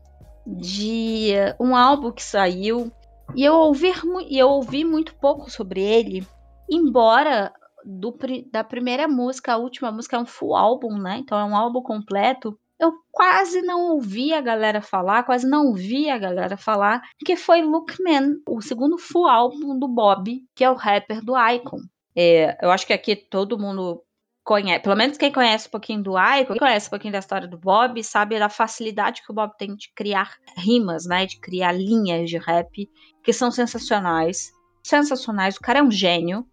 [0.46, 2.92] de um álbum que saiu
[3.34, 3.92] e eu ouvi,
[4.30, 6.26] eu ouvi muito pouco sobre ele,
[6.70, 7.52] embora
[7.84, 8.16] do,
[8.50, 11.18] da primeira música, a última música é um full álbum, né?
[11.18, 12.58] Então é um álbum completo.
[12.78, 17.62] Eu quase não ouvi a galera falar, quase não vi a galera falar, que foi
[17.62, 21.80] Lookman, o segundo full álbum do Bob, que é o rapper do Icon.
[22.16, 24.03] É, eu acho que aqui todo mundo
[24.44, 27.48] conhece, pelo menos quem conhece um pouquinho do Icon, quem conhece um pouquinho da história
[27.48, 31.24] do Bob, sabe da facilidade que o Bob tem de criar rimas, né?
[31.24, 32.88] De criar linhas de rap
[33.22, 34.52] que são sensacionais.
[34.82, 35.56] Sensacionais.
[35.56, 36.46] O cara é um gênio.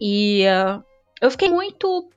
[0.00, 0.82] E uh,
[1.20, 2.08] eu fiquei muito.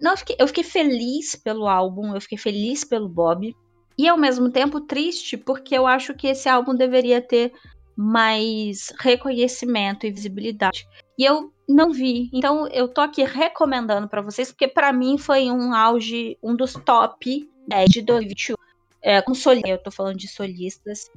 [0.00, 3.54] Não, eu fiquei, eu fiquei feliz pelo álbum, eu fiquei feliz pelo Bob.
[3.98, 7.52] E ao mesmo tempo triste, porque eu acho que esse álbum deveria ter
[7.94, 10.86] mais reconhecimento e visibilidade.
[11.18, 12.30] E eu não vi.
[12.32, 16.72] Então eu tô aqui recomendando para vocês, porque para mim foi um auge, um dos
[16.72, 18.56] top 10 de 2021.
[19.02, 21.10] É, com solistas, eu tô falando de solistas.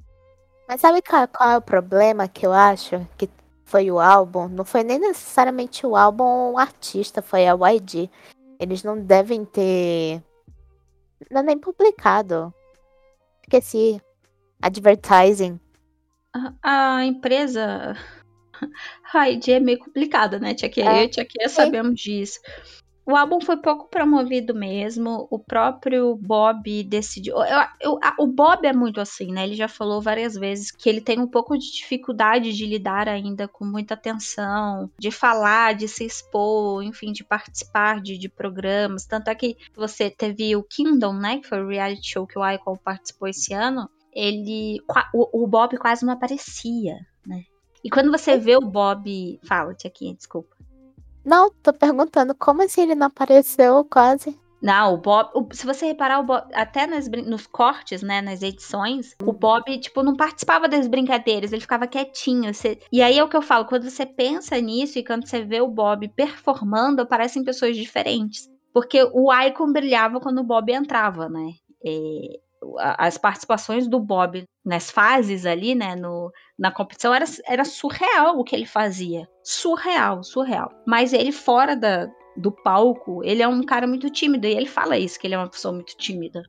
[0.68, 3.06] Mas sabe qual, qual, é o problema que eu acho?
[3.18, 3.30] Que
[3.65, 4.48] foi o álbum?
[4.48, 8.10] Não foi nem necessariamente o álbum ou o artista, foi a YG.
[8.60, 10.22] Eles não devem ter.
[11.30, 12.53] Não é nem publicado.
[13.41, 14.02] Esqueci.
[14.61, 15.60] Advertising.
[16.34, 17.98] A, a empresa.
[19.14, 20.54] A é meio complicada, né?
[20.54, 20.82] Tia Kê?
[20.82, 21.08] É.
[21.08, 22.40] Tia Kê sabemos disso.
[23.04, 25.28] O álbum foi pouco promovido mesmo.
[25.30, 27.36] O próprio Bob decidiu.
[27.38, 29.44] Eu, eu, o Bob é muito assim, né?
[29.44, 33.48] Ele já falou várias vezes que ele tem um pouco de dificuldade de lidar ainda
[33.48, 39.06] com muita atenção, de falar, de se expor, enfim, de participar de, de programas.
[39.06, 41.40] Tanto é que você teve o Kingdom, né?
[41.40, 43.90] Que foi o reality show que o Icon participou esse ano.
[44.14, 44.80] Ele.
[45.14, 47.44] O, o Bob quase não aparecia, né?
[47.84, 49.40] E quando você vê o Bob.
[49.44, 50.56] Fala-te aqui, desculpa.
[51.24, 54.40] Não, tô perguntando como assim ele não apareceu quase.
[54.62, 55.30] Não, o Bob.
[55.34, 59.76] o- se você reparar, o Bob, até nas nos cortes, né, nas edições, o Bob,
[59.80, 62.53] tipo, não participava das brincadeiras, ele ficava quietinho.
[62.53, 65.44] você- e aí é o que eu falo, quando você pensa nisso e quando você
[65.44, 68.48] vê o Bob performando, parecem pessoas diferentes.
[68.74, 71.53] Porque o Icon brilhava quando o Bob entrava, né?
[71.84, 72.40] É,
[72.78, 78.44] as participações do Bob nas fases ali, né, no, na competição, era, era surreal o
[78.44, 79.28] que ele fazia.
[79.44, 80.72] Surreal, surreal.
[80.86, 82.08] Mas ele fora da,
[82.38, 84.48] do palco, ele é um cara muito tímido.
[84.48, 86.44] E ele fala isso, que ele é uma pessoa muito tímida.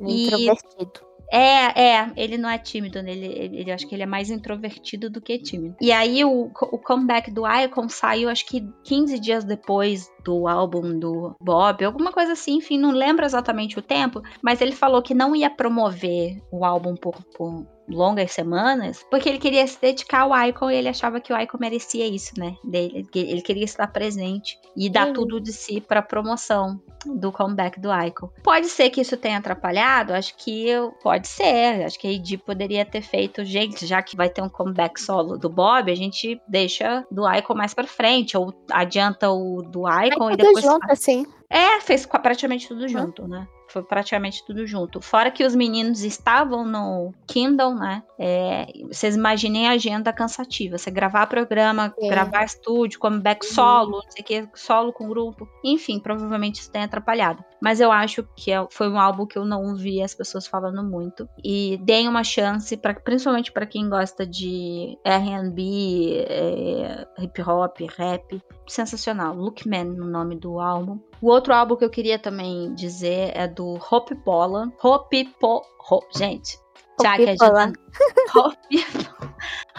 [0.00, 1.11] Introvertido.
[1.32, 3.12] É, é, ele não é tímido, né?
[3.12, 5.74] ele, ele, ele- acho que ele é mais introvertido do que tímido.
[5.80, 10.98] E aí o, o comeback do Icon saiu, acho que 15 dias depois do álbum
[10.98, 15.14] do Bob, alguma coisa assim, enfim, não lembro exatamente o tempo, mas ele falou que
[15.14, 20.48] não ia promover o álbum por, por longas semanas, porque ele queria se dedicar ao
[20.48, 22.56] Icon e ele achava que o Icon merecia isso, né?
[22.64, 25.12] Dele, ele queria estar presente e dar Uhum.
[25.12, 28.28] tudo de si pra promoção do comeback do Icon.
[28.42, 31.84] Pode ser que isso tenha atrapalhado, acho que eu- pode ser.
[31.84, 35.36] Acho que a Ed poderia ter feito, gente, já que vai ter um comeback solo
[35.36, 40.30] do Bob, a gente deixa do Icon mais pra frente, ou adianta o do Icon
[40.30, 40.64] e depois.
[40.64, 41.26] junto, assim.
[41.50, 43.46] É, fez praticamente tudo junto, né?
[43.72, 45.00] Foi praticamente tudo junto.
[45.00, 48.02] Fora que os meninos estavam no Kindle, né?
[48.18, 50.76] É, vocês imaginem a agenda cansativa.
[50.76, 52.08] Você gravar programa, É.
[52.08, 55.48] gravar estúdio, comeback solo, não sei o que, solo com grupo.
[55.64, 57.42] Enfim, provavelmente isso tem atrapalhado.
[57.62, 60.82] Mas eu acho que é- foi um álbum que eu não ouvi as pessoas falando
[60.82, 61.26] muito.
[61.42, 68.42] E deem uma chance, pra, principalmente pra quem gosta de R&B, é, hip hop, rap.
[68.68, 69.34] Sensacional.
[69.34, 70.98] Lookman, no nome do álbum.
[71.22, 74.72] O outro álbum que eu queria também dizer é do Hope Pola.
[74.82, 75.62] Hope Po...
[75.88, 76.58] Ho- Gente,
[77.00, 77.66] já que a Pola.
[77.66, 77.78] gente...
[78.36, 78.84] Hope...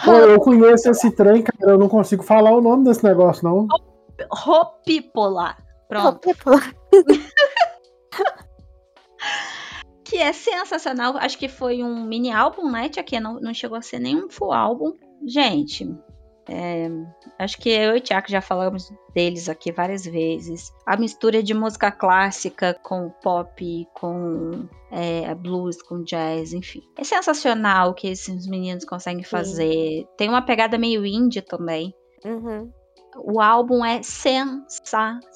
[0.05, 1.73] Pô, eu conheço esse trem, cara.
[1.73, 3.67] Eu não consigo falar o nome desse negócio, não.
[4.31, 5.57] Hope Pola.
[5.89, 6.29] Pronto.
[10.05, 11.17] que é sensacional.
[11.17, 13.19] Acho que foi um mini álbum, né, Tia Tia?
[13.19, 14.93] Não, não chegou a ser nenhum full álbum.
[15.25, 15.93] Gente,
[16.47, 16.89] é,
[17.39, 20.73] acho que eu e o Tiago já falamos deles aqui várias vezes.
[20.85, 26.81] A mistura de música clássica com pop, com é, blues, com jazz, enfim.
[26.97, 30.05] É sensacional o que esses meninos conseguem fazer.
[30.17, 31.93] Tem uma pegada meio indie também.
[32.25, 32.71] Uhum.
[33.15, 35.29] O álbum é sensacional.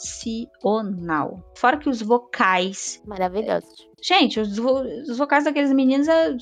[1.55, 3.01] Fora que os vocais.
[3.05, 3.67] Maravilhoso.
[4.01, 6.35] Gente, os, vo- os vocais daqueles meninos é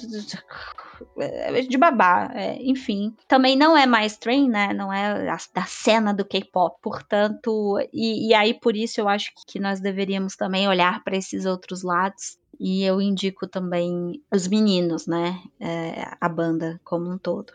[1.69, 2.31] de babá.
[2.34, 3.13] é, enfim.
[3.27, 4.73] Também não é mainstream, né?
[4.73, 6.77] Não é a- da cena do K-pop.
[6.81, 11.45] Portanto, e, e aí por isso eu acho que nós deveríamos também olhar para esses
[11.45, 12.38] outros lados.
[12.57, 15.38] E eu indico também os meninos, né?
[15.59, 17.51] É, a banda como um todo.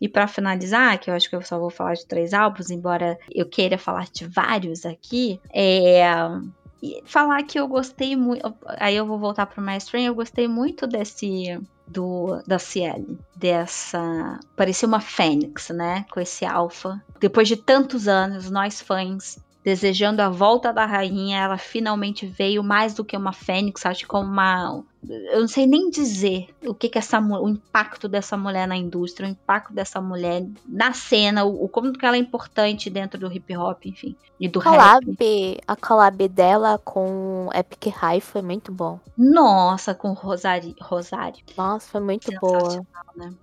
[0.00, 3.18] E para finalizar, que eu acho que eu só vou falar de três álbuns, embora
[3.34, 6.04] eu queira falar de vários aqui, é
[6.84, 8.54] e falar que eu gostei muito.
[8.78, 13.04] Aí eu vou voltar pro mainstream, eu gostei muito desse do da Ciel,
[13.36, 17.02] dessa parecia uma fênix, né, com esse alfa.
[17.20, 22.92] Depois de tantos anos, nós fãs desejando a volta da rainha, ela finalmente veio mais
[22.92, 26.88] do que uma fênix, acho que como uma eu não sei nem dizer o que
[26.88, 31.64] que essa o impacto dessa mulher na indústria, o impacto dessa mulher na cena, o,
[31.64, 34.72] o como que ela é importante dentro do hip hop, enfim, e do rap.
[34.72, 38.98] Collab, a collab dela com Epic High foi muito bom.
[39.16, 41.44] Nossa, com Rosário, Rosário.
[41.56, 42.82] Nossa, foi muito boa.
[43.14, 43.34] Né?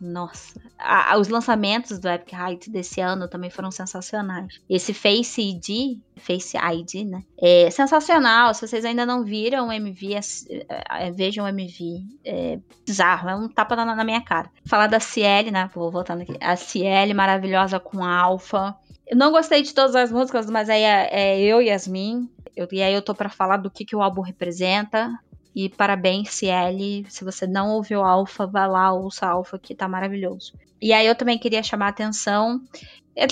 [0.00, 0.58] Nossa.
[0.78, 4.58] A- os lançamentos do Epic Height desse ano também foram sensacionais.
[4.68, 7.22] Esse Face ID, Face ID, né?
[7.38, 8.54] É sensacional.
[8.54, 12.02] Se vocês ainda não viram o MV, ass- é, é, vejam o MV.
[12.24, 14.50] É bizarro, é um tapa na, na minha cara.
[14.64, 15.68] Falar da Ciel, né?
[15.74, 16.34] Vou voltando aqui.
[16.40, 18.74] A Ciel maravilhosa com Alpha.
[19.06, 22.26] Eu não gostei de todas as músicas, mas aí é, é eu e Yasmin.
[22.56, 25.10] Eu, e aí eu tô pra falar do que, que o álbum representa.
[25.54, 27.04] E parabéns, Ciel.
[27.08, 30.52] Se você não ouviu Alpha, vai lá, ouça Alpha, que tá maravilhoso.
[30.80, 32.60] E aí eu também queria chamar a atenção.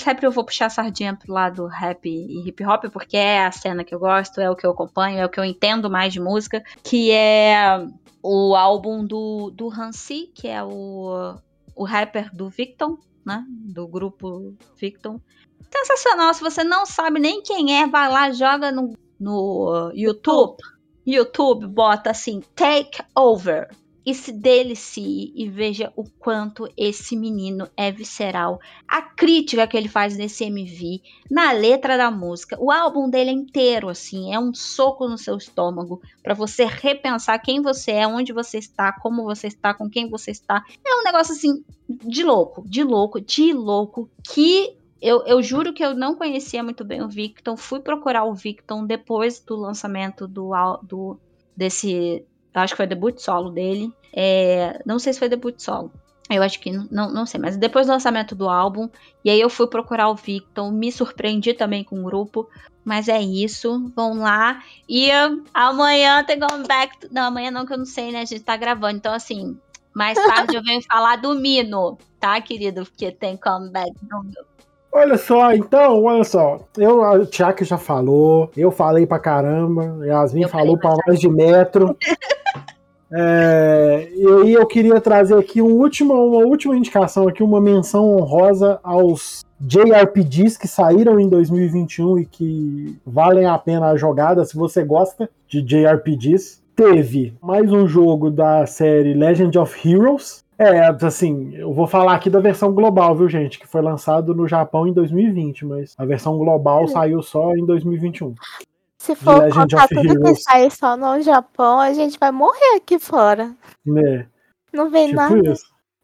[0.03, 3.51] Sempre eu vou puxar a sardinha pro lado rap e hip hop, porque é a
[3.51, 6.13] cena que eu gosto, é o que eu acompanho, é o que eu entendo mais
[6.13, 7.87] de música, que é
[8.21, 11.35] o álbum do, do Hansi, que é o,
[11.75, 13.43] o rapper do Victon, né?
[13.47, 15.19] Do grupo Victon.
[15.73, 16.33] Sensacional.
[16.33, 20.57] Se você não sabe nem quem é, vai lá, joga no, no YouTube.
[21.11, 23.69] YouTube, bota assim, Take Over.
[24.05, 28.59] e se delicie e veja o quanto esse menino é visceral.
[28.87, 33.33] A crítica que ele faz nesse MV, na letra da música, o álbum dele é
[33.33, 38.33] inteiro assim, é um soco no seu estômago para você repensar quem você é, onde
[38.33, 40.63] você está, como você está, com quem você está.
[40.83, 45.83] É um negócio assim de louco, de louco, de louco que eu, eu, juro que
[45.83, 47.55] eu não conhecia muito bem o Victon.
[47.55, 50.51] Fui procurar o Victon depois do lançamento do,
[50.83, 51.19] do
[51.55, 52.25] desse.
[52.53, 53.93] Acho que foi debut solo dele.
[54.13, 55.91] É, não sei se foi debut solo.
[56.29, 58.87] Eu acho que não, não sei, mas depois do lançamento do álbum,
[59.25, 62.47] e aí eu fui procurar o Victon, me surpreendi também com o grupo,
[62.85, 64.63] mas é isso, vão lá.
[64.87, 65.09] E
[65.53, 67.07] amanhã tem comeback.
[67.11, 68.21] Não, amanhã não, que eu não sei, né?
[68.21, 69.57] A gente tá gravando, então assim,
[69.93, 72.85] mais tarde eu venho falar do Mino, tá, querido?
[72.85, 74.48] Porque tem comeback no meu.
[74.91, 76.59] Olha só, então, olha só.
[76.77, 81.29] Eu, a Tiago já falou, eu falei pra caramba, Yasmin eu falou pra mais de
[81.29, 81.95] metro.
[83.13, 88.17] é, e aí eu queria trazer aqui um último, uma última indicação aqui, uma menção
[88.17, 94.55] honrosa aos JRPGs que saíram em 2021 e que valem a pena a jogada se
[94.55, 96.59] você gosta de JRPGs.
[96.75, 102.29] Teve mais um jogo da série Legend of Heroes, é, assim, eu vou falar aqui
[102.29, 103.57] da versão global, viu, gente?
[103.57, 108.35] Que foi lançado no Japão em 2020, mas a versão global saiu só em 2021.
[108.97, 113.55] Se for contar tudo que sai só no Japão, a gente vai morrer aqui fora.
[113.97, 114.25] É.
[114.73, 115.53] Não vem tipo nada.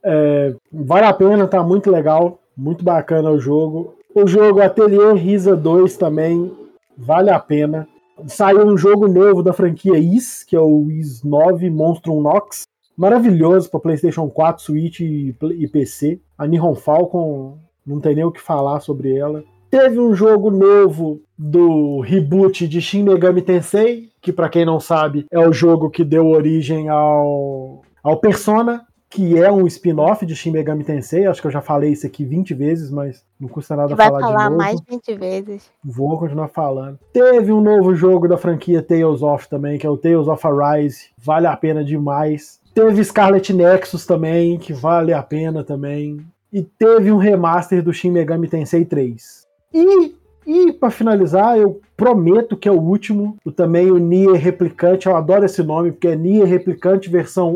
[0.01, 2.39] É, vale a pena, tá muito legal.
[2.55, 3.95] Muito bacana o jogo.
[4.15, 6.49] O jogo Atelier Risa 2 também
[6.97, 7.85] vale a pena.
[8.25, 12.63] Saiu um jogo novo da franquia Is, que é o Is 9 Monstrum Nox
[12.97, 16.19] maravilhoso para PlayStation 4, Switch e, e PC.
[16.37, 19.43] A Nihon Falcon, não tem nem o que falar sobre ela.
[19.69, 25.25] Teve um jogo novo do reboot de Shin Megami Tensei, que para quem não sabe
[25.29, 30.51] é o jogo que deu origem ao, ao Persona, que é um spin-off de Shin
[30.51, 31.25] Megami Tensei.
[31.25, 34.19] Acho que eu já falei isso aqui 20 vezes, mas não custa nada Vai falar,
[34.21, 34.57] falar de novo.
[34.57, 35.71] mais 20 vezes.
[35.83, 36.99] Vou continuar falando.
[37.11, 41.09] Teve um novo jogo da franquia Tales of também, que é o Tales of Arise.
[41.17, 42.59] Vale a pena demais.
[42.75, 46.19] Teve Scarlet Nexus também, que vale a pena também.
[46.51, 49.47] E teve um remaster do Shin Megami Tensei 3.
[49.73, 50.13] E,
[50.45, 55.07] e para finalizar, eu prometo que é o último, o, também o Nier Replicante.
[55.07, 57.55] Eu adoro esse nome, porque é Nier Replicante versão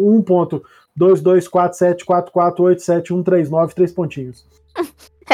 [0.98, 4.46] 1.22474487139, três pontinhos.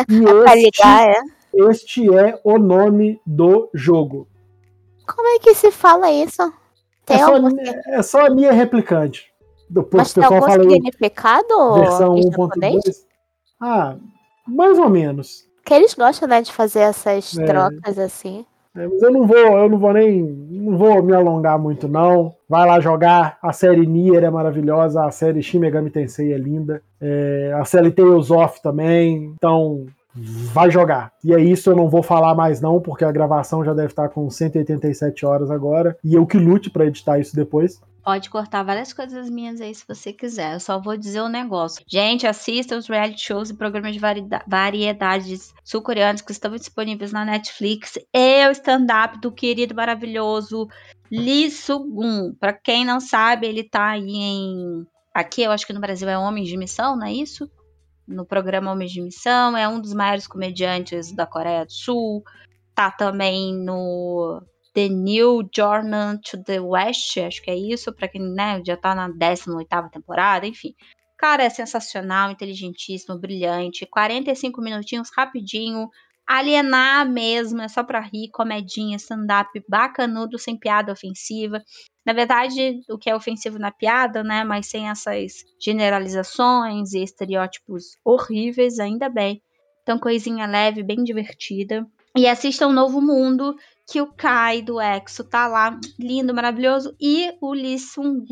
[0.09, 0.23] E
[0.65, 1.13] este, é.
[1.69, 4.27] este é o nome do jogo.
[5.05, 6.51] Como é que se fala isso?
[7.05, 7.35] Tem é, só,
[7.87, 9.34] é só Nier Replicante.
[9.69, 11.73] Depois Mas tem algum fala significado?
[11.75, 12.79] Versão 1.2.
[13.59, 13.95] Ah,
[14.47, 15.45] mais ou menos.
[15.65, 17.45] Que eles gostam, né, de fazer essas é.
[17.45, 18.45] trocas assim.
[18.75, 22.35] É, mas eu não vou, eu não vou nem, não vou me alongar muito não.
[22.47, 23.37] Vai lá jogar.
[23.41, 27.89] A série Nier é maravilhosa, a série Shin Megami Tensei é linda, é, a série
[27.89, 29.33] Tales of também.
[29.33, 29.85] Então
[30.53, 31.11] vai jogar.
[31.23, 34.09] E é isso, eu não vou falar mais não, porque a gravação já deve estar
[34.09, 35.97] com 187 horas agora.
[36.03, 37.81] E eu que lute para editar isso depois.
[38.05, 40.53] Pode cortar várias coisas minhas aí se você quiser.
[40.53, 41.83] Eu só vou dizer um negócio.
[41.87, 44.01] Gente, assista os reality shows e programas de
[44.45, 47.97] variedades sul-coreanos que estão disponíveis na Netflix.
[48.13, 50.67] E o stand-up do querido maravilhoso
[51.11, 52.35] Lee Soo-gun.
[52.39, 54.85] Pra quem não sabe, ele tá aí em.
[55.11, 57.49] Aqui, eu acho que no Brasil é Homens de Missão, não é isso?
[58.07, 59.57] No programa Homens de Missão.
[59.57, 62.23] É um dos maiores comediantes da Coreia do Sul.
[62.75, 64.43] Tá também no
[64.75, 68.93] The New Journey to the West, acho que é isso, para quem né, já tá
[68.93, 70.75] na 18 temporada, enfim.
[71.17, 73.85] Cara, é sensacional, inteligentíssimo, brilhante.
[73.85, 75.89] 45 minutinhos, rapidinho.
[76.27, 81.63] Alienar mesmo, é só pra rir, comedinha, stand-up bacanudo, sem piada ofensiva.
[82.05, 84.43] Na verdade, o que é ofensivo na piada, né?
[84.43, 89.41] Mas sem essas generalizações e estereótipos horríveis, ainda bem.
[89.83, 91.87] Então, coisinha leve, bem divertida.
[92.17, 93.55] E assista um Novo Mundo,
[93.87, 98.25] que o Kai do EXO tá lá, lindo, maravilhoso, e o Lee Sung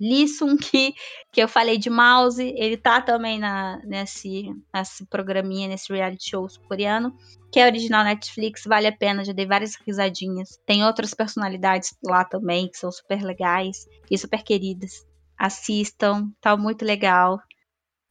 [0.00, 0.26] Lee
[0.60, 0.94] Ki,
[1.30, 6.46] que eu falei de mouse, ele tá também na, nesse, nesse programinha, nesse reality show
[6.66, 7.14] coreano,
[7.52, 10.58] que é original Netflix, vale a pena, já dei várias risadinhas.
[10.64, 15.06] Tem outras personalidades lá também, que são super legais e super queridas.
[15.38, 17.38] Assistam, tá muito legal.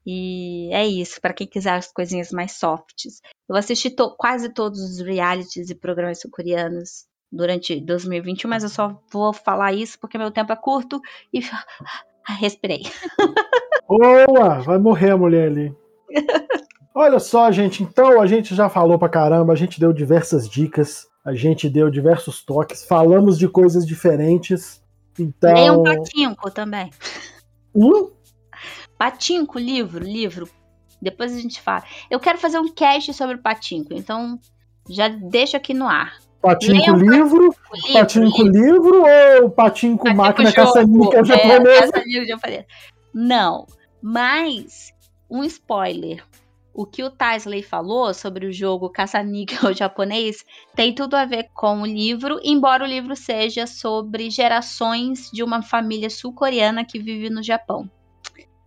[0.05, 3.21] E é isso, para quem quiser as coisinhas mais softs.
[3.47, 8.99] Eu assisti to quase todos os realities e programas sul-coreanos durante 2021, mas eu só
[9.11, 10.99] vou falar isso porque meu tempo é curto
[11.31, 11.39] e
[12.39, 12.83] respirei.
[13.87, 14.59] Boa!
[14.61, 15.75] Vai morrer a mulher ali.
[16.93, 21.07] Olha só, gente, então a gente já falou pra caramba, a gente deu diversas dicas,
[21.23, 24.81] a gente deu diversos toques, falamos de coisas diferentes.
[25.17, 25.53] Então.
[25.53, 26.89] Leia um patinco também.
[27.73, 28.11] Um?
[29.01, 30.47] Patinco, livro, livro.
[31.01, 31.83] Depois a gente fala.
[32.07, 34.39] Eu quero fazer um cast sobre o Patinco, então
[34.87, 36.19] já deixo aqui no ar.
[36.39, 37.55] Patinco livro, livro,
[37.93, 39.03] Patinco livro, livro
[39.41, 41.91] ou Patinco, patinco máquina caça-níquel japonesa?
[41.97, 42.65] É, japonesa?
[43.11, 43.65] Não,
[43.99, 44.93] mas
[45.27, 46.23] um spoiler.
[46.71, 50.45] O que o Taisley falou sobre o jogo caça-níquel japonês
[50.75, 55.63] tem tudo a ver com o livro, embora o livro seja sobre gerações de uma
[55.63, 57.89] família sul-coreana que vive no Japão.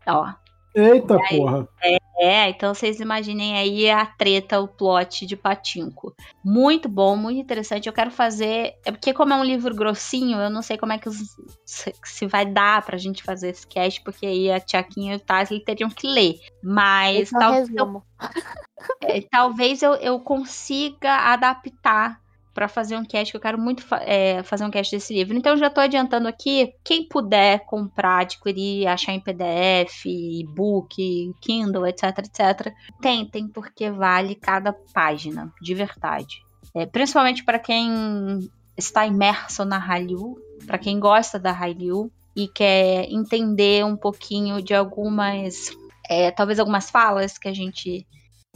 [0.07, 0.33] Ó.
[0.75, 1.69] Eita aí, porra.
[1.81, 6.13] É, é, então vocês imaginem aí a treta, o plot de Patinco.
[6.45, 7.87] Muito bom, muito interessante.
[7.87, 8.75] Eu quero fazer.
[8.85, 11.09] É porque, como é um livro grossinho, eu não sei como é que
[11.65, 15.51] se vai dar pra gente fazer esse cast, porque aí a Tiaquinha e o Taz
[15.65, 16.41] teriam que ler.
[16.61, 18.03] Mas tal, eu,
[19.03, 22.24] é, talvez eu, eu consiga adaptar
[22.55, 25.37] para fazer um cast, que eu quero muito é, fazer um cast desse livro.
[25.37, 32.19] Então, já estou adiantando aqui, quem puder comprar, adquirir, achar em PDF, e-book, Kindle, etc,
[32.19, 32.73] etc,
[33.03, 36.43] tentem, porque vale cada página, de verdade.
[36.75, 40.37] É, principalmente para quem está imerso na Hallyu,
[40.67, 45.71] para quem gosta da Hallyu e quer entender um pouquinho de algumas,
[46.09, 48.07] é, talvez algumas falas que a gente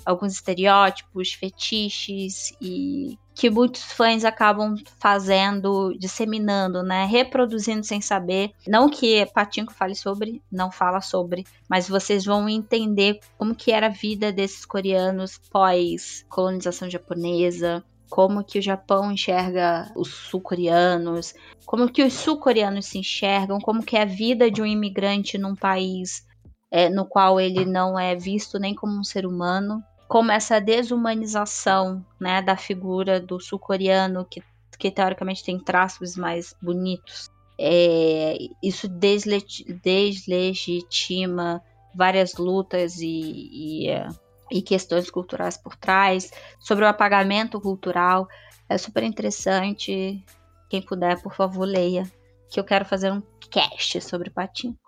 [0.04, 8.50] alguns estereótipos, fetiches e que muitos fãs acabam fazendo, disseminando, né, reproduzindo sem saber.
[8.66, 13.86] Não que Patinco fale sobre, não fala sobre, mas vocês vão entender como que era
[13.86, 21.32] a vida desses coreanos pós colonização japonesa, como que o Japão enxerga os sul-coreanos,
[21.64, 25.54] como que os sul-coreanos se enxergam, como que é a vida de um imigrante num
[25.54, 26.26] país
[26.72, 32.04] é, no qual ele não é visto nem como um ser humano, como essa desumanização
[32.18, 34.42] né, da figura do sul-coreano, que,
[34.78, 37.30] que teoricamente tem traços mais bonitos,
[37.60, 39.44] é, isso desle
[39.82, 41.62] deslegitima
[41.94, 43.06] várias lutas e,
[43.52, 44.08] e, é,
[44.50, 46.30] e, questões culturais por trás,
[46.60, 48.26] sobre o apagamento cultural.
[48.68, 50.24] É super interessante.
[50.70, 52.10] Quem puder, por favor, leia.
[52.50, 53.20] Que eu quero fazer um
[53.50, 54.78] cast sobre Patinco.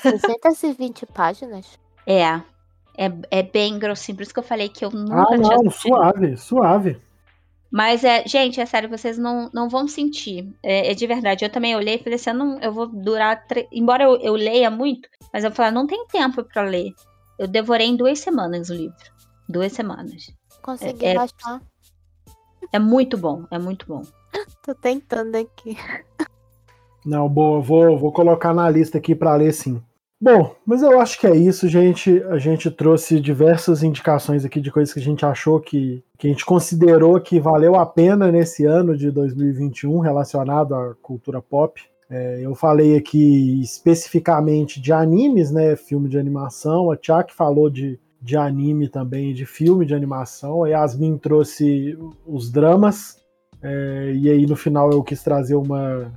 [0.00, 1.78] São 620 páginas?
[2.06, 2.40] É,
[2.96, 5.56] é, é bem grossinho, por isso que eu falei que eu nunca ah, tinha.
[5.56, 7.00] Não, suave, suave.
[7.70, 10.54] Mas é, gente, é sério, vocês não, não vão sentir.
[10.62, 11.42] É, é de verdade.
[11.42, 13.46] Eu também olhei e falei assim, eu, não, eu vou durar.
[13.46, 13.66] Tre...
[13.72, 16.92] Embora eu, eu leia muito, mas eu falei, não tem tempo para ler.
[17.38, 18.94] Eu devorei em duas semanas o livro.
[19.48, 20.30] Duas semanas.
[20.60, 21.62] Consegui é, baixar.
[22.72, 24.02] É, é muito bom, é muito bom.
[24.62, 25.76] Tô tentando aqui.
[27.04, 29.82] Não, boa, vou, vou colocar na lista aqui para ler sim.
[30.24, 32.22] Bom, mas eu acho que é isso, gente.
[32.28, 36.30] A gente trouxe diversas indicações aqui de coisas que a gente achou que, que a
[36.30, 41.82] gente considerou que valeu a pena nesse ano de 2021 relacionado à cultura pop.
[42.08, 45.74] É, eu falei aqui especificamente de animes, né?
[45.74, 46.92] Filme de animação.
[46.92, 50.62] A Tchak falou de, de anime também, de filme de animação.
[50.62, 53.16] A Yasmin trouxe os dramas.
[53.60, 56.12] É, e aí no final eu quis trazer uma,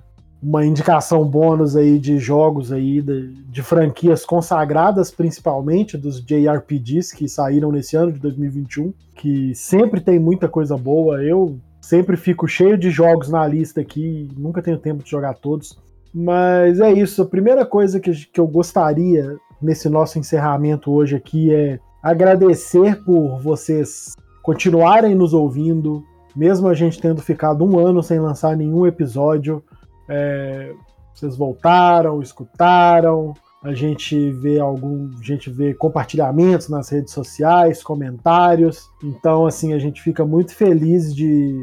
[0.46, 7.28] uma indicação bônus aí de jogos aí de, de, franquias consagradas, principalmente dos JRPGs que
[7.28, 11.24] saíram nesse ano de 2021, que sempre tem muita coisa boa.
[11.24, 15.80] Eu sempre fico cheio de jogos na lista aqui, nunca tenho tempo de jogar todos.
[16.14, 21.52] Mas é isso, a primeira coisa que, que eu gostaria nesse nosso encerramento hoje aqui
[21.52, 26.04] é agradecer por vocês continuarem nos ouvindo,
[26.36, 29.64] mesmo a gente tendo ficado um ano sem lançar nenhum episódio.
[30.08, 30.74] É,
[31.14, 33.34] vocês voltaram, escutaram,
[33.64, 38.88] a gente vê algum, a gente vê compartilhamentos nas redes sociais, comentários.
[39.04, 41.56] Então, assim, a gente fica muito feliz de,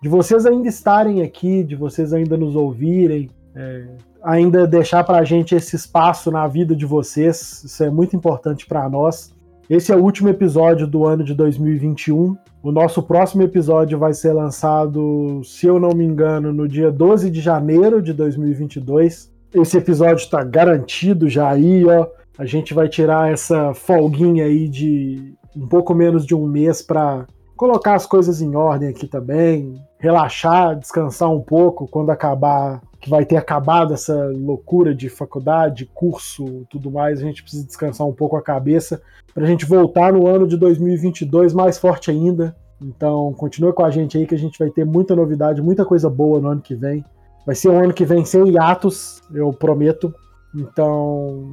[0.00, 3.88] de vocês ainda estarem aqui, de vocês ainda nos ouvirem, é,
[4.22, 7.64] ainda deixar para a gente esse espaço na vida de vocês.
[7.64, 9.34] Isso é muito importante para nós.
[9.68, 12.36] Esse é o último episódio do ano de 2021.
[12.62, 17.30] O nosso próximo episódio vai ser lançado, se eu não me engano, no dia 12
[17.30, 19.32] de janeiro de 2022.
[19.54, 22.06] Esse episódio está garantido já aí, ó.
[22.36, 27.26] A gente vai tirar essa folguinha aí de um pouco menos de um mês para
[27.58, 33.26] colocar as coisas em ordem aqui também, relaxar, descansar um pouco quando acabar que vai
[33.26, 38.36] ter acabado essa loucura de faculdade, curso, tudo mais, a gente precisa descansar um pouco
[38.36, 39.02] a cabeça
[39.34, 42.56] para a gente voltar no ano de 2022 mais forte ainda.
[42.80, 46.08] Então, continua com a gente aí que a gente vai ter muita novidade, muita coisa
[46.08, 47.04] boa no ano que vem.
[47.44, 50.14] Vai ser um ano que vem sem hiatos, eu prometo.
[50.54, 51.44] Então,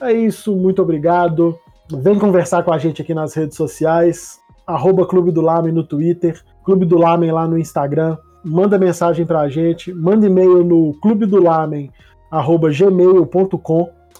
[0.00, 1.58] é isso, muito obrigado.
[1.90, 6.38] Vem conversar com a gente aqui nas redes sociais, arroba Clube do Lamen no Twitter,
[6.62, 11.26] Clube do Lamen lá no Instagram, manda mensagem pra gente, manda e-mail no clube.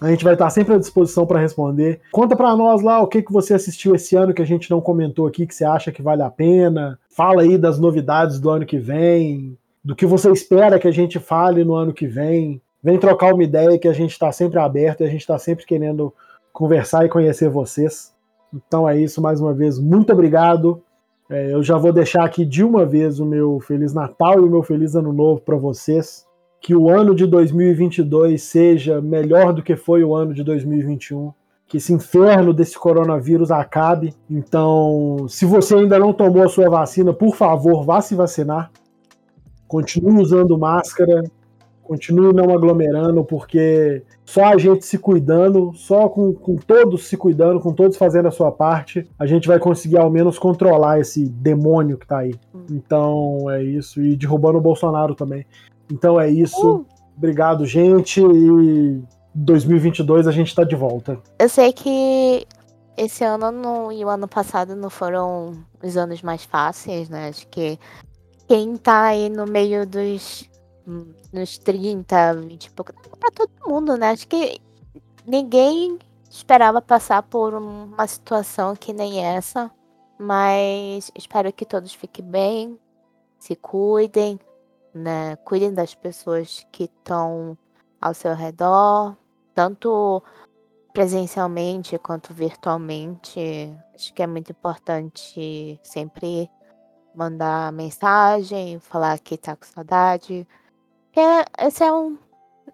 [0.00, 2.00] A gente vai estar sempre à disposição para responder.
[2.10, 4.80] Conta para nós lá o que, que você assistiu esse ano que a gente não
[4.80, 6.98] comentou aqui, que você acha que vale a pena.
[7.10, 11.18] Fala aí das novidades do ano que vem, do que você espera que a gente
[11.18, 12.62] fale no ano que vem.
[12.82, 15.66] Vem trocar uma ideia que a gente está sempre aberto e a gente está sempre
[15.66, 16.14] querendo
[16.52, 18.16] conversar e conhecer vocês.
[18.52, 20.82] Então é isso, mais uma vez, muito obrigado.
[21.30, 24.50] É, eu já vou deixar aqui de uma vez o meu Feliz Natal e o
[24.50, 26.26] meu Feliz Ano Novo para vocês
[26.60, 31.32] que o ano de 2022 seja melhor do que foi o ano de 2021,
[31.66, 34.14] que esse inferno desse coronavírus acabe.
[34.28, 38.70] Então, se você ainda não tomou a sua vacina, por favor, vá se vacinar.
[39.66, 41.22] Continue usando máscara,
[41.89, 47.59] continue não aglomerando, porque só a gente se cuidando, só com, com todos se cuidando,
[47.60, 51.97] com todos fazendo a sua parte, a gente vai conseguir ao menos controlar esse demônio
[51.97, 52.35] que tá aí.
[52.55, 52.66] Hum.
[52.70, 54.02] Então é isso.
[54.02, 55.47] E derrubando o Bolsonaro também.
[55.90, 56.77] Então é isso.
[56.77, 56.86] Uh.
[57.16, 58.20] Obrigado, gente.
[58.20, 59.02] E
[59.35, 61.19] 2022 a gente tá de volta.
[61.39, 62.47] Eu sei que
[62.98, 67.28] esse ano no, e o ano passado não foram os anos mais fáceis, né?
[67.28, 67.78] Acho que
[68.47, 70.48] quem tá aí no meio dos
[71.32, 74.10] nos 30, 20 e pouco, pra todo mundo, né?
[74.10, 74.60] Acho que
[75.27, 75.98] ninguém
[76.31, 79.70] esperava passar por uma situação que nem essa.
[80.19, 82.78] Mas espero que todos fiquem bem,
[83.39, 84.40] se cuidem,
[84.93, 85.36] né?
[85.36, 87.56] Cuidem das pessoas que estão
[88.01, 89.16] ao seu redor,
[89.55, 90.23] tanto
[90.93, 93.73] presencialmente quanto virtualmente.
[93.94, 96.51] Acho que é muito importante sempre
[97.15, 100.47] mandar mensagem, falar que tá com saudade.
[101.19, 102.16] É, esse é, um,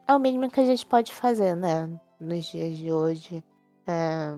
[0.07, 1.89] é o mínimo que a gente pode fazer, né?
[2.21, 3.43] Nos dias de hoje.
[3.87, 4.35] É...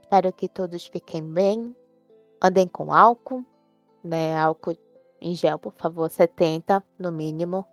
[0.00, 1.74] Espero que todos fiquem bem.
[2.40, 3.44] Andem com álcool,
[4.04, 4.38] né?
[4.38, 4.76] Álcool
[5.20, 7.66] em gel, por favor, 70 no mínimo.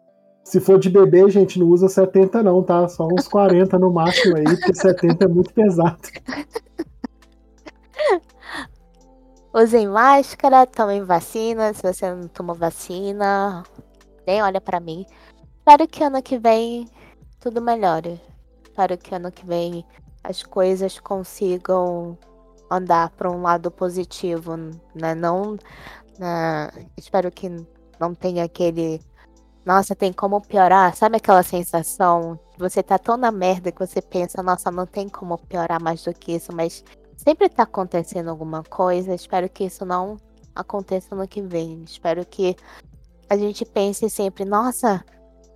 [0.44, 2.88] Se for de bebê, gente, não usa 70 não, tá?
[2.88, 6.02] Só uns 40 no máximo aí, porque 70 é muito pesado.
[9.54, 11.72] Usem máscara, tomem vacina.
[11.72, 13.64] Se você não tomou vacina,
[14.26, 15.06] nem olha para mim.
[15.58, 16.88] Espero que ano que vem
[17.40, 18.20] tudo melhore.
[18.64, 19.86] Espero que ano que vem
[20.24, 22.18] as coisas consigam
[22.70, 24.58] andar para um lado positivo,
[24.94, 25.14] né?
[25.16, 25.58] Não
[26.18, 26.70] né?
[26.98, 27.50] espero que
[28.00, 29.00] não tenha aquele.
[29.66, 30.96] Nossa, tem como piorar.
[30.96, 32.40] Sabe aquela sensação?
[32.58, 36.14] Você tá tão na merda que você pensa, nossa, não tem como piorar mais do
[36.14, 36.84] que isso, mas
[37.18, 39.14] sempre tá acontecendo alguma coisa.
[39.14, 40.18] Espero que isso não
[40.56, 41.84] aconteça no que vem.
[41.84, 42.56] Espero que
[43.30, 45.04] a gente pense sempre, nossa,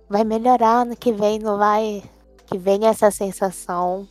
[0.08, 2.02] vai melhorar no que vem, não vai.
[2.46, 4.08] Que venha essa sensação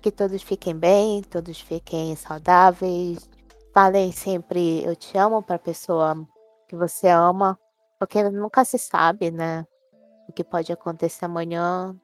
[0.00, 3.28] que todos fiquem bem, todos fiquem saudáveis,
[3.72, 6.26] Falem sempre eu te amo para a pessoa
[6.68, 7.58] que você ama,
[8.00, 9.64] porque nunca se sabe, né?
[10.28, 11.94] O que pode acontecer amanhã.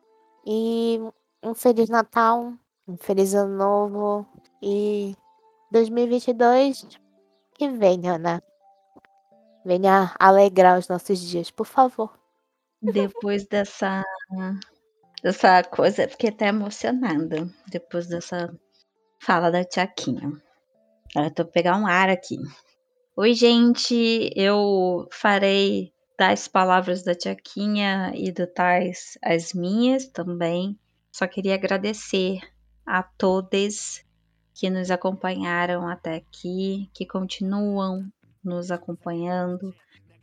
[0.46, 1.00] E
[1.42, 2.52] um Feliz Natal,
[2.86, 4.26] um Feliz Ano Novo
[4.62, 5.16] e
[5.72, 6.86] 2022
[7.54, 8.40] que venha, né?
[9.66, 12.16] Venha alegrar os nossos dias, por favor.
[12.80, 14.04] Depois dessa
[15.20, 18.56] dessa coisa, fiquei até emocionada depois dessa
[19.18, 20.40] fala da Tiaquinha.
[21.16, 22.36] Eu tô pegar um ar aqui.
[23.16, 24.30] Oi, gente.
[24.36, 30.78] Eu farei das palavras da Tiaquinha e do Tais as minhas também.
[31.10, 32.38] Só queria agradecer
[32.86, 34.04] a todos
[34.54, 38.08] que nos acompanharam até aqui, que continuam
[38.46, 39.74] nos acompanhando,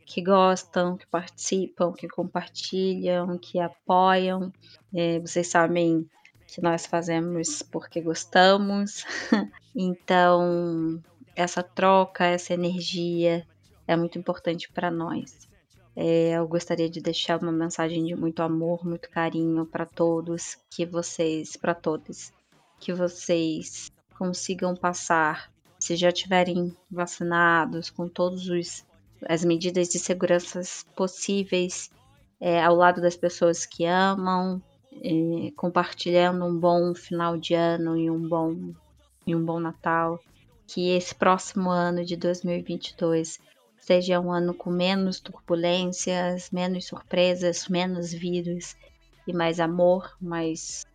[0.04, 4.52] que gostam, que participam, que compartilham, que apoiam.
[4.92, 6.08] É, vocês sabem
[6.46, 9.04] que nós fazemos porque gostamos.
[9.74, 11.02] então,
[11.34, 13.46] essa troca, essa energia
[13.86, 15.48] é muito importante para nós.
[15.96, 20.84] É, eu gostaria de deixar uma mensagem de muito amor, muito carinho para todos, que
[20.84, 22.32] vocês, para todos,
[22.80, 25.52] que vocês consigam passar,
[25.84, 28.84] se já tiverem vacinados, com todos os
[29.26, 30.60] as medidas de segurança
[30.94, 31.90] possíveis,
[32.40, 34.62] é, ao lado das pessoas que amam,
[35.02, 38.74] é, compartilhando um bom final de ano e um bom,
[39.26, 40.18] e um bom Natal.
[40.66, 43.38] Que esse próximo ano de 2022
[43.78, 48.74] seja um ano com menos turbulências, menos surpresas, menos vírus
[49.26, 50.86] e mais amor, mais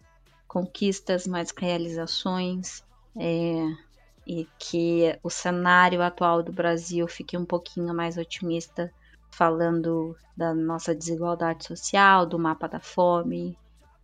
[0.48, 2.84] conquistas, mais realizações.
[3.16, 3.89] É,
[4.30, 8.94] e que o cenário atual do Brasil fique um pouquinho mais otimista,
[9.32, 13.58] falando da nossa desigualdade social, do mapa da fome,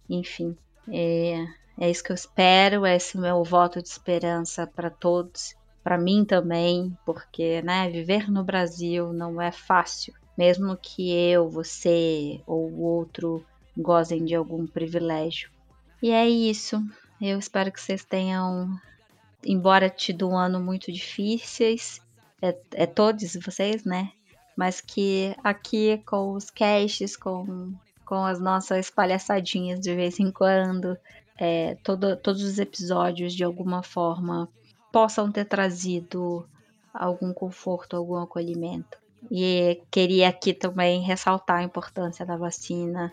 [0.10, 0.58] enfim,
[0.92, 1.46] é,
[1.80, 6.26] é isso que eu espero, é esse meu voto de esperança para todos, para mim
[6.26, 12.82] também, porque né, viver no Brasil não é fácil, mesmo que eu, você ou o
[12.82, 13.46] outro
[13.78, 15.52] gozem de algum privilégio.
[16.02, 16.84] E é isso.
[17.22, 18.76] Eu espero que vocês tenham,
[19.46, 22.02] embora tido um ano muito difíceis,
[22.42, 24.12] é, é todos vocês, né?
[24.56, 27.74] Mas que aqui com os casts, com,
[28.06, 30.98] com as nossas palhaçadinhas de vez em quando,
[31.38, 34.50] é, todo, todos os episódios de alguma forma
[34.92, 36.48] possam ter trazido
[36.94, 38.98] algum conforto, algum acolhimento.
[39.30, 43.12] E queria aqui também ressaltar a importância da vacina.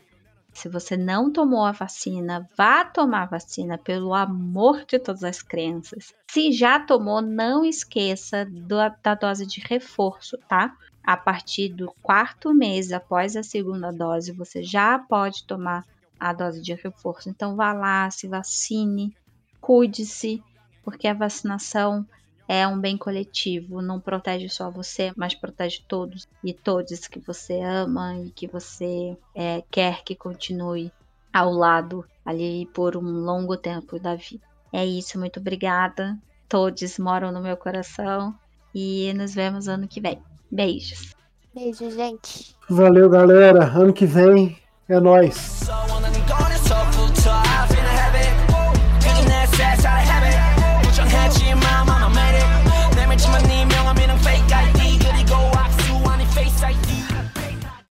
[0.53, 6.15] Se você não tomou a vacina, vá tomar vacina, pelo amor de todas as crianças.
[6.31, 10.77] Se já tomou, não esqueça do, da dose de reforço, tá?
[11.03, 15.85] A partir do quarto mês após a segunda dose, você já pode tomar
[16.21, 17.29] a dose de reforço.
[17.29, 19.17] Então, vá lá, se vacine,
[19.61, 20.43] cuide-se,
[20.85, 22.07] porque a vacinação
[22.53, 27.59] é um bem coletivo, não protege só você, mas protege todos e todos que você
[27.63, 30.93] ama e que você é, quer que continue
[31.33, 34.45] ao lado ali por um longo tempo da vida.
[34.71, 36.15] É isso, muito obrigada.
[36.47, 38.35] Todos moram no meu coração
[38.75, 40.21] e nos vemos ano que vem.
[40.51, 41.15] Beijos.
[41.55, 42.55] Beijo, gente.
[42.69, 43.65] Valeu, galera.
[43.65, 45.63] Ano que vem é nós.